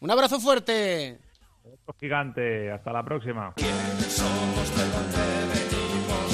Un 0.01 0.11
abrazo 0.11 0.39
fuerte. 0.41 1.17
Otro 1.63 1.95
gigante, 1.99 2.69
hasta 2.71 2.91
la 2.91 3.03
próxima. 3.03 3.53
Somos 3.57 4.75
de 4.75 4.83
donde 4.91 5.25
venimos, 5.53 6.29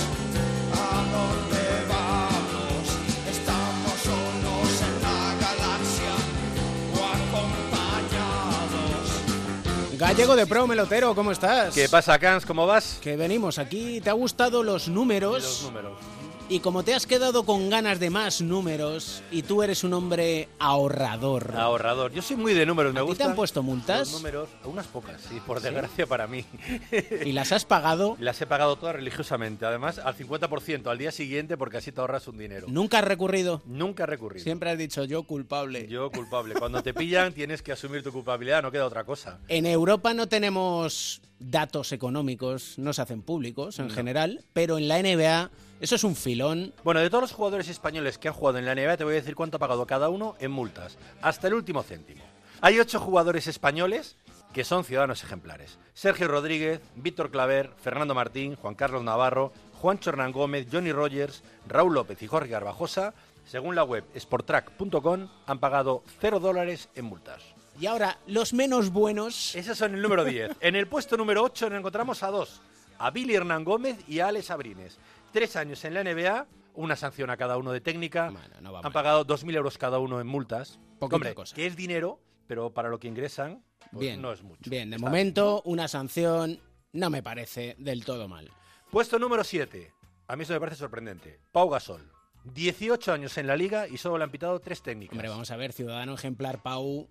a 0.74 1.04
dónde 1.14 1.64
vamos. 1.88 2.98
Estamos 3.30 3.94
solos 4.02 4.82
en 4.82 4.96
la 5.04 5.36
galaxia 5.40 6.14
o 6.96 7.00
acompañados. 8.34 9.98
Gallego 10.00 10.36
de 10.36 10.46
Pro 10.48 10.66
Melotero, 10.68 11.14
¿cómo 11.16 11.32
estás? 11.32 11.74
¿Qué 11.76 11.88
pasa, 11.90 12.18
Cans? 12.20 12.46
¿Cómo 12.46 12.66
vas? 12.66 13.00
Que 13.04 13.16
venimos 13.16 13.60
aquí. 13.60 14.02
¿Te 14.02 14.10
ha 14.10 14.14
gustado 14.14 14.64
los 14.64 14.88
números? 14.88 15.44
Los 15.44 15.64
números. 15.64 15.98
Y 16.54 16.60
como 16.60 16.84
te 16.84 16.94
has 16.94 17.08
quedado 17.08 17.48
con 17.48 17.72
ganas 17.72 18.00
de 18.00 18.12
más 18.12 18.40
números 18.40 19.24
y 19.32 19.42
tú 19.42 19.64
eres 19.64 19.84
un 19.84 19.92
hombre 19.92 20.50
ahorrador. 20.60 21.56
Ahorrador. 21.58 22.12
Yo 22.14 22.22
soy 22.22 22.36
muy 22.36 22.54
de 22.54 22.64
números, 22.64 22.94
me 22.94 23.00
¿A 23.00 23.06
ti 23.08 23.16
te 23.16 23.24
han 23.24 23.34
puesto 23.34 23.64
multas? 23.64 24.12
Los 24.12 24.22
números, 24.22 24.50
unas 24.64 24.86
pocas, 24.86 25.20
sí, 25.20 25.42
por 25.48 25.58
¿Sí? 25.58 25.64
desgracia 25.64 26.06
para 26.06 26.28
mí. 26.28 26.46
¿Y 27.26 27.32
las 27.32 27.52
has 27.54 27.66
pagado? 27.66 28.18
Las 28.20 28.40
he 28.40 28.46
pagado 28.46 28.76
todas 28.76 28.96
religiosamente, 28.96 29.66
además 29.66 29.98
al 29.98 30.16
50% 30.16 30.92
al 30.92 30.98
día 31.00 31.12
siguiente 31.12 31.58
porque 31.58 31.78
así 31.78 31.92
te 31.92 32.02
ahorras 32.02 32.28
un 32.28 32.38
dinero. 32.38 32.68
¿Nunca 32.70 33.00
has 33.00 33.06
recurrido? 33.06 33.64
Nunca 33.66 34.04
he 34.04 34.06
recurrido. 34.06 34.44
Siempre 34.44 34.70
has 34.70 34.78
dicho 34.78 35.06
yo 35.06 35.24
culpable. 35.24 35.88
Yo 35.88 36.12
culpable. 36.12 36.54
Cuando 36.54 36.84
te 36.84 36.94
pillan 36.94 37.34
tienes 37.34 37.64
que 37.64 37.72
asumir 37.72 38.04
tu 38.04 38.12
culpabilidad, 38.12 38.62
no 38.62 38.72
queda 38.72 38.86
otra 38.86 39.06
cosa. 39.06 39.40
En 39.48 39.66
Europa 39.66 40.14
no 40.14 40.28
tenemos 40.28 41.20
datos 41.50 41.92
económicos, 41.92 42.76
no 42.78 42.94
se 42.94 43.02
hacen 43.02 43.22
públicos 43.22 43.80
en 43.80 43.88
No. 43.88 43.94
general, 43.94 44.44
pero 44.54 44.78
en 44.78 44.88
la 44.88 45.00
NBA 45.00 45.50
eso 45.82 45.96
es 45.96 46.04
un 46.04 46.16
filón. 46.16 46.74
Bueno, 46.84 47.00
de 47.02 47.10
todos 47.10 47.24
los 47.24 47.32
jugadores 47.34 47.68
españoles 47.70 48.18
que 48.18 48.28
han 48.30 48.34
jugado 48.34 48.58
en 48.60 48.66
la 48.66 48.74
NBA, 48.76 48.98
te 48.98 49.04
voy 49.04 49.14
a 49.14 49.18
decir 49.18 49.36
cuánto 49.36 49.58
ha 49.58 49.60
pagado 49.60 49.86
cada 49.86 50.10
uno 50.10 50.36
en 50.40 50.52
multas, 50.52 50.98
hasta 51.22 51.48
el 51.48 51.54
último 51.56 51.84
céntimo. 51.84 52.24
Hay 52.62 52.80
ocho 52.80 53.00
jugadores 53.00 53.48
españoles 53.48 54.16
que 54.54 54.64
son 54.64 54.84
ciudadanos 54.86 55.24
ejemplares. 55.24 55.80
Sergio 55.94 56.28
Rodríguez, 56.28 56.80
Víctor 56.96 57.32
Claver, 57.32 57.72
Fernando 57.82 58.14
Martín, 58.16 58.56
Juan 58.56 58.76
Carlos 58.76 59.04
Navarro, 59.04 59.52
Juancho 59.74 60.12
Hernán 60.12 60.32
Gómez, 60.32 60.68
Johnny 60.72 60.92
Rogers, 60.92 61.44
Raúl 61.68 61.96
López 61.96 62.22
y 62.22 62.28
Jorge 62.28 62.50
Garbajosa, 62.52 63.14
según 63.46 63.76
la 63.76 63.84
web 63.84 64.06
sporttrack.com, 64.16 65.28
han 65.48 65.60
pagado 65.60 66.04
cero 66.22 66.40
dólares 66.40 66.88
en 66.96 67.06
multas. 67.06 67.42
Y 67.80 67.86
ahora, 67.88 68.18
los 68.28 68.54
menos 68.54 68.92
buenos. 68.92 69.56
Esos 69.56 69.78
son 69.78 69.96
el 69.96 70.02
número 70.02 70.24
10. 70.24 70.58
En 70.60 70.76
el 70.76 70.88
puesto 70.88 71.18
número 71.18 71.44
8 71.44 71.70
nos 71.70 71.80
encontramos 71.80 72.22
a 72.24 72.28
dos, 72.28 72.62
a 73.00 73.10
Billy 73.12 73.36
Hernán 73.36 73.64
Gómez 73.64 73.98
y 74.08 74.20
a 74.20 74.28
Alex 74.28 74.52
Abrines. 74.52 74.98
Tres 75.32 75.56
años 75.56 75.84
en 75.84 75.96
la 75.96 76.04
NBA, 76.04 76.46
una 76.76 76.96
sanción 76.96 77.30
a 77.30 77.38
cada 77.38 77.58
uno 77.58 77.72
de 77.72 77.82
técnica. 77.82 78.30
no 78.62 78.70
Han 78.78 78.84
mal. 78.84 78.92
pagado 78.94 79.26
2.000 79.26 79.56
euros 79.56 79.78
cada 79.78 80.00
uno 80.00 80.22
en 80.22 80.28
multas. 80.28 80.80
Poquita 81.00 81.16
Hombre, 81.16 81.36
cosa. 81.36 81.56
que 81.56 81.66
es 81.66 81.76
dinero, 81.76 82.20
pero 82.48 82.70
para 82.72 82.90
lo 82.90 83.00
que 83.00 83.08
ingresan, 83.08 83.64
pues 83.92 84.02
Bien, 84.02 84.22
no 84.22 84.32
es 84.32 84.44
mucho. 84.44 84.70
Bien, 84.70 84.90
de 84.90 84.98
Está 84.98 85.08
momento 85.08 85.62
una 85.66 85.88
sanción 85.88 86.60
no 86.94 87.10
me 87.10 87.24
parece 87.24 87.76
del 87.80 88.06
todo 88.06 88.28
mal. 88.28 88.52
Puesto 88.92 89.18
número 89.18 89.44
7. 89.44 89.92
A 90.28 90.36
mí 90.36 90.44
eso 90.44 90.54
me 90.54 90.60
parece 90.60 90.78
sorprendente. 90.78 91.40
Pau 91.52 91.70
Gasol. 91.70 92.08
18 92.46 93.12
años 93.14 93.38
en 93.38 93.48
la 93.48 93.56
liga 93.56 93.88
y 93.88 93.98
solo 93.98 94.18
le 94.18 94.26
han 94.26 94.32
pitado 94.32 94.60
tres 94.60 94.82
técnicas. 94.82 95.14
Hombre, 95.14 95.30
vamos 95.30 95.50
a 95.50 95.58
ver, 95.58 95.74
ciudadano 95.74 96.14
ejemplar 96.14 96.62
Pau. 96.62 97.10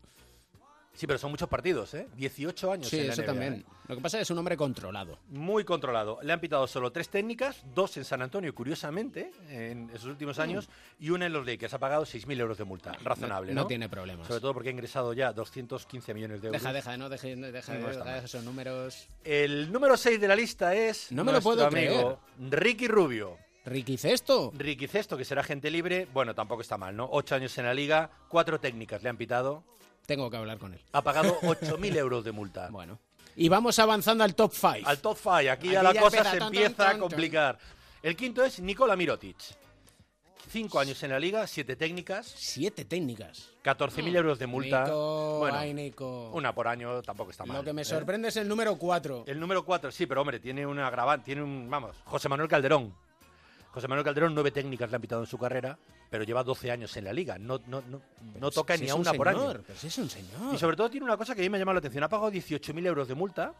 Sí, 0.95 1.07
pero 1.07 1.19
son 1.19 1.31
muchos 1.31 1.49
partidos, 1.49 1.95
¿eh? 1.95 2.07
18 2.17 2.71
años 2.73 2.89
Sí, 2.89 3.01
en 3.01 3.07
la 3.07 3.13
eso 3.15 3.23
NBA, 3.23 3.27
también. 3.27 3.55
¿eh? 3.55 3.65
Lo 3.89 3.97
que 3.97 4.03
pasa 4.03 4.17
es 4.17 4.21
que 4.21 4.23
es 4.25 4.31
un 4.31 4.39
hombre 4.39 4.57
controlado. 4.57 5.19
Muy 5.31 5.65
controlado. 5.65 6.19
Le 6.23 6.33
han 6.33 6.41
pitado 6.41 6.67
solo 6.67 6.93
tres 6.93 7.09
técnicas, 7.09 7.65
dos 7.75 7.97
en 7.97 8.05
San 8.05 8.21
Antonio, 8.23 8.55
curiosamente, 8.55 9.33
en 9.49 9.89
esos 9.91 10.05
últimos 10.07 10.39
años, 10.39 10.69
y 11.01 11.11
una 11.11 11.27
en 11.27 11.33
los 11.33 11.47
Lakers. 11.47 11.73
Ha 11.75 11.79
pagado 11.79 12.05
6.000 12.05 12.39
euros 12.41 12.59
de 12.59 12.65
multa. 12.65 12.93
Razonable, 13.03 13.55
no 13.55 13.63
¿no? 13.63 13.67
tiene 13.67 13.89
problemas. 13.89 14.27
Sobre 14.27 14.41
todo 14.41 14.53
porque 14.55 14.69
ha 14.69 14.73
ingresado 14.73 15.13
ya 15.15 15.33
215 15.33 16.15
millones 16.15 16.43
de 16.43 16.49
euros. 16.49 16.61
Deja, 16.63 16.73
deja, 16.73 16.97
no 16.99 17.09
deje, 17.09 17.37
deja, 17.37 17.75
No 17.75 17.87
de 17.87 17.93
está 17.93 18.05
dejar 18.05 18.17
mal. 18.17 18.25
esos 18.25 18.45
números. 18.45 19.09
El 19.25 19.73
número 19.73 19.97
6 19.97 20.21
de 20.21 20.29
la 20.29 20.37
lista 20.37 20.75
es 20.75 21.11
No 21.11 21.25
me 21.25 21.33
lo 21.33 21.41
puedo 21.41 21.67
amigo 21.67 22.21
Ricky 22.39 22.87
Rubio. 22.87 23.39
Ricky 23.65 23.97
Cesto. 23.97 24.53
Ricky 24.57 24.89
Cesto, 24.89 25.17
que 25.17 25.25
será 25.25 25.43
gente 25.43 25.71
libre. 25.71 26.07
Bueno, 26.13 26.35
tampoco 26.35 26.63
está 26.63 26.77
mal, 26.77 26.97
¿no? 26.97 27.09
Ocho 27.13 27.35
años 27.37 27.57
en 27.59 27.65
la 27.65 27.73
liga, 27.75 28.11
cuatro 28.29 28.59
técnicas 28.61 29.03
le 29.03 29.09
han 29.09 29.17
pitado. 29.17 29.65
Tengo 30.07 30.31
que 30.31 30.37
hablar 30.37 30.59
con 30.59 30.75
él. 30.75 30.81
Ha 30.93 31.03
pagado 31.03 31.39
8.000 31.43 31.97
euros 31.97 32.25
de 32.25 32.33
multa. 32.33 32.69
Bueno. 32.71 32.99
Y 33.37 33.49
vamos 33.49 33.79
avanzando 33.79 34.25
al 34.25 34.35
top 34.35 34.53
5. 34.53 34.81
Al 34.85 34.99
top 35.01 35.17
5. 35.17 35.31
Aquí, 35.31 35.47
ya 35.47 35.53
Aquí 35.53 35.69
la 35.71 35.93
ya 35.95 36.01
cosa 36.01 36.17
empieza, 36.19 36.31
se 36.33 36.39
ton, 36.39 36.47
empieza 36.49 36.75
ton, 36.77 36.87
a 36.87 36.91
ton. 36.91 37.01
complicar. 37.01 37.59
El 38.03 38.17
quinto 38.17 38.45
es 38.45 38.61
Nikola 38.61 38.97
Mirotic. 38.97 39.37
Cinco 40.51 40.81
años 40.81 41.03
en 41.03 41.11
la 41.11 41.19
liga, 41.19 41.47
siete 41.47 41.77
técnicas. 41.77 42.27
Siete 42.37 42.85
técnicas. 42.85 43.49
14.000 43.65 44.17
euros 44.17 44.39
de 44.39 44.47
multa. 44.47 44.85
Nico, 44.85 45.39
bueno, 45.39 45.57
ay, 45.57 45.73
Nico. 45.73 46.31
una 46.35 46.53
por 46.55 46.69
año 46.69 47.01
tampoco 47.01 47.31
está 47.31 47.47
mal. 47.47 47.57
Lo 47.59 47.65
que 47.65 47.73
me 47.73 47.83
¿eh? 47.83 47.85
sorprende 47.87 48.29
es 48.29 48.37
el 48.37 48.49
número 48.49 48.77
4. 48.77 49.25
El 49.29 49.41
número 49.41 49.65
4, 49.65 49.91
sí, 49.91 50.05
pero 50.05 50.21
hombre, 50.21 50.41
tiene 50.41 50.67
una 50.67 50.89
agravante, 50.89 51.25
tiene 51.27 51.43
un, 51.43 51.71
vamos, 51.71 51.97
José 52.05 52.29
Manuel 52.29 52.51
Calderón. 52.51 52.95
José 53.73 53.89
Manuel 53.89 54.05
Calderón, 54.05 54.35
nueve 54.35 54.51
técnicas 54.51 54.91
le 54.91 54.97
han 54.97 55.03
pitado 55.03 55.23
en 55.23 55.27
su 55.27 55.39
carrera, 55.39 55.79
pero 56.11 56.25
lleva 56.25 56.45
12 56.45 56.71
años 56.71 56.95
en 56.97 57.05
la 57.05 57.13
liga. 57.13 57.39
No, 57.39 57.59
no, 57.67 57.83
no, 57.89 58.01
no 58.39 58.51
toca 58.51 58.77
si 58.77 58.85
ni 58.85 58.91
a 58.91 58.95
un 58.95 59.01
una 59.01 59.15
por 59.15 59.29
señor, 59.29 59.57
año. 59.57 59.65
pero 59.67 59.79
si 59.79 59.87
es 59.87 59.99
un 59.99 60.11
señor. 60.11 60.55
Y 60.55 60.59
sobre 60.59 60.77
todo 60.77 60.91
tiene 60.91 61.05
una 61.07 61.17
cosa 61.17 61.35
que 61.35 61.41
a 61.41 61.45
mí 61.45 61.49
me 61.49 61.57
ha 61.57 61.61
llamado 61.61 61.75
la 61.75 61.79
atención. 61.79 62.05
Ha 62.05 62.09
pagado 62.09 62.31
18.000 62.31 62.87
euros 62.87 63.09
de 63.09 63.15
multa. 63.15 63.55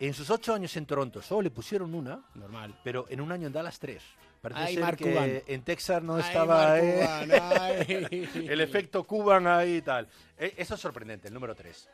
En 0.00 0.12
sus 0.12 0.28
ocho 0.28 0.52
años 0.52 0.76
en 0.76 0.86
Toronto 0.86 1.22
solo 1.22 1.42
le 1.42 1.50
pusieron 1.52 1.94
una, 1.94 2.20
Normal. 2.34 2.74
pero 2.82 3.06
en 3.08 3.20
un 3.20 3.30
año 3.30 3.46
en 3.46 3.52
Dallas 3.52 3.78
tres. 3.78 4.02
Parece 4.42 4.60
Ay, 4.60 4.74
ser 4.74 4.82
Mark 4.82 4.96
que 4.98 5.12
Cuban. 5.12 5.42
en 5.46 5.62
Texas 5.62 6.02
no 6.02 6.16
Ay, 6.16 6.20
estaba 6.22 6.80
eh, 6.80 8.26
Cuban, 8.32 8.44
el 8.50 8.60
efecto 8.60 9.04
Cuban 9.04 9.46
ahí 9.46 9.76
y 9.76 9.82
tal. 9.82 10.08
Eh, 10.36 10.52
Eso 10.56 10.74
es 10.74 10.80
sorprendente, 10.80 11.28
el 11.28 11.34
número 11.34 11.54
3. 11.54 11.88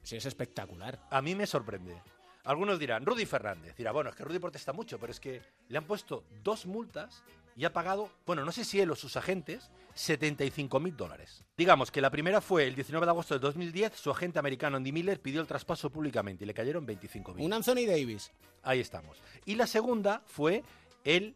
Sí, 0.00 0.16
es 0.16 0.24
espectacular. 0.26 1.00
A 1.10 1.20
mí 1.20 1.34
me 1.34 1.44
sorprende. 1.46 1.96
Algunos 2.44 2.78
dirán, 2.78 3.06
Rudy 3.06 3.24
Fernández. 3.24 3.74
Dirá, 3.76 3.92
bueno, 3.92 4.10
es 4.10 4.16
que 4.16 4.24
Rudy 4.24 4.38
protesta 4.38 4.72
mucho, 4.72 4.98
pero 4.98 5.10
es 5.10 5.20
que 5.20 5.42
le 5.68 5.78
han 5.78 5.86
puesto 5.86 6.24
dos 6.42 6.66
multas 6.66 7.22
y 7.56 7.64
ha 7.64 7.72
pagado, 7.72 8.10
bueno, 8.26 8.44
no 8.44 8.52
sé 8.52 8.64
si 8.64 8.80
él 8.80 8.90
o 8.90 8.96
sus 8.96 9.16
agentes, 9.16 9.70
75 9.94 10.80
mil 10.80 10.96
dólares. 10.96 11.44
Digamos 11.56 11.90
que 11.90 12.00
la 12.00 12.10
primera 12.10 12.40
fue 12.40 12.66
el 12.66 12.74
19 12.74 13.06
de 13.06 13.10
agosto 13.10 13.34
de 13.34 13.40
2010, 13.40 13.94
su 13.94 14.10
agente 14.10 14.38
americano 14.38 14.76
Andy 14.76 14.92
Miller 14.92 15.20
pidió 15.20 15.40
el 15.40 15.46
traspaso 15.46 15.90
públicamente 15.90 16.44
y 16.44 16.46
le 16.46 16.54
cayeron 16.54 16.84
25 16.84 17.34
mil. 17.34 17.46
Un 17.46 17.52
Anthony 17.52 17.86
Davis. 17.86 18.32
Ahí 18.62 18.80
estamos. 18.80 19.22
Y 19.44 19.54
la 19.54 19.66
segunda 19.66 20.22
fue 20.26 20.62
el 21.04 21.34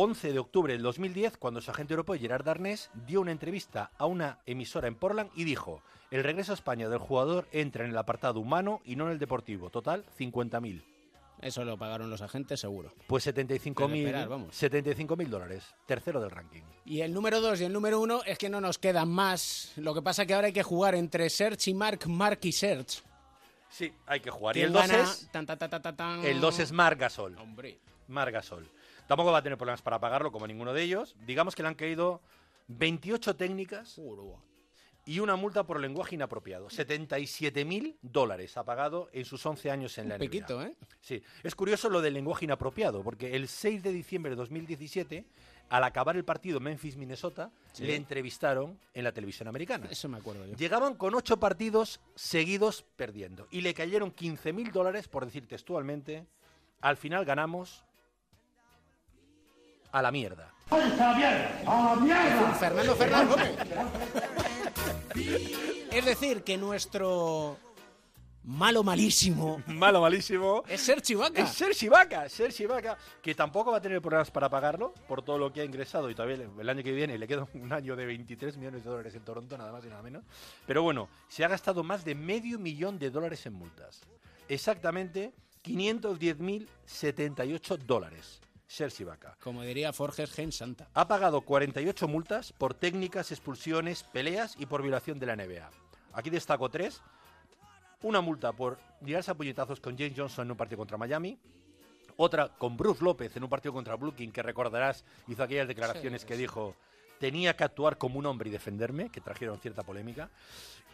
11 0.00 0.32
de 0.32 0.38
octubre 0.38 0.72
del 0.72 0.82
2010, 0.82 1.38
cuando 1.38 1.60
su 1.60 1.72
agente 1.72 1.92
europeo 1.92 2.16
Gerard 2.16 2.44
Darnés 2.44 2.88
dio 3.04 3.20
una 3.20 3.32
entrevista 3.32 3.90
a 3.98 4.06
una 4.06 4.38
emisora 4.46 4.86
en 4.86 4.94
Portland 4.94 5.28
y 5.34 5.42
dijo, 5.42 5.82
el 6.12 6.22
regreso 6.22 6.52
a 6.52 6.54
España 6.54 6.88
del 6.88 7.00
jugador 7.00 7.48
entra 7.50 7.84
en 7.84 7.90
el 7.90 7.98
apartado 7.98 8.38
humano 8.38 8.80
y 8.84 8.94
no 8.94 9.06
en 9.06 9.10
el 9.10 9.18
deportivo. 9.18 9.70
Total, 9.70 10.04
50.000. 10.16 10.84
Eso 11.42 11.64
lo 11.64 11.76
pagaron 11.76 12.10
los 12.10 12.22
agentes, 12.22 12.60
seguro. 12.60 12.92
Pues 13.08 13.26
75.000 13.26 13.96
esperar, 13.96 14.28
vamos. 14.28 14.62
75.000 14.62 15.26
dólares. 15.26 15.64
Tercero 15.84 16.20
del 16.20 16.30
ranking. 16.30 16.62
Y 16.84 17.00
el 17.00 17.12
número 17.12 17.40
2 17.40 17.60
y 17.62 17.64
el 17.64 17.72
número 17.72 17.98
1 17.98 18.22
es 18.24 18.38
que 18.38 18.48
no 18.48 18.60
nos 18.60 18.78
quedan 18.78 19.08
más. 19.08 19.72
Lo 19.78 19.94
que 19.94 20.02
pasa 20.02 20.26
que 20.26 20.34
ahora 20.34 20.46
hay 20.46 20.52
que 20.52 20.62
jugar 20.62 20.94
entre 20.94 21.28
Search 21.28 21.66
y 21.66 21.74
Mark, 21.74 22.06
Mark 22.06 22.38
y 22.42 22.52
Search. 22.52 23.02
Sí, 23.68 23.92
hay 24.06 24.20
que 24.20 24.30
jugar. 24.30 24.56
Y 24.56 24.60
¿Quién 24.60 24.68
el 24.68 24.72
2 24.74 24.86
gana? 24.86 25.02
es... 25.02 25.28
Tan, 25.32 25.44
tan, 25.44 25.58
tan. 25.96 26.24
El 26.24 26.40
2 26.40 26.58
es 26.60 26.70
Margasol. 26.70 27.36
Hombre. 27.36 27.80
Margasol. 28.06 28.70
Tampoco 29.08 29.32
va 29.32 29.38
a 29.38 29.42
tener 29.42 29.58
problemas 29.58 29.82
para 29.82 29.98
pagarlo, 29.98 30.30
como 30.30 30.46
ninguno 30.46 30.72
de 30.72 30.82
ellos. 30.82 31.16
Digamos 31.26 31.56
que 31.56 31.62
le 31.62 31.68
han 31.68 31.74
caído 31.74 32.20
28 32.68 33.34
técnicas 33.34 33.98
y 35.06 35.20
una 35.20 35.34
multa 35.36 35.64
por 35.64 35.80
lenguaje 35.80 36.14
inapropiado. 36.14 36.68
77.000 36.68 37.96
dólares 38.02 38.56
ha 38.58 38.64
pagado 38.64 39.08
en 39.12 39.24
sus 39.24 39.44
11 39.44 39.70
años 39.70 39.96
en 39.96 40.04
Un 40.04 40.08
la 40.10 40.14
NBA. 40.16 40.20
piquito, 40.20 40.62
¿eh? 40.62 40.76
Sí. 41.00 41.22
Es 41.42 41.54
curioso 41.54 41.88
lo 41.88 42.02
del 42.02 42.12
lenguaje 42.14 42.44
inapropiado, 42.44 43.02
porque 43.02 43.34
el 43.34 43.48
6 43.48 43.82
de 43.82 43.92
diciembre 43.92 44.30
de 44.30 44.36
2017, 44.36 45.24
al 45.70 45.84
acabar 45.84 46.14
el 46.16 46.24
partido 46.26 46.60
Memphis-Minnesota, 46.60 47.50
Sí. 47.72 47.84
le 47.84 47.96
entrevistaron 47.96 48.78
en 48.92 49.04
la 49.04 49.12
televisión 49.12 49.48
americana. 49.48 49.86
Eso 49.90 50.08
me 50.10 50.18
acuerdo 50.18 50.44
yo. 50.44 50.54
Llegaban 50.56 50.94
con 50.96 51.14
ocho 51.14 51.38
partidos 51.40 52.00
seguidos 52.14 52.84
perdiendo 52.96 53.48
y 53.50 53.62
le 53.62 53.72
cayeron 53.72 54.14
15.000 54.14 54.70
dólares, 54.72 55.08
por 55.08 55.24
decir 55.24 55.46
textualmente, 55.48 56.26
al 56.82 56.98
final 56.98 57.24
ganamos 57.24 57.84
a 59.92 60.02
la 60.02 60.10
mierda. 60.10 60.52
Fernando 62.58 62.96
Fernández. 62.96 63.56
Es 65.90 66.04
decir, 66.04 66.42
que 66.42 66.58
nuestro 66.58 67.56
malo 68.44 68.82
malísimo. 68.82 69.62
Malo, 69.66 70.00
malísimo. 70.00 70.62
Es 70.68 70.82
Serge 70.82 71.14
Ibaka. 71.14 71.42
Es 71.42 71.50
Serge 71.50 71.86
Ibaka, 71.86 72.28
Serge 72.28 72.62
Ibaka, 72.64 72.98
que 73.22 73.34
tampoco 73.34 73.72
va 73.72 73.78
a 73.78 73.80
tener 73.80 74.00
problemas 74.00 74.30
para 74.30 74.48
pagarlo 74.48 74.92
por 75.06 75.22
todo 75.22 75.38
lo 75.38 75.52
que 75.52 75.62
ha 75.62 75.64
ingresado 75.64 76.08
y 76.10 76.14
todavía 76.14 76.46
el 76.58 76.68
año 76.68 76.82
que 76.82 76.92
viene 76.92 77.18
le 77.18 77.26
queda 77.26 77.46
un 77.54 77.72
año 77.72 77.96
de 77.96 78.06
23 78.06 78.56
millones 78.56 78.84
de 78.84 78.90
dólares 78.90 79.14
en 79.14 79.24
Toronto, 79.24 79.58
nada 79.58 79.72
más 79.72 79.84
y 79.84 79.88
nada 79.88 80.02
menos. 80.02 80.24
Pero 80.66 80.82
bueno, 80.82 81.08
se 81.28 81.44
ha 81.44 81.48
gastado 81.48 81.82
más 81.82 82.04
de 82.04 82.14
medio 82.14 82.58
millón 82.58 82.98
de 82.98 83.10
dólares 83.10 83.44
en 83.46 83.54
multas. 83.54 84.02
Exactamente 84.48 85.32
510.078 85.64 87.78
dólares. 87.78 88.40
Serge 88.68 89.02
Ibaka. 89.02 89.36
Como 89.42 89.62
diría 89.62 89.92
Forges 89.92 90.30
Gen 90.32 90.52
Santa. 90.52 90.88
Ha 90.94 91.08
pagado 91.08 91.40
48 91.40 92.06
multas 92.06 92.52
por 92.52 92.74
técnicas, 92.74 93.32
expulsiones, 93.32 94.04
peleas 94.04 94.54
y 94.58 94.66
por 94.66 94.82
violación 94.82 95.18
de 95.18 95.26
la 95.26 95.36
NBA. 95.36 95.70
Aquí 96.12 96.30
destaco 96.30 96.68
tres. 96.68 97.02
Una 98.02 98.20
multa 98.20 98.52
por 98.52 98.78
liarse 99.00 99.30
a 99.30 99.34
puñetazos 99.34 99.80
con 99.80 99.96
James 99.96 100.14
Johnson 100.16 100.46
en 100.46 100.50
un 100.52 100.56
partido 100.56 100.78
contra 100.78 100.98
Miami. 100.98 101.38
Otra 102.16 102.48
con 102.48 102.76
Bruce 102.76 103.02
López 103.02 103.34
en 103.36 103.44
un 103.44 103.48
partido 103.48 103.72
contra 103.72 103.96
Brooklyn, 103.96 104.30
que 104.30 104.42
recordarás 104.42 105.04
hizo 105.26 105.42
aquellas 105.42 105.66
declaraciones 105.66 106.22
Sí, 106.22 106.28
que 106.28 106.36
dijo 106.36 106.76
tenía 107.18 107.56
que 107.56 107.64
actuar 107.64 107.98
como 107.98 108.18
un 108.18 108.26
hombre 108.26 108.48
y 108.48 108.52
defenderme, 108.52 109.10
que 109.10 109.20
trajeron 109.20 109.58
cierta 109.58 109.82
polémica. 109.82 110.30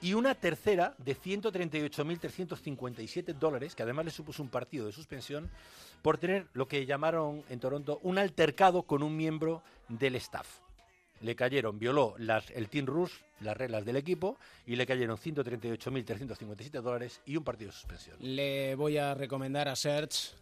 Y 0.01 0.15
una 0.15 0.35
tercera 0.35 0.95
de 0.99 1.17
138.357 1.17 3.35
dólares, 3.35 3.75
que 3.75 3.83
además 3.83 4.05
le 4.05 4.11
supuso 4.11 4.43
un 4.43 4.49
partido 4.49 4.87
de 4.87 4.93
suspensión, 4.93 5.51
por 6.03 6.19
tener 6.19 6.47
lo 6.53 6.69
que 6.69 6.85
llamaron 6.85 7.43
en 7.49 7.61
Toronto 7.61 8.01
un 8.03 8.19
altercado 8.19 8.83
con 8.83 9.03
un 9.03 9.17
miembro 9.17 9.63
del 9.89 10.17
staff. 10.17 10.59
Le 11.21 11.35
cayeron, 11.37 11.79
violó 11.79 12.17
el 12.19 12.69
Team 12.69 12.85
Rush, 12.87 13.13
las 13.41 13.57
reglas 13.57 13.87
del 13.87 13.97
equipo, 13.97 14.37
y 14.67 14.77
le 14.77 14.87
cayeron 14.87 15.17
138.357 15.17 16.83
dólares 16.83 17.23
y 17.25 17.37
un 17.37 17.45
partido 17.45 17.71
de 17.71 17.77
suspensión. 17.77 18.17
Le 18.21 18.75
voy 18.75 18.99
a 18.99 19.15
recomendar 19.15 19.69
a 19.69 19.77
Serge 19.77 20.35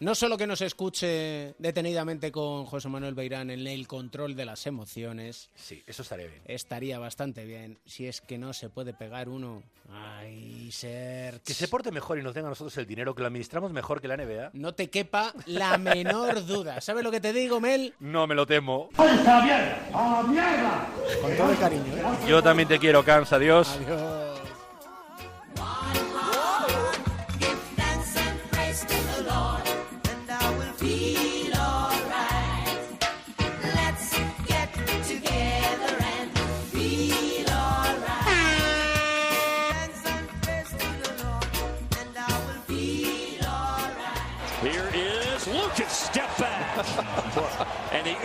no 0.00 0.14
solo 0.14 0.36
que 0.36 0.46
nos 0.46 0.60
escuche 0.60 1.54
detenidamente 1.58 2.32
con 2.32 2.66
José 2.66 2.88
Manuel 2.88 3.14
Beirán 3.14 3.50
en 3.50 3.66
el 3.66 3.86
control 3.86 4.34
de 4.34 4.44
las 4.44 4.66
emociones. 4.66 5.50
Sí, 5.54 5.82
eso 5.86 6.02
estaría 6.02 6.26
bien. 6.26 6.42
Estaría 6.46 6.98
bastante 6.98 7.44
bien. 7.44 7.78
Si 7.86 8.06
es 8.06 8.20
que 8.20 8.38
no 8.38 8.52
se 8.52 8.68
puede 8.70 8.94
pegar 8.94 9.28
uno. 9.28 9.62
Ay, 9.90 10.70
Serge. 10.72 11.40
Que 11.44 11.54
se 11.54 11.68
porte 11.68 11.90
mejor 11.90 12.18
y 12.18 12.22
nos 12.22 12.34
den 12.34 12.46
a 12.46 12.48
nosotros 12.48 12.76
el 12.78 12.86
dinero, 12.86 13.14
que 13.14 13.20
lo 13.20 13.26
administramos 13.26 13.72
mejor 13.72 14.00
que 14.00 14.08
la 14.08 14.16
NBA. 14.16 14.50
No 14.54 14.74
te 14.74 14.90
quepa 14.90 15.32
la 15.46 15.78
menor 15.78 16.44
duda. 16.46 16.80
¿Sabes 16.80 17.04
lo 17.04 17.10
que 17.10 17.20
te 17.20 17.32
digo, 17.32 17.60
Mel? 17.60 17.94
No 18.00 18.26
me 18.26 18.34
lo 18.34 18.46
temo. 18.46 18.88
¡Está 18.92 19.44
bien! 19.44 19.76
¡A 19.92 20.22
mierda! 20.22 20.88
Con 21.20 21.36
todo 21.36 21.50
el 21.50 21.58
cariño, 21.58 21.96
¿eh? 21.96 22.02
Yo 22.28 22.42
también 22.42 22.68
te 22.68 22.78
quiero, 22.78 23.04
Cans. 23.04 23.32
Adiós. 23.32 23.78
Adiós. 23.84 24.33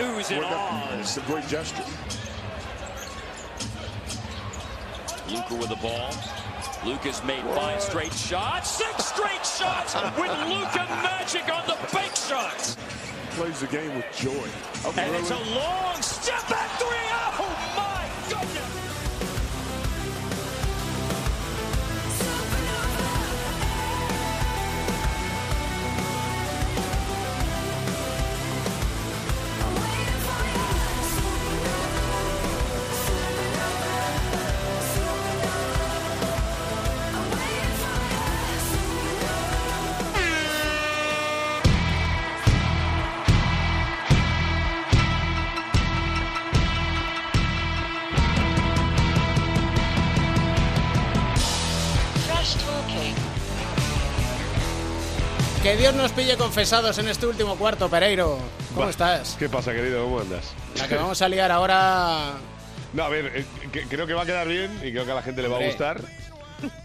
Oohs 0.00 0.30
and 0.30 0.44
ahs. 0.44 1.00
It's 1.00 1.16
a 1.16 1.20
great 1.30 1.46
gesture. 1.48 1.84
Luca 5.28 5.54
with 5.54 5.68
the 5.68 5.76
ball. 5.76 6.10
Lucas 6.84 7.22
made 7.24 7.44
five 7.54 7.80
straight 7.80 8.12
shots, 8.12 8.70
six 8.70 9.06
straight 9.06 9.44
shots 9.44 9.94
with 10.18 10.32
Luca 10.48 10.86
magic 11.02 11.46
on 11.54 11.66
the 11.66 11.76
fake 11.88 12.16
shots. 12.16 12.76
Plays 13.36 13.60
the 13.60 13.66
game 13.66 13.94
with 13.94 14.06
joy. 14.16 14.48
And 14.96 15.14
it's 15.14 15.30
a 15.30 15.38
long 15.54 16.00
step 16.00 16.48
back 16.48 16.70
three. 16.78 16.88
Oh 16.88 17.59
Que 55.70 55.76
Dios 55.76 55.94
nos 55.94 56.10
pille 56.10 56.36
confesados 56.36 56.98
en 56.98 57.06
este 57.06 57.28
último 57.28 57.54
cuarto, 57.56 57.88
Pereiro. 57.88 58.40
¿Cómo 58.74 58.86
Va. 58.86 58.90
estás? 58.90 59.36
¿Qué 59.38 59.48
pasa, 59.48 59.72
querido? 59.72 60.02
¿Cómo 60.02 60.18
andas? 60.18 60.52
La 60.76 60.88
que 60.88 60.96
vamos 60.96 61.22
a 61.22 61.28
liar 61.28 61.52
ahora. 61.52 62.32
No, 62.92 63.04
a 63.04 63.08
ver, 63.08 63.26
eh, 63.36 63.44
que- 63.70 63.82
creo 63.84 64.04
que 64.04 64.14
va 64.14 64.22
a 64.22 64.26
quedar 64.26 64.48
bien 64.48 64.80
y 64.82 64.90
creo 64.90 65.04
que 65.04 65.12
a 65.12 65.14
la 65.14 65.22
gente 65.22 65.42
le 65.42 65.46
va 65.46 65.58
a 65.58 65.64
gustar. 65.64 66.00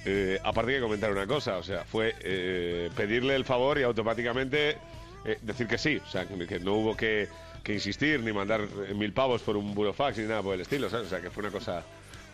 Eh, 0.06 0.40
aparte 0.44 0.74
que 0.74 0.80
comentar 0.82 1.12
una 1.12 1.26
cosa, 1.26 1.58
o 1.58 1.64
sea, 1.64 1.84
fue 1.84 2.14
eh, 2.20 2.92
pedirle 2.96 3.34
el 3.36 3.44
favor 3.44 3.80
y 3.80 3.82
automáticamente 3.82 4.78
eh, 5.26 5.40
decir 5.42 5.66
que 5.66 5.80
sí, 5.80 5.98
o 5.98 6.08
sea, 6.08 6.28
que, 6.28 6.46
que 6.46 6.60
no 6.60 6.76
hubo 6.76 6.96
que, 6.96 7.28
que 7.64 7.74
insistir 7.74 8.20
ni 8.20 8.32
mandar 8.32 8.62
eh, 8.88 8.94
mil 8.94 9.14
pavos 9.14 9.42
por 9.42 9.58
un 9.58 9.74
burofax 9.74 10.20
ni 10.20 10.26
nada 10.26 10.44
por 10.44 10.54
el 10.54 10.62
estilo, 10.62 10.92
¿sabes? 10.92 11.08
O 11.08 11.10
sea, 11.10 11.20
que 11.22 11.32
fue 11.32 11.42
una 11.42 11.52
cosa, 11.52 11.82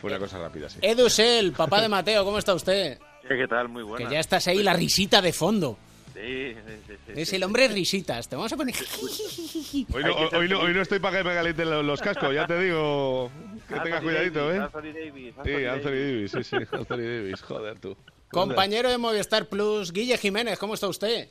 fue 0.01 0.09
una 0.09 0.19
cosa 0.19 0.37
rápida, 0.37 0.67
sí. 0.69 0.79
Edu 0.81 1.09
Sel, 1.09 1.53
papá 1.53 1.81
de 1.81 1.87
Mateo, 1.87 2.25
¿cómo 2.25 2.39
está 2.39 2.53
usted? 2.53 2.99
¿Qué 3.25 3.47
tal? 3.47 3.69
Muy 3.69 3.83
buena. 3.83 4.05
Que 4.05 4.13
ya 4.15 4.19
estás 4.19 4.49
ahí, 4.49 4.61
la 4.61 4.73
risita 4.73 5.21
de 5.21 5.31
fondo. 5.31 5.77
Sí, 6.13 6.53
sí, 6.53 6.73
sí, 6.87 6.93
sí, 7.07 7.13
Es 7.21 7.33
el 7.33 7.43
hombre 7.43 7.67
risitas. 7.67 8.27
Te 8.27 8.35
vamos 8.35 8.51
a 8.51 8.57
poner. 8.57 8.75
Hoy 9.93 10.03
no, 10.03 10.15
hoy, 10.37 10.49
no, 10.49 10.59
hoy 10.59 10.73
no 10.73 10.81
estoy 10.81 10.99
para 10.99 11.17
que 11.19 11.23
me 11.23 11.33
calienten 11.33 11.69
los, 11.69 11.85
los 11.85 12.01
cascos, 12.01 12.33
ya 12.33 12.45
te 12.45 12.59
digo 12.59 13.29
que 13.67 13.73
Anthony 13.75 13.83
tengas 13.83 14.01
cuidadito, 14.01 14.39
Davis, 14.47 14.59
¿eh? 14.59 14.63
Anthony 14.63 14.93
Davis, 14.93 15.33
Sí, 15.43 15.51
Anthony 15.65 15.67
Anthony 15.69 15.91
Davis. 15.91 16.31
Davis, 16.31 16.31
sí, 16.31 16.43
sí, 16.43 16.55
Anthony 16.75 16.97
Davis, 16.97 17.41
joder 17.41 17.79
tú. 17.79 17.97
Compañero 18.29 18.89
de 18.89 18.97
Movistar 18.97 19.47
Plus, 19.47 19.91
Guille 19.93 20.17
Jiménez, 20.17 20.57
¿cómo 20.59 20.73
está 20.73 20.87
usted? 20.87 21.29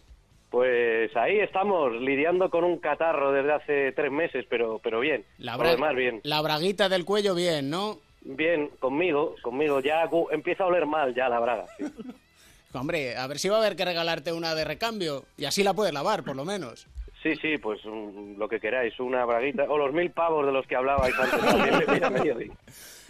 Pues 0.50 1.14
ahí 1.16 1.38
estamos, 1.38 1.92
lidiando 1.92 2.50
con 2.50 2.64
un 2.64 2.78
catarro 2.78 3.32
desde 3.32 3.52
hace 3.52 3.92
tres 3.92 4.10
meses, 4.10 4.44
pero, 4.50 4.80
pero 4.82 5.00
bien. 5.00 5.24
La, 5.38 5.56
bra- 5.56 5.70
demás, 5.70 5.94
bien. 5.94 6.20
la 6.24 6.40
braguita 6.42 6.88
del 6.88 7.04
cuello, 7.04 7.34
bien, 7.34 7.70
¿no? 7.70 7.98
Bien, 8.22 8.68
conmigo, 8.80 9.36
conmigo. 9.42 9.80
Ya 9.80 10.08
empieza 10.32 10.64
a 10.64 10.66
oler 10.66 10.86
mal 10.86 11.14
ya 11.14 11.28
la 11.28 11.38
braga. 11.40 11.66
Hombre, 12.72 13.16
a 13.16 13.26
ver 13.26 13.38
si 13.38 13.48
va 13.48 13.56
a 13.56 13.60
haber 13.60 13.76
que 13.76 13.84
regalarte 13.84 14.32
una 14.32 14.54
de 14.54 14.64
recambio. 14.64 15.24
Y 15.36 15.44
así 15.44 15.62
la 15.62 15.74
puedes 15.74 15.92
lavar, 15.92 16.22
por 16.22 16.36
lo 16.36 16.44
menos. 16.44 16.86
Sí, 17.22 17.36
sí, 17.36 17.58
pues 17.58 17.80
mm, 17.84 18.38
lo 18.38 18.48
que 18.48 18.60
queráis, 18.60 18.98
una 18.98 19.24
braguita. 19.26 19.64
O 19.68 19.76
los 19.76 19.92
mil 19.92 20.10
pavos 20.10 20.46
de 20.46 20.52
los 20.52 20.66
que 20.66 20.76
hablabais 20.76 21.14
antes 21.18 22.00
también. 22.00 22.52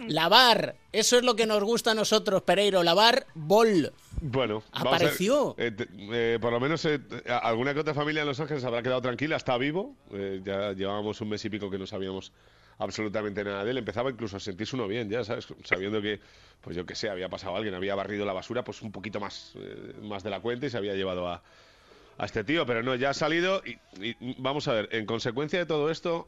Lavar, 0.08 0.74
eso 0.92 1.18
es 1.18 1.22
lo 1.22 1.36
que 1.36 1.46
nos 1.46 1.62
gusta 1.62 1.92
a 1.92 1.94
nosotros, 1.94 2.42
Pereiro. 2.42 2.82
Lavar 2.82 3.26
bol. 3.34 3.92
Bueno, 4.20 4.62
vamos 4.72 4.86
a 4.86 4.90
ver. 4.90 4.94
Apareció. 4.94 5.54
Eh, 5.58 5.72
eh, 6.12 6.38
por 6.40 6.52
lo 6.52 6.58
menos 6.58 6.84
eh, 6.86 6.98
alguna 7.42 7.72
que 7.72 7.80
otra 7.80 7.94
familia 7.94 8.22
en 8.22 8.28
Los 8.28 8.40
Ángeles 8.40 8.64
habrá 8.64 8.82
quedado 8.82 9.00
tranquila, 9.00 9.36
está 9.36 9.56
vivo. 9.58 9.94
Eh, 10.12 10.40
ya 10.44 10.72
llevábamos 10.72 11.20
un 11.20 11.28
mes 11.28 11.44
y 11.44 11.50
pico 11.50 11.70
que 11.70 11.78
no 11.78 11.86
sabíamos 11.86 12.32
absolutamente 12.80 13.44
nada 13.44 13.64
de 13.64 13.70
él. 13.70 13.78
Empezaba 13.78 14.10
incluso 14.10 14.36
a 14.36 14.40
sentirse 14.40 14.74
uno 14.74 14.88
bien, 14.88 15.08
ya, 15.08 15.22
¿sabes? 15.22 15.46
Sabiendo 15.64 16.02
que, 16.02 16.18
pues 16.60 16.74
yo 16.74 16.84
qué 16.84 16.94
sé, 16.96 17.08
había 17.08 17.28
pasado 17.28 17.54
alguien, 17.54 17.74
había 17.74 17.94
barrido 17.94 18.26
la 18.26 18.32
basura, 18.32 18.64
pues 18.64 18.82
un 18.82 18.90
poquito 18.90 19.20
más, 19.20 19.52
eh, 19.56 19.94
más 20.02 20.22
de 20.24 20.30
la 20.30 20.40
cuenta 20.40 20.66
y 20.66 20.70
se 20.70 20.76
había 20.78 20.94
llevado 20.94 21.28
a, 21.28 21.42
a 22.18 22.24
este 22.24 22.42
tío. 22.42 22.66
Pero 22.66 22.82
no, 22.82 22.94
ya 22.96 23.10
ha 23.10 23.14
salido 23.14 23.62
y, 23.64 23.78
vamos 24.42 24.66
a 24.66 24.72
ver, 24.72 24.88
en 24.92 25.06
consecuencia 25.06 25.58
de 25.58 25.66
todo 25.66 25.90
esto, 25.90 26.26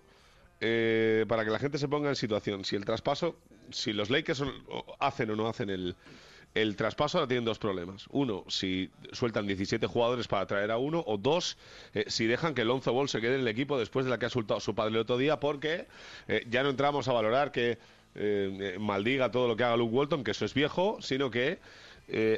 eh, 0.60 1.24
para 1.26 1.44
que 1.44 1.50
la 1.50 1.58
gente 1.58 1.78
se 1.78 1.88
ponga 1.88 2.08
en 2.10 2.16
situación, 2.16 2.64
si 2.64 2.76
el 2.76 2.84
traspaso, 2.84 3.36
si 3.70 3.92
los 3.92 4.10
Lakers 4.10 4.38
son- 4.38 4.54
hacen 5.00 5.30
o 5.30 5.36
no 5.36 5.48
hacen 5.48 5.70
el, 5.70 5.96
el 6.54 6.76
traspaso, 6.76 7.18
ahora 7.18 7.28
tienen 7.28 7.44
dos 7.44 7.58
problemas. 7.58 8.06
Uno, 8.10 8.44
si 8.48 8.90
sueltan 9.12 9.46
17 9.46 9.86
jugadores 9.86 10.28
para 10.28 10.46
traer 10.46 10.70
a 10.70 10.78
uno, 10.78 11.02
o 11.06 11.16
dos, 11.16 11.56
eh, 11.94 12.04
si 12.08 12.26
dejan 12.26 12.54
que 12.54 12.64
Lonzo 12.64 12.92
Ball 12.92 13.08
se 13.08 13.20
quede 13.20 13.36
en 13.36 13.40
el 13.40 13.48
equipo 13.48 13.78
después 13.78 14.04
de 14.04 14.10
la 14.10 14.18
que 14.18 14.26
ha 14.26 14.30
soltado 14.30 14.60
su 14.60 14.74
padre 14.74 14.90
el 14.90 14.98
otro 14.98 15.16
día, 15.16 15.40
porque 15.40 15.86
eh, 16.28 16.44
ya 16.50 16.62
no 16.62 16.70
entramos 16.70 17.08
a 17.08 17.12
valorar 17.12 17.52
que 17.52 17.78
eh, 18.14 18.76
maldiga 18.78 19.30
todo 19.30 19.48
lo 19.48 19.56
que 19.56 19.64
haga 19.64 19.76
Luke 19.76 19.94
Walton, 19.94 20.24
que 20.24 20.32
eso 20.32 20.44
es 20.44 20.52
viejo, 20.52 20.98
sino 21.00 21.30
que 21.30 21.58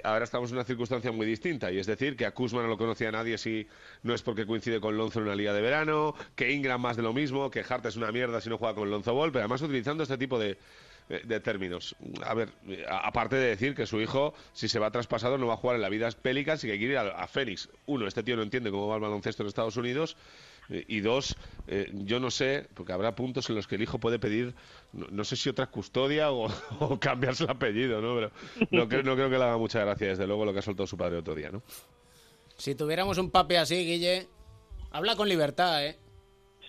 ahora 0.04 0.24
estamos 0.24 0.50
en 0.50 0.58
una 0.58 0.64
circunstancia 0.64 1.10
muy 1.10 1.26
distinta, 1.26 1.72
y 1.72 1.78
es 1.78 1.86
decir, 1.86 2.16
que 2.16 2.26
a 2.26 2.30
Kuzma 2.30 2.62
no 2.62 2.68
lo 2.68 2.78
conocía 2.78 3.10
nadie 3.10 3.36
si 3.38 3.66
no 4.04 4.14
es 4.14 4.22
porque 4.22 4.46
coincide 4.46 4.78
con 4.78 4.96
Lonzo 4.96 5.18
en 5.18 5.24
una 5.24 5.34
liga 5.34 5.52
de 5.52 5.60
verano, 5.60 6.14
que 6.36 6.52
Ingram 6.52 6.80
más 6.80 6.96
de 6.96 7.02
lo 7.02 7.12
mismo, 7.12 7.50
que 7.50 7.64
Hart 7.68 7.84
es 7.86 7.96
una 7.96 8.12
mierda 8.12 8.40
si 8.40 8.48
no 8.48 8.58
juega 8.58 8.76
con 8.76 8.88
Lonzo 8.88 9.14
Ball, 9.14 9.32
pero 9.32 9.40
además 9.40 9.62
utilizando 9.62 10.04
este 10.04 10.16
tipo 10.16 10.38
de, 10.38 10.58
de 11.08 11.40
términos. 11.40 11.94
A 12.24 12.32
ver, 12.34 12.48
eh, 12.66 12.84
aparte 12.88 13.36
de 13.36 13.48
decir 13.48 13.74
que 13.74 13.86
su 13.86 14.00
hijo, 14.00 14.32
si 14.52 14.68
se 14.68 14.78
va 14.78 14.90
traspasado, 14.90 15.36
no 15.38 15.46
va 15.46 15.54
a 15.54 15.56
jugar 15.58 15.76
en 15.76 15.82
la 15.82 15.88
vida 15.90 16.08
Pelicans 16.10 16.64
y 16.64 16.68
que 16.68 16.78
quiere 16.78 16.92
ir 16.94 16.98
a, 16.98 17.08
a 17.22 17.26
Phoenix. 17.28 17.68
Uno, 17.86 18.06
este 18.06 18.22
tío 18.22 18.36
no 18.36 18.42
entiende 18.42 18.70
cómo 18.70 18.88
va 18.88 18.94
el 18.96 19.02
baloncesto 19.02 19.42
en 19.42 19.48
Estados 19.48 19.76
Unidos. 19.76 20.16
eh, 20.70 20.84
Y 20.88 21.00
dos, 21.00 21.36
eh, 21.68 21.90
yo 21.92 22.20
no 22.20 22.30
sé, 22.30 22.66
porque 22.74 22.92
habrá 22.92 23.14
puntos 23.14 23.48
en 23.50 23.56
los 23.56 23.66
que 23.66 23.74
el 23.74 23.82
hijo 23.82 23.98
puede 23.98 24.18
pedir, 24.18 24.54
no, 24.94 25.06
no 25.10 25.24
sé 25.24 25.36
si 25.36 25.50
otra 25.50 25.66
custodia 25.66 26.30
o, 26.32 26.48
o 26.80 26.98
cambiarse 26.98 27.44
el 27.44 27.50
apellido, 27.50 28.00
¿no? 28.00 28.14
Pero 28.14 28.30
no, 28.70 28.88
creo- 28.88 29.02
no 29.02 29.14
creo 29.14 29.28
que 29.28 29.36
le 29.38 29.44
haga 29.44 29.58
mucha 29.58 29.80
gracia, 29.80 30.08
desde 30.08 30.26
luego, 30.26 30.44
lo 30.46 30.52
que 30.54 30.60
ha 30.60 30.62
soltado 30.62 30.86
su 30.86 30.96
padre 30.96 31.18
otro 31.18 31.34
día, 31.34 31.50
¿no? 31.50 31.62
Si 32.56 32.74
tuviéramos 32.74 33.18
un 33.18 33.30
papi 33.30 33.56
así, 33.56 33.74
Guille, 33.84 34.26
habla 34.90 35.16
con 35.16 35.28
libertad, 35.28 35.84
¿eh? 35.86 35.98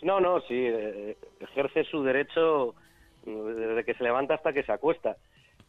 No, 0.02 0.20
no, 0.20 0.42
sí, 0.42 0.54
eh, 0.56 1.16
ejerce 1.40 1.84
su 1.86 2.04
derecho 2.04 2.76
desde 3.26 3.84
que 3.84 3.94
se 3.96 4.04
levanta 4.04 4.36
hasta 4.36 4.54
que 4.54 4.64
se 4.64 4.72
acuesta. 4.72 5.18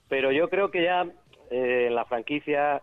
Pero 0.08 0.30
yo 0.32 0.48
creo 0.48 0.70
que 0.70 0.82
ya 0.84 1.06
eh, 1.50 1.86
en 1.88 1.94
la 1.94 2.04
franquicia, 2.04 2.82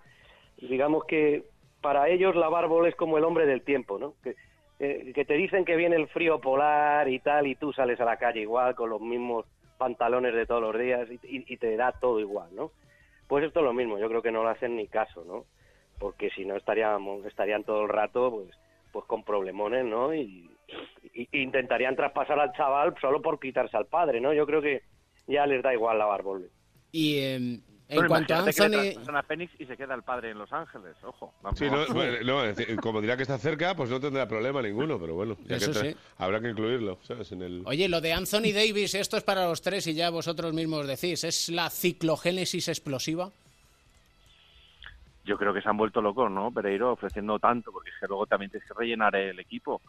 digamos 0.57 1.05
que 1.05 1.43
para 1.81 2.09
ellos 2.09 2.35
la 2.35 2.49
Bárbol 2.49 2.87
es 2.87 2.95
como 2.95 3.17
el 3.17 3.23
hombre 3.23 3.45
del 3.45 3.61
tiempo, 3.63 3.97
¿no? 3.99 4.13
Que, 4.23 4.35
eh, 4.79 5.11
que 5.13 5.25
te 5.25 5.35
dicen 5.35 5.65
que 5.65 5.75
viene 5.75 5.95
el 5.95 6.07
frío 6.07 6.39
polar 6.41 7.07
y 7.09 7.19
tal, 7.19 7.47
y 7.47 7.55
tú 7.55 7.71
sales 7.73 7.99
a 8.01 8.05
la 8.05 8.17
calle 8.17 8.41
igual 8.41 8.75
con 8.75 8.89
los 8.89 9.01
mismos 9.01 9.45
pantalones 9.77 10.33
de 10.33 10.45
todos 10.45 10.61
los 10.61 10.77
días 10.79 11.09
y, 11.09 11.15
y- 11.37 11.45
y 11.47 11.57
te 11.57 11.75
da 11.75 11.91
todo 11.91 12.19
igual, 12.19 12.49
¿no? 12.55 12.71
Pues 13.27 13.43
esto 13.45 13.59
es 13.59 13.65
lo 13.65 13.73
mismo, 13.73 13.97
yo 13.97 14.07
creo 14.09 14.21
que 14.21 14.31
no 14.31 14.43
le 14.43 14.49
hacen 14.51 14.75
ni 14.75 14.87
caso, 14.87 15.23
¿no? 15.25 15.45
Porque 15.99 16.29
si 16.31 16.45
no 16.45 16.55
estaríamos, 16.55 17.25
estarían 17.25 17.63
todo 17.63 17.83
el 17.83 17.89
rato, 17.89 18.31
pues, 18.31 18.49
pues 18.93 19.05
con 19.07 19.23
problemones, 19.25 19.83
¿no? 19.83 20.13
Y, 20.13 20.49
y- 21.13 21.27
y 21.31 21.41
intentarían 21.41 21.95
traspasar 21.95 22.39
al 22.39 22.53
chaval 22.53 22.93
solo 23.01 23.21
por 23.21 23.39
quitarse 23.39 23.75
al 23.75 23.87
padre, 23.87 24.21
¿no? 24.21 24.33
Yo 24.33 24.45
creo 24.45 24.61
que 24.61 24.83
ya 25.27 25.45
les 25.45 25.61
da 25.63 25.73
igual 25.73 25.97
la 25.97 26.05
Bárbol. 26.05 26.49
Y 26.91 27.17
em, 27.19 27.53
en 27.89 27.95
Bueno, 27.95 28.07
cuanto 28.07 28.33
a 28.35 28.37
Anthony... 28.39 28.93
a 29.13 29.23
Phoenix 29.23 29.51
y 29.59 29.65
se 29.65 29.75
queda 29.75 29.93
el 29.95 30.03
padre 30.03 30.29
en 30.31 30.37
Los 30.37 30.51
Ángeles, 30.53 30.95
ojo. 31.03 31.33
Sí, 31.55 31.65
no, 31.69 31.77
como 32.81 33.01
dirá 33.01 33.15
que 33.17 33.23
está 33.23 33.37
cerca, 33.37 33.75
pues 33.75 33.89
no 33.89 33.99
tendrá 33.99 34.27
problema 34.27 34.61
ninguno, 34.61 34.99
pero 34.99 35.15
bueno, 35.15 35.35
ya 35.41 35.57
que 35.57 35.65
Eso 35.65 35.71
tra- 35.71 35.91
sí. 35.91 35.97
habrá 36.17 36.39
que 36.39 36.49
incluirlo, 36.49 36.99
¿sabes? 37.03 37.31
En 37.31 37.41
el... 37.41 37.63
Oye, 37.65 37.89
lo 37.89 37.99
de 37.99 38.13
Anthony 38.13 38.53
Davis, 38.53 38.93
esto 38.95 39.17
es 39.17 39.23
para 39.23 39.45
los 39.47 39.61
tres 39.61 39.85
y 39.87 39.93
ya 39.95 40.09
vosotros 40.11 40.53
mismos 40.53 40.87
decís, 40.87 41.23
¿es 41.23 41.49
la 41.49 41.69
ciclogénesis 41.69 42.67
explosiva? 42.67 43.31
Yo 45.25 45.37
creo 45.37 45.53
que 45.53 45.61
se 45.61 45.69
han 45.69 45.77
vuelto 45.77 46.01
locos, 46.01 46.29
¿no? 46.29 46.51
Pereiro 46.51 46.91
ofreciendo 46.91 47.39
tanto, 47.39 47.71
porque 47.71 47.89
es 47.89 47.95
que 47.99 48.07
luego 48.07 48.25
también 48.25 48.51
tienes 48.51 48.67
que 48.67 48.73
rellenar 48.73 49.15
el 49.15 49.39
equipo. 49.39 49.81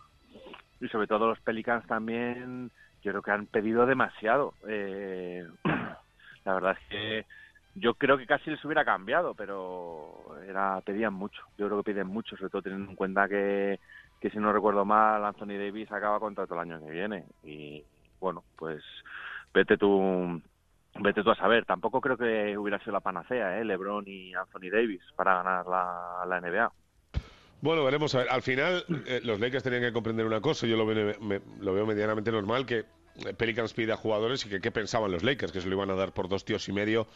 Y 0.81 0.89
sobre 0.89 1.07
todo 1.07 1.29
los 1.29 1.41
Pelicans 1.41 1.87
también, 1.87 2.71
yo 3.03 3.13
creo 3.13 3.23
que 3.23 3.31
han 3.31 3.47
pedido 3.47 3.87
demasiado. 3.87 4.55
Eh, 4.69 5.47
la 6.45 6.55
verdad 6.55 6.77
es 6.81 6.89
que 6.89 7.27
yo 7.75 7.95
creo 7.95 8.17
que 8.17 8.27
casi 8.27 8.51
les 8.51 8.65
hubiera 8.65 8.85
cambiado, 8.85 9.35
pero 9.35 10.37
era 10.47 10.81
pedían 10.83 11.15
mucho. 11.15 11.43
Yo 11.59 11.67
creo 11.67 11.83
que 11.83 11.93
piden 11.93 12.07
mucho, 12.07 12.37
sobre 12.37 12.51
todo 12.51 12.63
teniendo 12.63 12.91
en 12.91 12.97
cuenta 12.97 13.29
que, 13.29 13.81
que 14.21 14.31
si 14.31 14.39
no 14.39 14.53
recuerdo 14.53 14.85
mal, 14.85 15.25
Anthony 15.25 15.59
Davis 15.59 15.91
acaba 15.91 16.21
contrato 16.21 16.55
el 16.55 16.61
año 16.61 16.81
que 16.81 16.91
viene. 16.91 17.25
Y 17.43 17.83
bueno, 18.21 18.45
pues 18.57 18.83
vete 19.53 19.77
tú 19.77 20.41
Vete 21.01 21.25
tú 21.25 21.31
a 21.31 21.35
saber, 21.35 21.65
tampoco 21.65 22.01
creo 22.01 22.17
que 22.17 22.57
hubiera 22.57 22.79
sido 22.79 22.93
la 22.93 23.01
panacea, 23.01 23.59
¿eh? 23.59 23.65
LeBron 23.65 24.05
y 24.07 24.33
Anthony 24.35 24.71
Davis 24.71 25.03
para 25.17 25.43
ganar 25.43 25.67
la, 25.67 26.41
NBA. 26.41 26.73
Bueno, 27.61 27.85
veremos. 27.85 28.15
A 28.15 28.19
ver, 28.19 28.29
al 28.31 28.43
final, 28.43 28.85
eh, 29.07 29.21
los 29.25 29.41
Lakers 29.41 29.65
tenían 29.65 29.83
que 29.83 29.93
comprender 29.93 30.25
una 30.25 30.41
cosa. 30.41 30.67
Yo 30.67 30.77
lo 30.77 30.87
veo, 30.87 31.87
medianamente 31.87 32.31
normal 32.31 32.65
que 32.65 32.85
eh, 33.27 33.35
Pelicans 33.37 33.73
pida 33.73 33.97
jugadores 33.97 34.47
y 34.47 34.49
que 34.49 34.61
qué 34.61 34.71
pensaban 34.71 35.11
los 35.11 35.25
Lakers, 35.25 35.51
que 35.51 35.61
se 35.61 35.69
lo 35.69 35.75
iban 35.75 35.91
a 35.91 35.95
dar 35.95 36.13
por 36.13 36.29
dos 36.29 36.45
tíos 36.45 36.69
y 36.69 36.73
medio, 36.73 37.09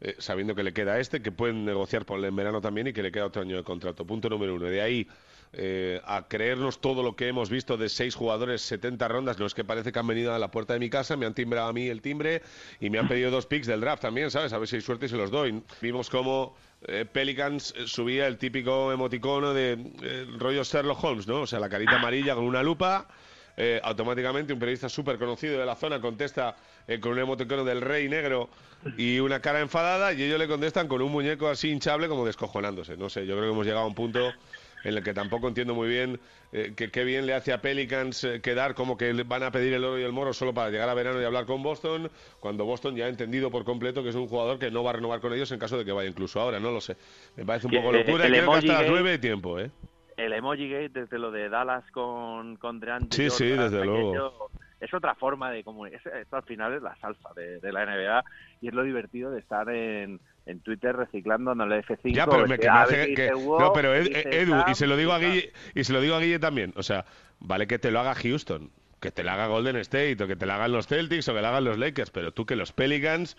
eh, 0.00 0.16
sabiendo 0.18 0.56
que 0.56 0.64
le 0.64 0.72
queda 0.72 0.98
este, 0.98 1.22
que 1.22 1.30
pueden 1.30 1.64
negociar 1.64 2.04
por 2.04 2.24
el 2.24 2.32
verano 2.32 2.60
también 2.60 2.88
y 2.88 2.92
que 2.92 3.02
le 3.02 3.12
queda 3.12 3.26
otro 3.26 3.42
año 3.42 3.56
de 3.56 3.62
contrato. 3.62 4.04
Punto 4.04 4.28
número 4.28 4.56
uno. 4.56 4.64
De 4.64 4.82
ahí 4.82 5.06
eh, 5.52 6.00
a 6.04 6.28
creernos 6.28 6.80
todo 6.80 7.02
lo 7.02 7.16
que 7.16 7.28
hemos 7.28 7.50
visto 7.50 7.76
de 7.76 7.88
seis 7.88 8.14
jugadores, 8.14 8.62
70 8.62 9.08
rondas, 9.08 9.38
no 9.38 9.46
es 9.46 9.54
que 9.54 9.64
parece 9.64 9.90
que 9.92 9.98
han 9.98 10.06
venido 10.06 10.32
a 10.34 10.38
la 10.38 10.50
puerta 10.50 10.74
de 10.74 10.78
mi 10.78 10.90
casa, 10.90 11.16
me 11.16 11.26
han 11.26 11.34
timbrado 11.34 11.68
a 11.68 11.72
mí 11.72 11.88
el 11.88 12.00
timbre 12.02 12.42
y 12.80 12.90
me 12.90 12.98
han 12.98 13.08
pedido 13.08 13.30
dos 13.30 13.46
picks 13.46 13.66
del 13.66 13.80
draft 13.80 14.02
también, 14.02 14.30
¿sabes? 14.30 14.52
A 14.52 14.58
ver 14.58 14.68
si 14.68 14.76
hay 14.76 14.82
suerte 14.82 15.06
y 15.06 15.08
se 15.08 15.16
los 15.16 15.30
doy. 15.30 15.62
Vimos 15.80 16.08
cómo 16.10 16.54
eh, 16.86 17.04
Pelicans 17.10 17.74
eh, 17.76 17.86
subía 17.86 18.26
el 18.26 18.38
típico 18.38 18.92
emoticono 18.92 19.52
de 19.52 19.72
eh, 20.02 20.26
rollo 20.38 20.62
Sherlock 20.62 21.02
Holmes, 21.02 21.26
¿no? 21.26 21.42
O 21.42 21.46
sea, 21.46 21.58
la 21.60 21.68
carita 21.68 21.96
amarilla 21.96 22.34
con 22.34 22.44
una 22.44 22.62
lupa. 22.62 23.08
eh, 23.56 23.80
automáticamente 23.82 24.52
un 24.54 24.58
periodista 24.58 24.88
súper 24.88 25.18
conocido 25.18 25.58
de 25.58 25.66
la 25.66 25.74
zona 25.76 26.00
contesta 26.00 26.56
eh, 26.86 26.98
con 27.00 27.12
un 27.12 27.18
emoticono 27.18 27.64
del 27.64 27.80
rey 27.82 28.08
negro 28.08 28.48
y 28.96 29.18
una 29.18 29.40
cara 29.40 29.60
enfadada 29.60 30.12
y 30.14 30.22
ellos 30.22 30.38
le 30.38 30.48
contestan 30.48 30.88
con 30.88 31.02
un 31.02 31.12
muñeco 31.12 31.48
así 31.48 31.68
hinchable 31.70 32.08
como 32.08 32.24
descojonándose. 32.24 32.96
No 32.96 33.10
sé, 33.10 33.26
yo 33.26 33.34
creo 33.36 33.48
que 33.48 33.52
hemos 33.52 33.66
llegado 33.66 33.84
a 33.84 33.88
un 33.88 33.94
punto 33.94 34.38
en 34.84 34.96
el 34.96 35.02
que 35.02 35.14
tampoco 35.14 35.48
entiendo 35.48 35.74
muy 35.74 35.88
bien 35.88 36.20
eh, 36.52 36.72
que 36.76 36.90
qué 36.90 37.04
bien 37.04 37.26
le 37.26 37.34
hace 37.34 37.52
a 37.52 37.60
Pelicans 37.60 38.24
eh, 38.24 38.40
quedar 38.40 38.74
como 38.74 38.96
que 38.96 39.12
van 39.24 39.42
a 39.42 39.50
pedir 39.50 39.72
el 39.74 39.84
oro 39.84 39.98
y 39.98 40.02
el 40.02 40.12
moro 40.12 40.32
solo 40.32 40.52
para 40.52 40.70
llegar 40.70 40.88
a 40.88 40.94
verano 40.94 41.20
y 41.20 41.24
hablar 41.24 41.46
con 41.46 41.62
Boston, 41.62 42.10
cuando 42.40 42.64
Boston 42.64 42.96
ya 42.96 43.06
ha 43.06 43.08
entendido 43.08 43.50
por 43.50 43.64
completo 43.64 44.02
que 44.02 44.08
es 44.08 44.14
un 44.14 44.26
jugador 44.26 44.58
que 44.58 44.70
no 44.70 44.82
va 44.82 44.90
a 44.90 44.94
renovar 44.94 45.20
con 45.20 45.32
ellos 45.32 45.50
en 45.52 45.58
caso 45.58 45.78
de 45.78 45.84
que 45.84 45.92
vaya 45.92 46.08
incluso 46.08 46.40
ahora, 46.40 46.58
no 46.58 46.70
lo 46.70 46.80
sé. 46.80 46.96
Me 47.36 47.44
parece 47.44 47.66
un 47.66 47.74
poco 47.74 47.92
locura 47.92 48.24
y 48.24 48.28
el 48.28 48.32
creo 48.34 48.50
que 48.50 48.58
hasta 48.58 48.82
las 48.82 48.90
nueve 48.90 49.12
hay 49.12 49.18
tiempo, 49.18 49.58
¿eh? 49.58 49.70
El 50.16 50.32
emoji 50.34 50.68
gate 50.68 51.00
desde 51.00 51.18
lo 51.18 51.30
de 51.30 51.48
Dallas 51.48 51.84
con, 51.92 52.56
con 52.56 52.78
DeAndre 52.78 53.08
Sí, 53.10 53.30
sí, 53.30 53.48
desde 53.48 53.84
luego. 53.84 54.50
Es 54.78 54.92
otra 54.94 55.14
forma 55.14 55.50
de 55.50 55.60
es, 55.60 56.06
esto 56.06 56.36
al 56.36 56.42
final 56.44 56.74
es 56.74 56.82
la 56.82 56.96
salsa 56.96 57.28
de, 57.36 57.60
de 57.60 57.72
la 57.72 57.84
NBA 57.84 58.24
y 58.62 58.68
es 58.68 58.74
lo 58.74 58.82
divertido 58.82 59.30
de 59.30 59.40
estar 59.40 59.68
en, 59.68 60.20
en 60.50 60.60
Twitter 60.60 60.94
reciclando 60.96 61.52
en 61.52 61.60
el 61.60 61.72
F5. 61.84 62.12
Ya, 62.12 62.26
pero 62.26 62.46
me, 62.46 62.58
que 62.58 62.70
me 62.70 62.78
hace 62.78 63.14
que... 63.14 63.32
Wow, 63.32 63.60
No, 63.60 63.72
pero 63.72 63.94
Ed- 63.94 64.04
dice 64.08 64.40
Edu, 64.42 64.54
y 64.70 64.74
se 64.74 64.86
lo 64.86 64.96
digo 64.96 65.12
a. 65.12 65.18
Guille, 65.18 65.52
y 65.74 65.84
se 65.84 65.92
lo 65.92 66.00
digo 66.00 66.14
a 66.14 66.20
Guille 66.20 66.38
también, 66.38 66.72
o 66.76 66.82
sea, 66.82 67.04
vale 67.38 67.66
que 67.66 67.78
te 67.78 67.90
lo 67.90 68.00
haga 68.00 68.14
Houston, 68.14 68.70
que 69.00 69.10
te 69.10 69.22
lo 69.24 69.30
haga 69.30 69.46
Golden 69.46 69.76
State, 69.76 70.22
o 70.22 70.26
que 70.26 70.36
te 70.36 70.46
lo 70.46 70.52
hagan 70.52 70.72
los 70.72 70.86
Celtics, 70.86 71.28
o 71.28 71.34
que 71.34 71.40
lo 71.40 71.46
hagan 71.48 71.64
los 71.64 71.78
Lakers, 71.78 72.10
pero 72.10 72.32
tú 72.32 72.44
que 72.46 72.56
los 72.56 72.72
Pelicans... 72.72 73.36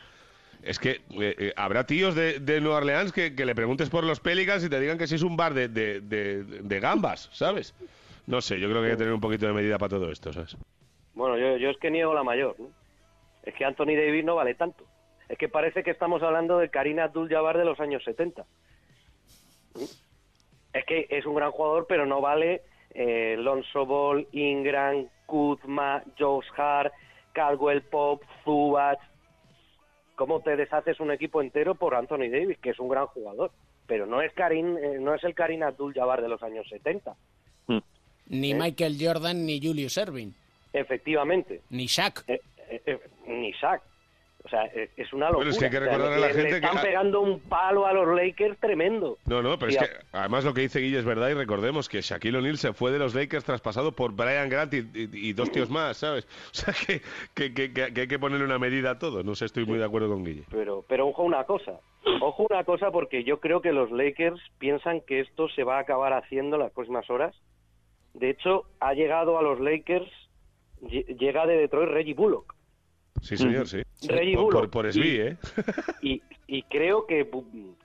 Es 0.64 0.78
que 0.78 0.91
eh, 0.91 1.36
eh, 1.39 1.53
habrá 1.55 1.88
tíos 1.88 2.14
de, 2.14 2.39
de 2.39 2.62
Nueva 2.62 2.78
Orleans 2.78 3.12
que, 3.12 3.34
que 3.34 3.45
le 3.47 3.55
preguntes 3.55 3.89
por 3.89 4.03
los 4.03 4.20
Pelicans 4.20 4.64
y 4.64 4.70
te 4.70 4.80
digan 4.80 4.99
que 4.99 5.07
si 5.07 5.16
es 5.16 5.24
un 5.24 5.36
bar 5.36 5.55
de, 5.55 5.70
de, 5.70 6.01
de- 6.01 6.43
de 6.43 6.80
gambas, 6.80 7.30
¿sabes? 7.34 7.74
No 8.28 8.41
sé, 8.41 8.59
yo 8.59 8.70
creo 8.70 8.80
que 8.82 8.89
hay 8.89 8.93
que 8.93 8.97
tener 8.97 9.14
un 9.14 9.22
poquito 9.22 9.47
de 9.47 9.53
medida 9.53 9.80
para 9.80 9.89
todo 9.89 10.12
esto, 10.12 10.32
¿sabes? 10.32 10.55
Bueno, 11.16 11.36
yo, 11.39 11.57
yo 11.57 11.72
es 11.72 11.78
que 11.78 11.89
niego 11.89 12.14
la 12.14 12.24
mayor. 12.24 12.55
¿no? 12.59 12.68
Es 13.41 13.55
que 13.55 13.66
Anthony 13.66 13.95
Davis 13.95 14.24
no 14.24 14.36
vale 14.36 14.53
tanto. 14.53 14.86
Es 15.32 15.38
que 15.38 15.47
parece 15.47 15.82
que 15.82 15.91
estamos 15.91 16.21
hablando 16.21 16.57
de 16.57 16.67
Karina 16.69 17.05
Abdul-Jabbar 17.05 17.57
de 17.57 17.63
los 17.63 17.79
años 17.79 18.03
70. 18.03 18.43
¿Mm? 19.75 19.84
Es 20.73 20.86
que 20.86 21.07
es 21.09 21.25
un 21.25 21.36
gran 21.36 21.51
jugador, 21.51 21.86
pero 21.88 22.05
no 22.05 22.19
vale 22.19 22.63
eh, 22.89 23.38
Lonzo 23.39 23.86
Ball, 23.86 24.27
Ingram, 24.34 25.07
Kuzma, 25.25 26.03
Josh 26.19 26.47
Hart, 26.57 26.93
Caldwell 27.32 27.82
Pop, 27.84 28.21
Zubac. 28.43 28.99
¿Cómo 30.15 30.41
te 30.41 30.57
deshaces 30.57 30.99
un 30.99 31.11
equipo 31.11 31.41
entero 31.41 31.75
por 31.75 31.95
Anthony 31.95 32.29
Davis, 32.29 32.57
que 32.59 32.71
es 32.71 32.79
un 32.79 32.89
gran 32.89 33.07
jugador? 33.07 33.51
Pero 33.88 34.05
no 34.05 34.21
es 34.21 34.34
Karim, 34.34 34.77
eh, 34.77 34.97
no 34.99 35.15
es 35.15 35.23
el 35.23 35.34
Karim 35.34 35.63
Abdul-Jabbar 35.63 36.21
de 36.21 36.27
los 36.27 36.43
años 36.43 36.67
70. 36.67 37.15
Ni 38.27 38.51
¿Eh? 38.51 38.55
Michael 38.55 38.97
Jordan 38.99 39.45
ni 39.45 39.61
Julius 39.65 39.97
Erving. 39.97 40.34
Efectivamente. 40.73 41.61
Ni 41.69 41.86
Shaq. 41.86 42.25
Eh, 42.27 42.41
eh, 42.69 42.82
eh, 42.86 42.99
ni 43.27 43.51
Shaq. 43.51 43.82
O 44.51 44.53
sea, 44.53 44.65
es 44.65 45.13
una 45.13 45.27
locura. 45.29 45.45
Bueno, 45.45 45.51
es 45.51 45.57
que 45.57 45.63
hay 45.65 45.71
que 45.71 45.77
O 45.77 45.79
sea, 45.79 45.89
recordar 45.91 46.13
a 46.13 46.19
la 46.19 46.27
le 46.27 46.33
gente 46.33 46.49
que- 46.49 46.55
están 46.65 46.81
pegando 46.81 47.21
un 47.21 47.39
palo 47.39 47.85
a 47.85 47.93
los 47.93 48.05
Lakers 48.13 48.57
tremendo. 48.59 49.17
No, 49.25 49.41
no, 49.41 49.57
pero 49.57 49.71
es 49.71 49.77
a- 49.81 49.85
que 49.87 49.91
además 50.11 50.43
lo 50.43 50.53
que 50.53 50.59
dice 50.61 50.79
Guille 50.81 50.99
es 50.99 51.05
verdad 51.05 51.29
y 51.29 51.35
recordemos 51.35 51.87
que 51.87 52.01
Shaquille 52.01 52.37
O'Neal 52.37 52.57
se 52.57 52.73
fue 52.73 52.91
de 52.91 52.99
los 52.99 53.15
Lakers 53.15 53.45
traspasado 53.45 53.93
por 53.93 54.11
Brian 54.11 54.49
Grant 54.49 54.73
y, 54.73 54.79
y- 54.79 55.09
y 55.29 55.31
dos 55.33 55.49
tíos 55.53 55.69
más, 55.69 55.95
¿sabes? 55.97 56.27
O 56.51 56.53
sea 56.53 56.73
que, 56.73 57.53
que- 57.53 57.71
que- 57.73 58.01
hay 58.01 58.07
que 58.09 58.19
ponerle 58.19 58.43
una 58.43 58.59
medida 58.59 58.91
a 58.91 58.99
todo. 58.99 59.23
No 59.23 59.35
sé, 59.35 59.45
estoy 59.45 59.65
muy 59.65 59.77
de 59.77 59.85
acuerdo 59.85 60.09
con 60.09 60.25
Guille. 60.25 60.43
Pero, 60.51 60.83
pero 60.85 61.07
ojo 61.07 61.23
una 61.23 61.45
cosa. 61.45 61.79
Ojo 62.19 62.47
una 62.49 62.65
cosa 62.65 62.91
porque 62.91 63.23
yo 63.23 63.39
creo 63.39 63.61
que 63.61 63.71
los 63.71 63.89
Lakers 63.89 64.41
piensan 64.59 64.99
que 65.07 65.21
esto 65.21 65.47
se 65.55 65.63
va 65.63 65.77
a 65.77 65.81
acabar 65.81 66.11
haciendo 66.11 66.57
en 66.57 66.63
las 66.63 66.73
próximas 66.73 67.09
horas. 67.09 67.33
De 68.13 68.29
hecho, 68.31 68.65
ha 68.81 68.93
llegado 68.93 69.39
a 69.39 69.41
los 69.43 69.61
Lakers, 69.61 70.11
lle- 70.81 71.05
llega 71.17 71.45
de 71.45 71.55
Detroit 71.55 71.89
Reggie 71.89 72.13
Bullock. 72.15 72.53
Sí, 73.22 73.38
señor, 73.38 73.67
sí. 73.67 73.82
Reggie 74.07 74.36
por, 74.36 74.45
Bullock. 74.45 74.61
por, 74.63 74.69
por 74.72 74.88
SB, 74.91 75.05
Y- 75.05 75.19
¿eh? 75.22 75.38
Y, 76.01 76.22
y 76.47 76.63
creo 76.63 77.05
que, 77.05 77.30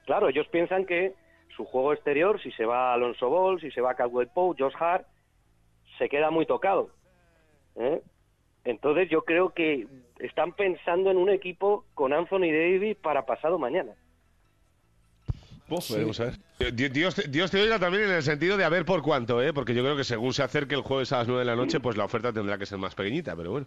claro, 0.06 0.28
ellos 0.28 0.46
piensan 0.48 0.86
que 0.86 1.14
su 1.56 1.64
juego 1.64 1.92
exterior, 1.92 2.40
si 2.42 2.50
se 2.52 2.64
va 2.64 2.92
Alonso 2.94 3.28
Ball, 3.28 3.60
si 3.60 3.70
se 3.70 3.80
va 3.80 3.94
Caldwell 3.94 4.28
Pope, 4.28 4.62
Josh 4.62 4.74
Hart, 4.78 5.06
se 5.98 6.08
queda 6.08 6.30
muy 6.30 6.46
tocado. 6.46 6.90
¿eh? 7.76 8.02
Entonces 8.64 9.08
yo 9.10 9.22
creo 9.22 9.50
que 9.54 9.86
están 10.18 10.52
pensando 10.52 11.10
en 11.10 11.18
un 11.18 11.28
equipo 11.30 11.84
con 11.94 12.12
Anthony 12.12 12.50
Davis 12.52 12.96
para 12.96 13.24
pasado 13.26 13.58
mañana. 13.58 13.92
A 15.90 15.94
ver. 15.96 16.06
Di- 16.74 16.88
Dios, 16.88 17.14
te- 17.14 17.28
Dios 17.28 17.50
te 17.50 17.60
oiga 17.60 17.78
también 17.78 18.04
en 18.04 18.10
el 18.12 18.22
sentido 18.22 18.56
de 18.56 18.64
a 18.64 18.68
ver 18.68 18.84
por 18.84 19.02
cuánto, 19.02 19.42
¿eh? 19.42 19.52
Porque 19.52 19.74
yo 19.74 19.82
creo 19.82 19.96
que 19.96 20.04
según 20.04 20.32
se 20.32 20.42
acerque 20.42 20.74
el 20.74 20.82
jueves 20.82 21.12
a 21.12 21.18
las 21.18 21.26
9 21.28 21.40
de 21.40 21.44
la 21.46 21.56
noche, 21.56 21.80
pues 21.80 21.96
la 21.96 22.04
oferta 22.04 22.32
tendrá 22.32 22.56
que 22.56 22.66
ser 22.66 22.78
más 22.78 22.94
pequeñita, 22.94 23.34
pero 23.36 23.50
bueno. 23.50 23.66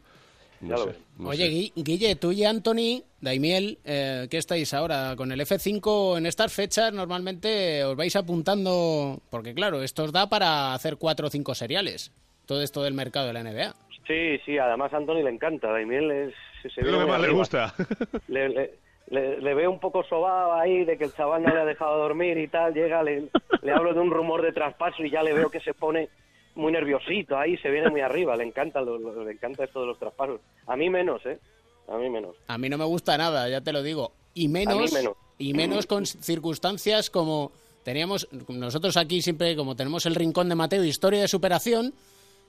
No 0.61 0.77
sé, 0.77 0.95
no 1.17 1.29
Oye, 1.29 1.71
sé. 1.73 1.81
Guille, 1.81 2.15
tú 2.15 2.31
y 2.31 2.43
Anthony, 2.43 3.03
Daimiel, 3.21 3.77
eh, 3.85 4.27
¿qué 4.29 4.37
estáis 4.37 4.73
ahora? 4.73 5.13
Con 5.15 5.31
el 5.31 5.39
F5 5.39 6.17
en 6.17 6.25
estas 6.25 6.51
fechas 6.53 6.91
normalmente 6.93 7.83
os 7.85 7.95
vais 7.95 8.15
apuntando, 8.15 9.19
porque 9.29 9.53
claro, 9.53 9.81
esto 9.83 10.03
os 10.03 10.11
da 10.11 10.27
para 10.27 10.73
hacer 10.73 10.97
cuatro 10.97 11.27
o 11.27 11.29
cinco 11.29 11.55
seriales, 11.55 12.11
todo 12.45 12.61
esto 12.61 12.83
del 12.83 12.93
mercado 12.93 13.27
de 13.27 13.33
la 13.33 13.43
NBA. 13.43 13.73
Sí, 14.07 14.39
sí, 14.45 14.57
además 14.57 14.91
a 14.93 14.97
Anthony 14.97 15.23
le 15.23 15.29
encanta. 15.29 15.71
Daimiel 15.71 16.09
es, 16.11 16.33
se 16.73 16.81
lo 16.81 16.99
que 16.99 17.05
más 17.05 17.21
le 17.21 17.29
gusta. 17.29 17.73
Le, 18.27 18.49
le, 18.49 18.71
le- 19.11 19.39
le 19.41 19.53
veo 19.53 19.71
un 19.71 19.79
poco 19.79 20.03
sobado 20.03 20.53
ahí 20.53 20.83
de 20.85 20.97
que 20.97 21.05
el 21.05 21.13
chaval 21.13 21.41
no 21.43 21.53
le 21.53 21.61
ha 21.61 21.65
dejado 21.65 21.97
dormir 21.97 22.37
y 22.37 22.47
tal. 22.47 22.73
Llega, 22.73 23.01
le, 23.03 23.23
le 23.61 23.71
hablo 23.71 23.93
de 23.93 23.99
un 23.99 24.11
rumor 24.11 24.41
de 24.41 24.51
traspaso 24.51 25.03
y 25.03 25.09
ya 25.11 25.23
le 25.23 25.33
veo 25.33 25.49
que 25.49 25.59
se 25.61 25.73
pone 25.73 26.09
muy 26.55 26.71
nerviosito 26.71 27.37
ahí, 27.37 27.57
se 27.57 27.69
viene 27.69 27.89
muy 27.89 28.01
arriba. 28.01 28.35
Le 28.35 28.43
encanta, 28.43 28.81
lo- 28.81 28.97
lo- 28.97 29.23
le 29.23 29.31
encanta 29.31 29.63
esto 29.63 29.81
de 29.81 29.87
los 29.87 29.99
traspasos. 29.99 30.41
A 30.67 30.75
mí 30.75 30.89
menos, 30.89 31.25
¿eh? 31.25 31.39
A 31.87 31.97
mí 31.97 32.09
menos. 32.09 32.35
A 32.47 32.57
mí 32.57 32.69
no 32.69 32.77
me 32.77 32.85
gusta 32.85 33.17
nada, 33.17 33.47
ya 33.49 33.61
te 33.61 33.71
lo 33.73 33.81
digo. 33.81 34.11
Y 34.33 34.47
menos, 34.47 34.91
y 35.37 35.53
menos 35.53 35.85
con 35.87 36.05
circunstancias 36.05 37.09
como 37.09 37.51
teníamos 37.83 38.27
nosotros 38.49 38.95
aquí 38.97 39.21
siempre 39.21 39.55
como 39.55 39.75
tenemos 39.75 40.05
el 40.05 40.13
rincón 40.15 40.49
de 40.49 40.55
Mateo 40.55 40.83
historia 40.83 41.21
de 41.21 41.27
superación 41.27 41.93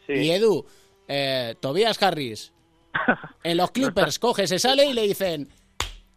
y 0.09 0.31
Edu 0.31 0.67
eh, 1.09 1.55
Tobias 1.61 2.03
Harris 2.03 2.53
en 3.45 3.57
los 3.57 3.71
Clippers 3.71 4.19
coge 4.19 4.47
se 4.47 4.59
sale 4.59 4.87
y 4.87 4.93
le 4.93 5.03
dicen 5.03 5.49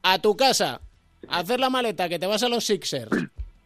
a 0.02 0.20
tu 0.20 0.36
casa 0.36 0.82
a 1.30 1.40
hacer 1.40 1.60
la 1.60 1.70
maleta 1.70 2.10
que 2.10 2.20
te 2.20 2.26
vas 2.28 2.44
a 2.44 2.50
los 2.50 2.66
Sixers 2.66 3.10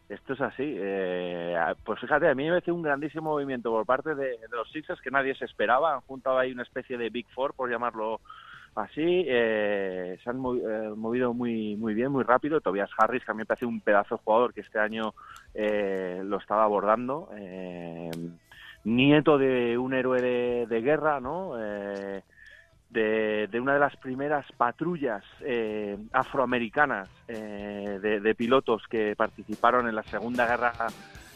Esto 0.08 0.32
es 0.32 0.40
así. 0.40 0.74
eh, 0.78 1.56
pues 1.84 2.00
fíjate, 2.00 2.28
a 2.28 2.34
mí 2.34 2.44
me 2.44 2.50
parece 2.50 2.72
un 2.72 2.82
grandísimo 2.82 3.30
movimiento 3.30 3.70
por 3.70 3.84
parte 3.84 4.14
de, 4.14 4.38
los 4.50 4.70
Sixers 4.70 5.00
que 5.00 5.10
nadie 5.10 5.34
se 5.34 5.44
esperaba. 5.44 5.94
Han 5.94 6.00
juntado 6.02 6.38
ahí 6.38 6.52
una 6.52 6.62
especie 6.62 6.96
de 6.96 7.10
Big 7.10 7.26
Four, 7.34 7.54
por 7.54 7.70
llamarlo 7.70 8.20
así. 8.74 9.24
eh, 9.26 10.18
se 10.22 10.30
han 10.30 10.36
eh, 10.36 10.90
movido 10.96 11.34
muy 11.34 11.76
muy 11.76 11.92
bien, 11.94 12.10
muy 12.10 12.24
rápido. 12.24 12.60
Tobias 12.60 12.90
Harris, 12.96 13.24
que 13.24 13.32
a 13.32 13.34
mí 13.34 13.44
parece 13.44 13.66
un 13.66 13.80
pedazo 13.80 14.16
de 14.16 14.22
jugador 14.24 14.54
que 14.54 14.62
este 14.62 14.78
año 14.78 15.14
eh, 15.54 16.22
lo 16.24 16.38
estaba 16.38 16.64
abordando. 16.64 17.30
eh, 17.36 18.10
nieto 18.84 19.36
de 19.36 19.76
un 19.76 19.92
héroe 19.92 20.22
de, 20.22 20.66
de 20.66 20.80
guerra, 20.80 21.20
¿no? 21.20 21.52
De, 22.90 23.48
una 23.60 23.74
de 23.74 23.80
las 23.80 23.96
primeras 23.96 24.50
patrullas 24.52 25.22
eh, 25.42 25.98
afroamericanas 26.12 27.08
eh, 27.28 27.98
de, 28.00 28.20
de 28.20 28.34
pilotos 28.34 28.82
que 28.88 29.14
participaron 29.14 29.88
en 29.88 29.94
la 29.94 30.02
Segunda 30.04 30.46
Guerra 30.46 30.72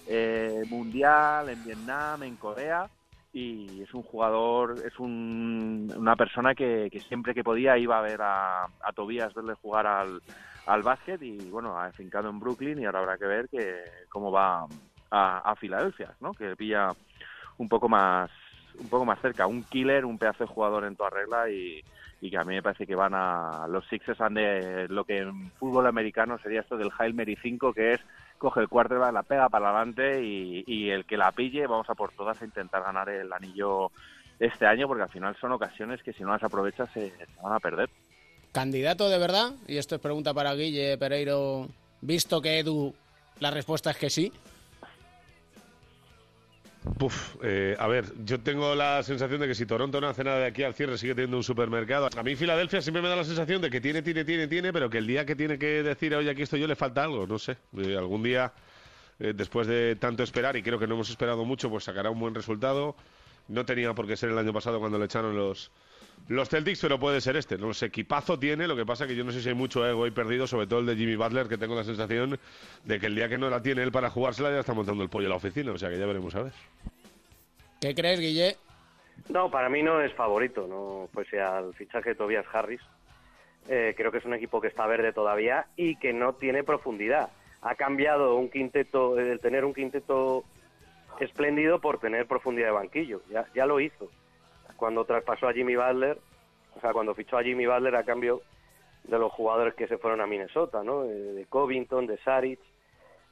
eh, 0.07 0.63
Mundial, 0.71 1.51
en 1.51 1.63
Vietnam, 1.63 2.23
en 2.23 2.37
Corea, 2.37 2.87
y 3.35 3.83
es 3.83 3.93
un 3.95 4.03
jugador, 4.03 4.77
es 4.85 4.99
un- 4.99 5.93
una 5.97 6.17
persona 6.17 6.55
que, 6.55 6.89
siempre 7.09 7.35
que 7.35 7.45
podía 7.45 7.77
iba 7.79 7.99
a 7.99 8.03
ver 8.03 8.21
a, 8.23 8.65
a 8.65 8.93
Tobías 8.95 9.33
verle 9.35 9.55
jugar 9.55 9.87
al, 9.87 10.23
al 10.67 10.83
básquet 10.83 11.21
y 11.23 11.37
bueno, 11.51 11.79
ha 11.79 11.87
afincado 11.87 12.31
en 12.31 12.41
Brooklyn 12.41 12.79
y 12.79 12.87
ahora 12.87 13.01
habrá 13.01 13.19
que 13.19 13.27
ver 13.27 13.49
que 13.51 13.77
cómo 14.09 14.31
va 14.33 14.67
a, 15.11 15.39
a 15.51 15.57
Filadelfia, 15.57 16.13
¿no? 16.21 16.33
Que 16.33 16.57
pilla 16.57 16.89
un 17.59 17.69
poco 17.69 17.89
más 17.89 18.31
un 18.79 18.89
poco 18.89 19.05
más 19.05 19.21
cerca, 19.21 19.47
un 19.47 19.63
killer, 19.65 20.05
un 20.05 20.19
pedazo 20.19 20.45
de 20.45 20.51
jugador 20.51 20.85
en 20.85 20.97
toda 20.97 21.11
regla 21.11 21.51
y, 21.51 21.83
que 22.21 22.39
a 22.39 22.45
mí 22.45 22.55
me 22.55 22.63
parece 22.63 22.87
que 22.87 22.95
van 22.95 23.15
a 23.15 23.67
los 23.69 23.85
Sixers 23.89 24.21
han 24.21 24.35
de 24.35 24.87
lo 24.89 25.05
que 25.05 25.19
en 25.19 25.51
fútbol 25.53 25.89
americano 25.89 26.39
sería 26.39 26.61
esto 26.61 26.77
del 26.77 26.93
Hail 26.97 27.15
Mary 27.15 27.37
5 27.41 27.73
que 27.73 27.95
es 27.95 28.01
coge 28.39 28.61
el 28.61 28.69
quarterback, 28.69 29.13
la 29.13 29.25
pega 29.25 29.49
para 29.49 29.71
adelante 29.71 30.23
y, 30.23 30.63
y 30.67 30.91
el 30.91 31.05
que 31.05 31.17
la 31.17 31.33
pille 31.33 31.67
vamos 31.67 31.91
a 31.91 31.97
por 31.97 32.13
todas 32.13 32.41
a 32.41 32.45
intentar 32.45 32.83
ganar 32.83 33.09
el 33.09 33.33
anillo 33.33 33.91
este 34.39 34.67
año 34.67 34.87
porque 34.87 35.03
al 35.03 35.09
final 35.09 35.37
son 35.41 35.51
ocasiones 35.53 36.01
que 36.03 36.13
si 36.13 36.23
no 36.23 36.31
las 36.31 36.43
aprovechas 36.45 36.89
se, 36.93 37.11
se 37.11 37.43
van 37.43 37.55
a 37.55 37.61
perder. 37.61 37.91
candidato 38.53 39.09
de 39.09 39.19
verdad 39.19 39.53
y 39.67 39.79
esto 39.79 39.97
es 39.97 40.01
pregunta 40.01 40.33
para 40.33 40.55
Guille 40.55 40.97
Pereiro. 40.99 41.67
Visto 42.01 42.41
que 42.41 42.61
Edu 42.61 42.95
la 43.41 43.51
respuesta 43.51 43.91
es 43.91 43.97
que 43.97 44.11
sí 44.11 44.33
Puf, 46.99 47.37
eh, 47.43 47.77
a 47.79 47.87
ver, 47.87 48.13
yo 48.25 48.41
tengo 48.41 48.75
la 48.75 49.05
sensación 49.05 49.41
de 49.41 49.47
que 49.47 49.55
si 49.55 49.67
Toronto 49.67 50.01
no 50.01 50.09
hace 50.09 50.25
nada 50.25 50.39
de 50.39 50.47
aquí 50.47 50.65
al 50.65 50.75
cierre 50.75 50.99
sigue 50.99 51.15
teniendo 51.15 51.37
un 51.37 51.45
supermercado. 51.45 52.09
A 52.17 52.23
mí 52.25 52.35
Filadelfia 52.35 52.83
siempre 52.83 53.01
me 53.01 53.09
da 53.09 53.15
la 53.15 53.25
sensación 53.25 53.63
de 53.63 53.71
que 53.71 53.81
tiene, 53.81 54.03
tiene, 54.03 54.25
tiene, 54.25 54.49
tiene, 54.49 54.73
pero 54.73 54.91
que 54.91 54.99
el 54.99 55.07
día 55.07 55.25
que 55.25 55.37
tiene 55.37 55.59
que 55.59 55.85
decir, 55.85 56.13
oye, 56.15 56.31
aquí 56.31 56.43
estoy 56.43 56.61
yo, 56.61 56.67
le 56.67 56.75
falta 56.75 57.05
algo, 57.05 57.25
no 57.27 57.39
sé. 57.39 57.57
Eh, 57.77 57.97
algún 57.97 58.25
día, 58.25 58.53
eh, 59.21 59.33
después 59.35 59.69
de 59.69 59.95
tanto 59.95 60.25
esperar, 60.25 60.57
y 60.57 60.63
creo 60.63 60.79
que 60.81 60.89
no 60.89 60.95
hemos 60.95 61.09
esperado 61.09 61.45
mucho, 61.45 61.71
pues 61.71 61.85
sacará 61.85 62.11
un 62.11 62.19
buen 62.19 62.35
resultado. 62.35 62.97
No 63.47 63.65
tenía 63.65 63.95
por 63.95 64.09
qué 64.09 64.17
ser 64.17 64.31
el 64.31 64.39
año 64.39 64.53
pasado 64.53 64.81
cuando 64.81 64.99
le 64.99 65.05
echaron 65.05 65.37
los, 65.37 65.71
los 66.29 66.49
Celtics, 66.49 66.81
pero 66.81 66.99
puede 66.99 67.21
ser 67.21 67.37
este. 67.37 67.59
No 67.59 67.75
sé, 67.75 67.87
equipazo 67.87 68.39
tiene, 68.39 68.67
lo 68.67 68.77
que 68.77 68.87
pasa 68.87 69.07
que 69.07 69.15
yo 69.15 69.25
no 69.25 69.33
sé 69.33 69.41
si 69.41 69.49
hay 69.49 69.55
mucho 69.55 69.87
ego 69.87 70.05
ahí 70.05 70.11
perdido, 70.11 70.47
sobre 70.47 70.67
todo 70.67 70.81
el 70.81 70.87
de 70.87 70.97
Jimmy 70.97 71.17
Butler, 71.17 71.49
que 71.49 71.59
tengo 71.59 71.75
la 71.75 71.85
sensación 71.85 72.39
de 72.85 73.01
que 73.01 73.07
el 73.07 73.15
día 73.15 73.29
que 73.29 73.39
no 73.39 73.51
la 73.51 73.63
tiene 73.63 73.83
él 73.83 73.93
para 73.93 74.11
jugársela 74.11 74.51
ya 74.51 74.61
está 74.61 74.73
montando 74.73 75.03
el 75.03 75.11
pollo 75.11 75.27
en 75.27 75.31
la 75.31 75.37
oficina, 75.37 75.73
o 75.73 75.79
sea 75.79 75.91
que 75.91 75.99
ya 75.99 76.07
veremos 76.07 76.35
a 76.35 76.43
ver. 76.43 76.53
¿qué 77.81 77.95
crees 77.95 78.21
Guille? 78.21 78.57
No, 79.29 79.51
para 79.51 79.69
mí 79.69 79.83
no 79.83 80.01
es 80.01 80.13
favorito, 80.15 80.67
no 80.69 81.09
pese 81.15 81.41
al 81.41 81.75
fichaje 81.75 82.11
de 82.11 82.15
Tobias 82.15 82.47
Harris. 82.53 82.81
Eh, 83.69 83.95
creo 83.97 84.11
que 84.11 84.19
es 84.19 84.25
un 84.25 84.35
equipo 84.35 84.61
que 84.61 84.69
está 84.69 84.87
verde 84.87 85.13
todavía 85.13 85.67
y 85.77 85.97
que 85.97 86.13
no 86.13 86.35
tiene 86.35 86.65
profundidad. 86.65 87.31
Ha 87.61 87.75
cambiado 87.75 88.37
un 88.37 88.51
quinteto, 88.51 89.19
el 89.19 89.41
tener 89.41 89.65
un 89.65 89.75
quinteto 89.75 90.45
espléndido 91.21 91.81
por 91.81 91.99
tener 91.99 92.27
profundidad 92.27 92.69
de 92.69 92.73
banquillo. 92.73 93.23
Ya, 93.31 93.47
ya 93.55 93.67
lo 93.67 93.81
hizo. 93.81 94.11
Cuando 94.83 95.05
traspasó 95.05 95.47
a 95.47 95.53
Jimmy 95.53 95.77
Butler, 95.77 96.19
o 96.77 96.81
sea, 96.81 96.93
cuando 96.93 97.15
fichó 97.15 97.39
a 97.39 97.45
Jimmy 97.45 97.67
Butler 97.67 97.95
a 97.95 98.03
cambio 98.03 98.43
de 99.05 99.17
los 99.17 99.31
jugadores 99.31 99.75
que 99.75 99.87
se 99.87 99.97
fueron 99.97 100.21
a 100.21 100.27
Minnesota, 100.27 100.83
¿no? 100.83 101.05
Eh, 101.05 101.09
De 101.09 101.47
Covington, 101.47 102.09
de 102.09 102.19
Saric. 102.19 102.59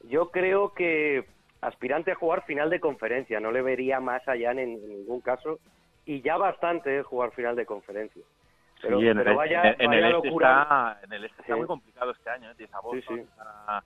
Yo 0.03 0.31
creo 0.31 0.73
que 0.73 1.25
aspirante 1.59 2.13
a 2.13 2.15
jugar 2.15 2.45
final 2.45 2.69
de 2.69 2.79
conferencia, 2.79 3.41
no 3.41 3.51
le 3.51 3.61
vería 3.61 3.99
más 3.99 4.25
allá 4.29 4.51
en, 4.51 4.59
en 4.59 4.87
ningún 4.87 5.19
caso, 5.19 5.59
y 6.05 6.21
ya 6.21 6.37
bastante 6.37 6.99
eh, 6.99 7.03
jugar 7.03 7.31
final 7.31 7.57
de 7.57 7.65
conferencia. 7.65 8.23
Pero, 8.81 8.99
Sí, 8.99 9.07
en, 9.07 9.17
pero 9.17 9.31
el, 9.31 9.37
vaya, 9.37 9.61
en- 9.63 9.81
en 9.81 9.87
vaya 9.87 9.99
el 10.07 10.15
este 10.15 10.27
locura. 10.27 10.61
está, 10.63 10.99
en 11.03 11.13
el 11.13 11.23
este 11.25 11.41
está 11.41 11.53
Sí. 11.53 11.59
muy 11.59 11.67
complicado 11.67 12.11
este 12.11 12.29
año, 12.29 12.51
¿eh? 12.51 12.67
A 12.71 12.79
Boston, 12.81 13.17
sí. 13.17 13.27
A, 13.37 13.83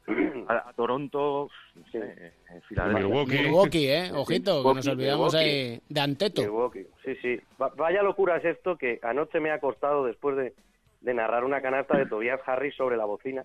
a- 0.48 0.70
a 0.70 0.74
Toronto, 0.74 1.50
no 1.76 1.84
sé, 1.92 2.00
eh, 2.18 2.62
Filadelfia. 2.68 3.08
Milwaukee, 3.44 3.88
eh, 3.90 4.12
ojito, 4.14 4.52
que 4.62 4.64
nos 4.64 4.86
Milwaukee, 4.86 4.90
olvidamos 4.90 5.34
Milwaukee. 5.34 5.50
ahí 5.74 5.82
de 5.90 6.00
Anteto. 6.02 6.42
Milwaukee, 6.44 6.88
sí, 7.04 7.16
sí. 7.22 7.40
Va- 7.62 7.72
vaya 7.76 8.02
locura 8.04 8.38
es 8.38 8.46
esto 8.46 8.78
que 8.78 9.00
anoche 9.04 9.40
me 9.40 9.52
ha 9.52 9.60
costado 9.60 10.06
después 10.06 10.38
de, 10.38 10.54
de 11.02 11.14
narrar 11.14 11.44
una 11.44 11.62
canasta 11.62 11.98
de 11.98 12.06
Tobias 12.06 12.40
Harris 12.46 12.76
sobre 12.76 12.96
la 12.98 13.06
bocina, 13.06 13.44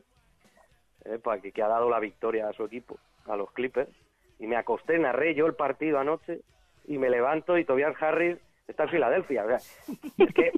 eh, 1.04 1.18
para 1.22 1.40
que, 1.40 1.50
que 1.52 1.62
ha 1.62 1.68
dado 1.68 1.90
la 1.90 1.98
victoria 1.98 2.48
a 2.48 2.52
su 2.52 2.64
equipo, 2.64 2.96
a 3.26 3.36
los 3.36 3.50
Clippers. 3.52 3.90
Y 4.38 4.46
me 4.46 4.56
acosté, 4.56 4.98
narré 4.98 5.34
yo 5.34 5.46
el 5.46 5.54
partido 5.54 5.98
anoche 5.98 6.40
y 6.86 6.96
me 6.98 7.10
levanto 7.10 7.58
y 7.58 7.64
Tobias 7.64 7.94
Harris 8.00 8.38
está 8.68 8.84
en 8.84 8.88
Filadelfia. 8.90 9.44
O 9.44 9.48
sea, 9.48 9.56
es 9.56 10.34
que 10.34 10.52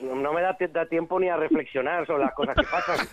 no, 0.00 0.32
me 0.32 0.42
da, 0.42 0.56
da 0.72 0.86
tiempo 0.86 1.18
ni 1.18 1.28
a 1.28 1.36
reflexionar 1.36 2.06
sobre 2.06 2.24
las 2.24 2.34
cosas 2.34 2.56
que 2.56 2.64
pasan. 2.64 3.06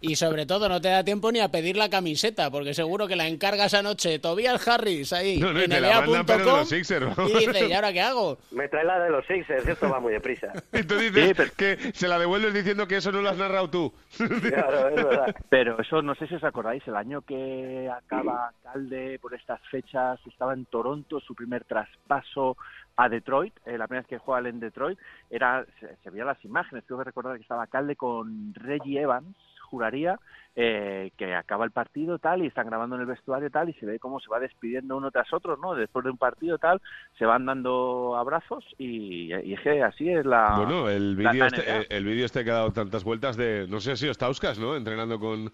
Y 0.00 0.16
sobre 0.16 0.44
todo 0.44 0.68
no 0.68 0.82
te 0.82 0.88
da 0.88 1.02
tiempo 1.02 1.32
ni 1.32 1.40
a 1.40 1.48
pedir 1.48 1.78
la 1.78 1.88
camiseta, 1.88 2.50
porque 2.50 2.74
seguro 2.74 3.06
que 3.06 3.16
la 3.16 3.26
encargas 3.26 3.72
anoche 3.72 4.18
Tobias 4.18 4.68
Harris 4.68 5.14
ahí 5.14 5.38
No, 5.38 5.52
no, 5.52 5.60
y 5.60 5.64
en 5.64 5.70
te 5.70 5.80
la 5.80 6.02
mandan, 6.02 6.26
pero 6.26 6.38
de 6.38 6.44
NBA.com 6.44 6.58
los 6.58 6.68
Sixers, 6.68 7.16
vamos. 7.16 7.30
y 7.30 7.38
dices, 7.38 7.68
¿y 7.70 7.72
ahora 7.72 7.92
qué 7.92 8.00
hago? 8.02 8.38
Me 8.50 8.68
trae 8.68 8.84
la 8.84 8.98
de 9.00 9.10
los 9.10 9.26
Sixers, 9.26 9.66
esto 9.66 9.88
va 9.88 10.00
muy 10.00 10.12
deprisa. 10.12 10.52
Y 10.74 10.82
tú 10.82 10.96
dices 10.96 11.52
que 11.52 11.78
se 11.94 12.06
la 12.06 12.18
devuelves 12.18 12.52
diciendo 12.52 12.86
que 12.86 12.96
eso 12.96 13.12
no 13.12 13.22
lo 13.22 13.30
has 13.30 13.38
narrado 13.38 13.70
tú. 13.70 13.94
Claro, 14.54 14.88
es 14.88 14.94
verdad. 14.96 15.34
Pero 15.48 15.80
eso, 15.80 16.02
no 16.02 16.14
sé 16.14 16.26
si 16.26 16.34
os 16.34 16.44
acordáis, 16.44 16.86
el 16.86 16.96
año 16.96 17.22
que 17.22 17.90
acaba 17.90 18.52
Calde 18.62 19.18
por 19.20 19.34
estas 19.34 19.60
fechas, 19.70 20.20
estaba 20.26 20.52
en 20.52 20.66
Toronto, 20.66 21.18
su 21.20 21.34
primer 21.34 21.64
traspaso 21.64 22.56
a 22.96 23.08
Detroit, 23.08 23.54
eh, 23.66 23.76
la 23.78 23.86
primera 23.86 24.02
vez 24.02 24.08
que 24.08 24.18
juega 24.18 24.40
él 24.40 24.46
en 24.46 24.60
Detroit, 24.60 24.98
era, 25.30 25.64
se, 25.80 25.96
se 25.96 26.10
veían 26.10 26.26
las 26.26 26.44
imágenes, 26.44 26.84
tengo 26.84 27.00
que 27.00 27.06
recordar 27.06 27.36
que 27.36 27.42
estaba 27.42 27.66
Calde 27.66 27.96
con 27.96 28.54
Reggie 28.54 29.00
Evans, 29.00 29.36
juraría, 29.64 30.18
eh, 30.56 31.10
que 31.16 31.34
acaba 31.34 31.64
el 31.64 31.72
partido 31.72 32.20
tal 32.20 32.44
y 32.44 32.46
están 32.46 32.68
grabando 32.68 32.94
en 32.94 33.02
el 33.02 33.08
vestuario 33.08 33.50
tal 33.50 33.70
y 33.70 33.72
se 33.74 33.86
ve 33.86 33.98
cómo 33.98 34.20
se 34.20 34.30
va 34.30 34.38
despidiendo 34.38 34.96
uno 34.96 35.10
tras 35.10 35.32
otro, 35.32 35.56
¿no? 35.56 35.74
Después 35.74 36.04
de 36.04 36.12
un 36.12 36.16
partido 36.16 36.58
tal, 36.58 36.80
se 37.18 37.24
van 37.24 37.44
dando 37.44 38.14
abrazos 38.16 38.64
y, 38.78 39.34
y 39.34 39.54
es 39.54 39.60
que 39.60 39.82
así 39.82 40.08
es 40.08 40.24
la... 40.24 40.54
Bueno, 40.58 40.88
el 40.88 41.16
vídeo 41.16 41.46
este, 41.46 41.96
el 41.96 42.04
vídeo 42.04 42.24
este 42.24 42.44
que 42.44 42.50
ha 42.50 42.54
dado 42.54 42.72
tantas 42.72 43.02
vueltas 43.02 43.36
de, 43.36 43.66
no 43.68 43.80
sé 43.80 43.96
si 43.96 44.08
Ostauskas, 44.08 44.60
¿no? 44.60 44.76
Entrenando 44.76 45.18
con, 45.18 45.50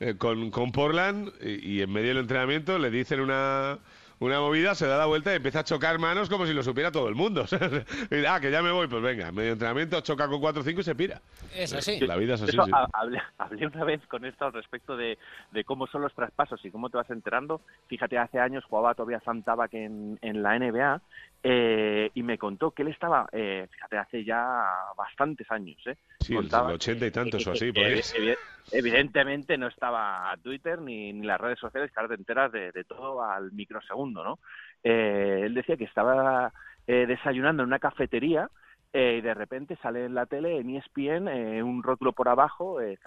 eh, 0.00 0.16
con, 0.18 0.50
con 0.50 0.70
Portland 0.70 1.30
y, 1.40 1.76
y 1.76 1.82
en 1.82 1.90
medio 1.90 2.08
del 2.08 2.18
entrenamiento 2.18 2.78
le 2.78 2.90
dicen 2.90 3.20
una, 3.20 3.78
una 4.20 4.38
movida, 4.38 4.74
se 4.74 4.86
da 4.86 4.96
la 4.98 5.06
vuelta 5.06 5.32
y 5.32 5.36
empieza 5.36 5.60
a 5.60 5.64
chocar 5.64 5.98
manos 5.98 6.28
como 6.28 6.46
si 6.46 6.52
lo 6.52 6.62
supiera 6.62 6.92
todo 6.92 7.08
el 7.08 7.14
mundo. 7.14 7.44
Y, 8.10 8.24
ah, 8.26 8.38
que 8.40 8.50
ya 8.50 8.62
me 8.62 8.70
voy, 8.70 8.86
pues 8.86 9.02
venga, 9.02 9.28
en 9.28 9.34
medio 9.34 9.52
entrenamiento 9.52 10.00
choca 10.02 10.28
con 10.28 10.40
4 10.40 10.60
o 10.60 10.64
5 10.64 10.80
y 10.80 10.84
se 10.84 10.94
pira. 10.94 11.20
Es 11.54 11.72
así. 11.72 11.98
La 12.00 12.16
vida 12.16 12.34
es 12.34 12.42
así, 12.42 12.50
Eso, 12.54 12.64
sí. 12.66 12.70
ha- 12.74 12.86
hablé, 12.92 13.20
hablé 13.38 13.66
una 13.66 13.84
vez 13.84 14.00
con 14.06 14.24
esto 14.24 14.44
al 14.46 14.52
respecto 14.52 14.96
de, 14.96 15.18
de 15.50 15.64
cómo 15.64 15.86
son 15.86 16.02
los 16.02 16.14
traspasos 16.14 16.64
y 16.64 16.70
cómo 16.70 16.90
te 16.90 16.98
vas 16.98 17.10
enterando. 17.10 17.60
Fíjate, 17.88 18.18
hace 18.18 18.38
años 18.38 18.64
jugaba 18.64 18.94
todavía 18.94 19.20
Sam 19.20 19.42
Tabak 19.42 19.74
en, 19.74 20.18
en 20.22 20.42
la 20.42 20.58
NBA 20.58 21.00
eh, 21.42 22.10
y 22.14 22.22
me 22.22 22.38
contó 22.38 22.70
que 22.72 22.82
él 22.82 22.88
estaba, 22.88 23.26
eh, 23.32 23.66
fíjate, 23.70 23.98
hace 23.98 24.24
ya 24.24 24.64
bastantes 24.96 25.50
años, 25.50 25.78
¿eh? 25.86 25.96
Sí, 26.18 26.34
el 26.34 26.40
Contaba 26.42 26.72
80 26.72 27.06
y 27.06 27.10
tantos 27.10 27.46
o 27.46 27.50
así, 27.52 27.72
evi- 28.18 28.38
evidentemente 28.72 29.56
no 29.58 29.68
estaba 29.68 30.34
Twitter 30.42 30.80
ni, 30.80 31.12
ni 31.12 31.26
las 31.26 31.40
redes 31.40 31.58
sociales, 31.58 31.90
que 31.92 32.00
ahora 32.00 32.14
te 32.14 32.20
enteras 32.20 32.52
de, 32.52 32.72
de 32.72 32.84
todo 32.84 33.22
al 33.22 33.52
microsegundo, 33.52 34.22
¿no? 34.24 34.38
Eh, 34.82 35.42
él 35.44 35.54
decía 35.54 35.76
que 35.76 35.84
estaba 35.84 36.52
eh, 36.86 37.06
desayunando 37.06 37.62
en 37.62 37.68
una 37.68 37.78
cafetería 37.78 38.48
eh, 38.92 39.16
y 39.18 39.20
de 39.20 39.34
repente 39.34 39.76
sale 39.76 40.04
en 40.04 40.14
la 40.14 40.26
tele, 40.26 40.58
en 40.58 40.70
ESPN, 40.70 41.28
eh, 41.28 41.62
un 41.62 41.82
rótulo 41.82 42.12
por 42.12 42.28
abajo, 42.28 42.80
eh, 42.80 42.98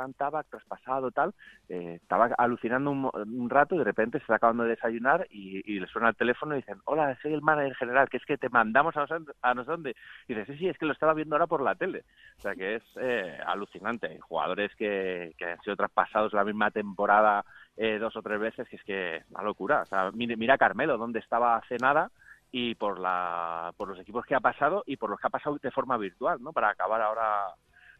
traspasado, 0.49 1.11
tal. 1.11 1.33
Eh, 1.67 1.99
estaba 2.01 2.27
alucinando 2.37 2.91
un, 2.91 3.09
un 3.13 3.49
rato 3.49 3.75
y 3.75 3.79
de 3.79 3.83
repente 3.83 4.17
se 4.19 4.23
está 4.23 4.35
acabando 4.35 4.63
de 4.63 4.69
desayunar 4.69 5.27
y, 5.29 5.61
y 5.65 5.79
le 5.79 5.87
suena 5.87 6.09
el 6.09 6.15
teléfono 6.15 6.53
y 6.53 6.57
dicen, 6.57 6.79
hola, 6.85 7.17
soy 7.21 7.33
el 7.33 7.41
manager 7.41 7.75
general, 7.75 8.09
que 8.09 8.17
es 8.17 8.25
que 8.25 8.37
te 8.37 8.49
mandamos 8.49 8.95
a 8.95 9.05
no 9.05 9.25
a 9.41 9.53
no 9.53 9.63
dónde. 9.65 9.95
Y 10.27 10.33
dice, 10.33 10.53
sí, 10.53 10.59
sí, 10.59 10.69
es 10.69 10.77
que 10.77 10.85
lo 10.85 10.93
estaba 10.93 11.13
viendo 11.13 11.35
ahora 11.35 11.47
por 11.47 11.61
la 11.61 11.75
tele. 11.75 12.05
O 12.37 12.41
sea 12.41 12.55
que 12.55 12.75
es 12.75 12.83
eh, 13.01 13.37
alucinante. 13.45 14.07
Hay 14.07 14.19
Jugadores 14.19 14.73
que, 14.75 15.33
que 15.37 15.45
han 15.45 15.61
sido 15.61 15.75
traspasados 15.75 16.33
la 16.33 16.45
misma 16.45 16.71
temporada 16.71 17.43
eh, 17.75 17.97
dos 17.99 18.15
o 18.15 18.21
tres 18.21 18.39
veces, 18.39 18.67
que 18.69 18.75
es 18.77 18.83
que 18.83 19.23
una 19.31 19.43
locura. 19.43 19.81
O 19.81 19.85
sea, 19.85 20.11
mira, 20.13 20.35
mira 20.37 20.57
Carmelo, 20.57 20.97
donde 20.97 21.19
estaba 21.19 21.57
hace 21.57 21.77
nada 21.77 22.09
y 22.55 22.75
por 22.75 22.99
la 22.99 23.73
por 23.75 23.89
los 23.89 23.99
equipos 23.99 24.25
que 24.27 24.35
ha 24.35 24.39
pasado 24.39 24.83
y 24.85 24.95
por 24.95 25.09
los 25.09 25.19
que 25.19 25.25
ha 25.25 25.31
pasado 25.31 25.57
de 25.61 25.71
forma 25.71 25.97
virtual, 25.97 26.37
¿no? 26.39 26.53
Para 26.53 26.69
acabar 26.69 27.01
ahora 27.01 27.47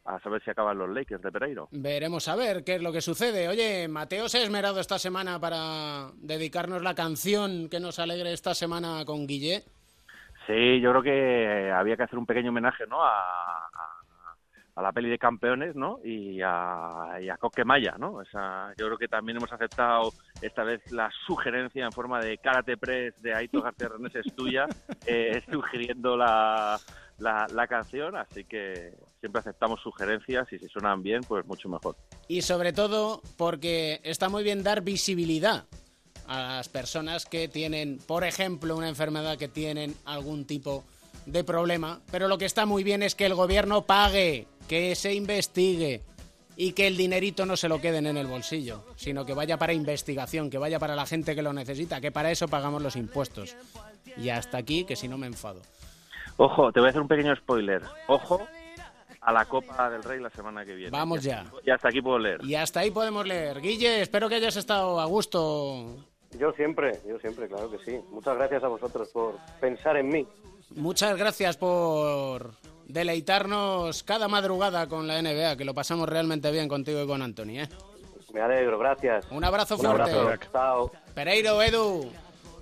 a 0.05 0.19
saber 0.19 0.43
si 0.43 0.51
acaban 0.51 0.77
los 0.77 0.89
Lakers 0.89 1.23
de 1.23 1.31
Pereiro. 1.31 1.69
Veremos 1.71 2.27
a 2.27 2.35
ver 2.35 2.63
qué 2.63 2.75
es 2.75 2.81
lo 2.83 2.91
que 2.91 3.01
sucede. 3.01 3.47
Oye, 3.47 3.87
Mateo 3.87 4.29
se 4.29 4.37
ha 4.37 4.43
esmerado 4.43 4.79
esta 4.79 4.99
semana 4.99 5.39
para 5.39 6.11
dedicarnos 6.17 6.83
la 6.83 6.93
canción 6.93 7.67
que 7.67 7.79
nos 7.79 7.97
alegre 7.97 8.31
esta 8.31 8.53
semana 8.53 9.03
con 9.05 9.25
Guille. 9.25 9.63
Sí, 10.45 10.81
yo 10.81 10.91
creo 10.91 11.01
que 11.03 11.71
había 11.71 11.95
que 11.97 12.03
hacer 12.03 12.19
un 12.19 12.25
pequeño 12.25 12.49
homenaje, 12.49 12.85
¿no? 12.85 13.01
A, 13.01 13.09
a- 13.09 13.92
a 14.75 14.81
la 14.81 14.91
peli 14.91 15.09
de 15.09 15.19
campeones, 15.19 15.75
¿no? 15.75 15.99
Y 16.03 16.41
a, 16.43 17.19
y 17.21 17.29
a 17.29 17.37
Coquemaya, 17.37 17.95
¿no? 17.99 18.13
O 18.13 18.25
sea, 18.25 18.73
yo 18.77 18.87
creo 18.87 18.97
que 18.97 19.07
también 19.07 19.37
hemos 19.37 19.51
aceptado 19.51 20.11
esta 20.41 20.63
vez 20.63 20.91
la 20.91 21.11
sugerencia 21.27 21.85
en 21.85 21.91
forma 21.91 22.19
de 22.19 22.37
Karate 22.39 22.77
Press 22.77 23.13
de 23.21 23.35
Aito 23.35 23.61
García 23.61 23.89
Renés 23.89 24.15
es 24.15 24.35
tuya, 24.35 24.65
eh, 25.05 25.43
sugiriendo 25.51 26.17
la, 26.17 26.79
la, 27.19 27.47
la 27.53 27.67
canción, 27.67 28.15
así 28.15 28.45
que 28.45 28.93
siempre 29.19 29.39
aceptamos 29.39 29.79
sugerencias 29.81 30.51
y 30.51 30.57
si 30.57 30.67
suenan 30.67 31.03
bien, 31.03 31.21
pues 31.21 31.45
mucho 31.45 31.69
mejor. 31.69 31.95
Y 32.27 32.41
sobre 32.41 32.73
todo 32.73 33.21
porque 33.37 34.01
está 34.03 34.27
muy 34.29 34.43
bien 34.43 34.63
dar 34.63 34.81
visibilidad 34.81 35.65
a 36.27 36.55
las 36.55 36.69
personas 36.69 37.25
que 37.25 37.47
tienen, 37.47 37.99
por 38.07 38.23
ejemplo, 38.23 38.75
una 38.75 38.89
enfermedad 38.89 39.37
que 39.37 39.47
tienen 39.47 39.93
algún 40.05 40.45
tipo 40.45 40.83
de 41.25 41.43
problema. 41.43 42.01
Pero 42.11 42.27
lo 42.27 42.37
que 42.37 42.45
está 42.45 42.65
muy 42.65 42.83
bien 42.83 43.03
es 43.03 43.15
que 43.15 43.25
el 43.25 43.35
gobierno 43.35 43.83
pague, 43.83 44.47
que 44.67 44.95
se 44.95 45.13
investigue 45.13 46.01
y 46.55 46.73
que 46.73 46.87
el 46.87 46.97
dinerito 46.97 47.45
no 47.45 47.57
se 47.57 47.67
lo 47.67 47.81
queden 47.81 48.05
en 48.07 48.17
el 48.17 48.27
bolsillo, 48.27 48.85
sino 48.95 49.25
que 49.25 49.33
vaya 49.33 49.57
para 49.57 49.73
investigación, 49.73 50.49
que 50.49 50.57
vaya 50.57 50.79
para 50.79 50.95
la 50.95 51.05
gente 51.05 51.35
que 51.35 51.41
lo 51.41 51.53
necesita, 51.53 52.01
que 52.01 52.11
para 52.11 52.31
eso 52.31 52.47
pagamos 52.47 52.81
los 52.81 52.95
impuestos. 52.95 53.55
Y 54.17 54.29
hasta 54.29 54.57
aquí, 54.57 54.85
que 54.85 54.95
si 54.95 55.07
no 55.07 55.17
me 55.17 55.27
enfado. 55.27 55.61
Ojo, 56.37 56.71
te 56.71 56.79
voy 56.79 56.87
a 56.87 56.89
hacer 56.89 57.01
un 57.01 57.07
pequeño 57.07 57.35
spoiler. 57.35 57.81
Ojo 58.07 58.45
a 59.21 59.31
la 59.31 59.45
Copa 59.45 59.89
del 59.89 60.03
Rey 60.03 60.19
la 60.19 60.29
semana 60.29 60.65
que 60.65 60.75
viene. 60.75 60.91
Vamos 60.91 61.23
ya. 61.23 61.45
Y 61.65 61.69
hasta 61.69 61.87
aquí 61.89 62.01
puedo 62.01 62.19
leer. 62.19 62.43
Y 62.43 62.55
hasta 62.55 62.81
ahí 62.81 62.91
podemos 62.91 63.25
leer. 63.25 63.61
Guille, 63.61 64.01
espero 64.01 64.27
que 64.27 64.35
hayas 64.35 64.55
estado 64.57 64.99
a 64.99 65.05
gusto. 65.05 65.95
Yo 66.37 66.51
siempre, 66.53 66.99
yo 67.07 67.19
siempre, 67.19 67.47
claro 67.47 67.71
que 67.71 67.77
sí. 67.79 67.99
Muchas 68.09 68.35
gracias 68.35 68.63
a 68.63 68.67
vosotros 68.67 69.09
por 69.09 69.37
pensar 69.61 69.97
en 69.97 70.09
mí. 70.09 70.27
Muchas 70.75 71.17
gracias 71.17 71.57
por 71.57 72.55
deleitarnos 72.87 74.03
cada 74.03 74.27
madrugada 74.27 74.87
con 74.87 75.07
la 75.07 75.21
NBA, 75.21 75.55
que 75.57 75.65
lo 75.65 75.73
pasamos 75.73 76.07
realmente 76.09 76.51
bien 76.51 76.67
contigo 76.67 77.01
y 77.03 77.07
con 77.07 77.21
Anthony. 77.21 77.59
¿eh? 77.61 77.69
Me 78.33 78.41
alegro, 78.41 78.77
gracias. 78.79 79.25
Un 79.31 79.43
abrazo 79.43 79.75
Un 79.75 79.81
fuerte. 79.81 80.11
abrazo. 80.11 80.43
Chao. 80.51 80.91
Pereiro, 81.13 81.61
Edu. 81.61 82.11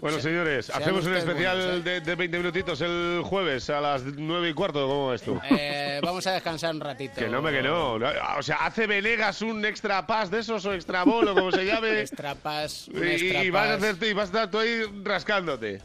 Bueno, 0.01 0.17
Se- 0.17 0.23
señores, 0.23 0.65
sean 0.65 0.81
hacemos 0.81 1.05
un 1.05 1.15
especial 1.15 1.57
buenos, 1.57 1.75
¿eh? 1.77 1.81
de, 1.83 2.01
de 2.01 2.15
20 2.15 2.37
minutitos 2.39 2.81
el 2.81 3.21
jueves 3.23 3.69
a 3.69 3.79
las 3.79 4.03
9 4.03 4.49
y 4.49 4.53
cuarto, 4.55 4.87
¿cómo 4.87 5.09
ves 5.09 5.21
tú? 5.21 5.39
Eh, 5.51 5.99
vamos 6.03 6.25
a 6.25 6.31
descansar 6.31 6.73
un 6.73 6.81
ratito. 6.81 7.13
Que 7.17 7.29
no, 7.29 7.39
me 7.41 7.51
que 7.51 7.61
no. 7.61 7.93
O 7.93 8.41
sea, 8.41 8.57
¿hace 8.65 8.87
Venegas 8.87 9.43
un 9.43 9.63
extra 9.63 10.05
pass 10.07 10.31
de 10.31 10.39
esos 10.39 10.65
o 10.65 10.73
extra 10.73 11.03
bolo, 11.03 11.35
como 11.35 11.51
se 11.51 11.65
llame? 11.65 11.99
Extra 12.01 12.33
pass, 12.33 12.87
un 12.87 12.97
y, 13.07 13.11
extra 13.11 13.43
y 13.43 13.49
vas 13.51 13.67
a 13.69 13.73
hacerte, 13.75 14.09
y 14.09 14.13
vas 14.13 14.23
a 14.23 14.25
estar 14.25 14.49
tú 14.51 14.57
ahí 14.57 14.81
rascándote. 15.03 15.81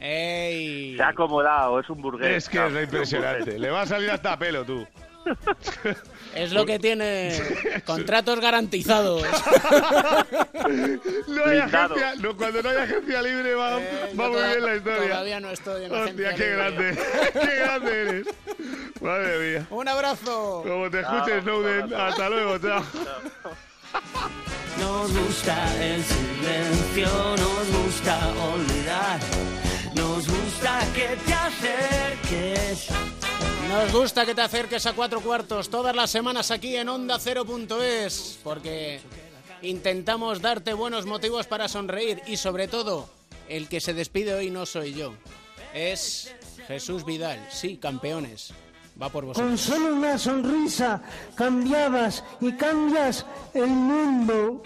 ¡Ey! 0.00 0.96
Se 0.96 1.02
ha 1.02 1.08
acomodado, 1.08 1.78
es 1.80 1.88
un 1.90 2.00
burgués. 2.00 2.36
Es 2.44 2.48
que 2.48 2.64
es 2.66 2.72
impresionante. 2.84 3.58
Le 3.58 3.70
va 3.70 3.82
a 3.82 3.86
salir 3.86 4.10
hasta 4.10 4.38
pelo, 4.38 4.64
tú. 4.64 4.86
Es 6.34 6.52
lo 6.52 6.64
que 6.64 6.78
tiene 6.78 7.38
contratos 7.84 8.40
garantizados. 8.40 9.22
No 11.28 11.44
hay 11.44 11.58
agencia, 11.58 12.14
no, 12.20 12.36
cuando 12.36 12.62
no 12.62 12.68
hay 12.70 12.76
agencia 12.78 13.20
libre 13.22 13.54
va, 13.54 13.80
Eh, 13.80 14.12
va 14.18 14.24
muy 14.28 14.36
toda- 14.36 14.46
bien 14.48 14.64
la 14.66 14.76
historia. 14.76 15.08
Todavía 15.10 15.40
no 15.40 15.50
estoy 15.50 15.84
en 15.84 15.92
Hostia, 15.92 16.04
agencia 16.30 16.34
qué 16.34 16.44
libre. 16.44 16.56
grande. 16.56 16.98
qué 17.34 17.56
grande 17.56 18.00
eres. 18.00 18.26
Madre 19.02 19.38
mía. 19.52 19.66
Un 19.70 19.88
abrazo. 19.88 20.62
Como 20.66 20.90
te 20.90 21.00
escuches, 21.00 21.42
Snowden. 21.42 21.94
Hasta 21.94 22.28
luego, 22.30 22.58
chao. 22.58 22.82
Nos 24.78 25.12
gusta 25.18 25.84
el 25.84 26.02
silencio, 26.02 27.08
nos 27.36 27.82
gusta 27.82 28.18
olvidar, 28.54 29.20
nos 30.20 30.28
gusta 30.28 30.80
que 30.94 31.16
te 31.24 31.32
acerques. 31.32 32.88
Nos 33.70 33.92
gusta 33.92 34.26
que 34.26 34.34
te 34.34 34.42
acerques 34.42 34.84
a 34.84 34.92
cuatro 34.92 35.20
cuartos 35.22 35.70
todas 35.70 35.96
las 35.96 36.10
semanas 36.10 36.50
aquí 36.50 36.76
en 36.76 36.90
Onda 36.90 37.18
Cero.es, 37.18 38.38
porque 38.42 39.00
intentamos 39.62 40.42
darte 40.42 40.74
buenos 40.74 41.06
motivos 41.06 41.46
para 41.46 41.68
sonreír 41.68 42.20
y 42.26 42.36
sobre 42.36 42.68
todo, 42.68 43.08
el 43.48 43.68
que 43.68 43.80
se 43.80 43.94
despide 43.94 44.34
hoy 44.34 44.50
no 44.50 44.66
soy 44.66 44.92
yo, 44.92 45.14
es 45.72 46.34
Jesús 46.66 47.06
Vidal. 47.06 47.46
Sí, 47.50 47.78
campeones. 47.78 48.52
Va 49.00 49.08
por 49.08 49.24
Con 49.24 49.28
vosotros. 49.28 49.60
solo 49.60 49.94
una 49.94 50.18
sonrisa 50.18 51.00
cambiabas 51.34 52.22
y 52.42 52.52
cambias 52.52 53.24
el 53.54 53.68
mundo. 53.68 54.62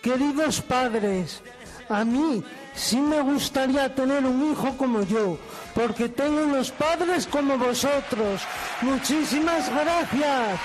Queridos 0.00 0.62
padres, 0.62 1.42
a 1.90 2.04
mí 2.06 2.42
sí 2.74 3.00
me 3.00 3.20
gustaría 3.22 3.94
tener 3.94 4.24
un 4.24 4.50
hijo 4.52 4.76
como 4.76 5.02
yo, 5.02 5.38
porque 5.74 6.08
tengo 6.08 6.42
unos 6.42 6.70
padres 6.70 7.26
como 7.26 7.56
vosotros. 7.58 8.42
Muchísimas 8.82 9.70
gracias. 9.70 10.60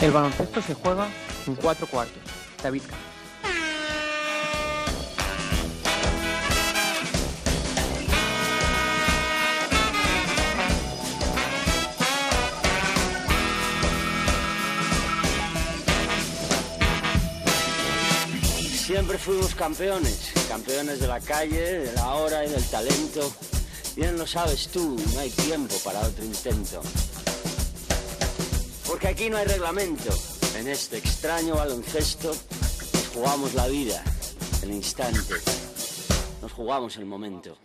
El 0.00 0.12
baloncesto 0.12 0.62
se 0.62 0.74
juega 0.74 1.08
en 1.46 1.56
cuatro 1.56 1.86
cuartos. 1.86 2.22
David 2.62 2.82
Camp. 2.82 3.07
Siempre 19.08 19.24
fuimos 19.24 19.54
campeones, 19.54 20.32
campeones 20.50 21.00
de 21.00 21.06
la 21.06 21.18
calle, 21.18 21.78
de 21.78 21.92
la 21.94 22.08
hora 22.16 22.44
y 22.44 22.50
del 22.50 22.62
talento. 22.64 23.32
Bien 23.96 24.18
lo 24.18 24.26
sabes 24.26 24.68
tú, 24.68 25.00
no 25.14 25.20
hay 25.20 25.30
tiempo 25.30 25.74
para 25.82 26.00
otro 26.00 26.22
intento. 26.22 26.82
Porque 28.86 29.08
aquí 29.08 29.30
no 29.30 29.38
hay 29.38 29.46
reglamento. 29.46 30.14
En 30.58 30.68
este 30.68 30.98
extraño 30.98 31.54
baloncesto 31.54 32.36
nos 32.92 33.08
jugamos 33.14 33.54
la 33.54 33.66
vida, 33.68 34.04
el 34.62 34.72
instante. 34.72 35.36
Nos 36.42 36.52
jugamos 36.52 36.98
el 36.98 37.06
momento. 37.06 37.56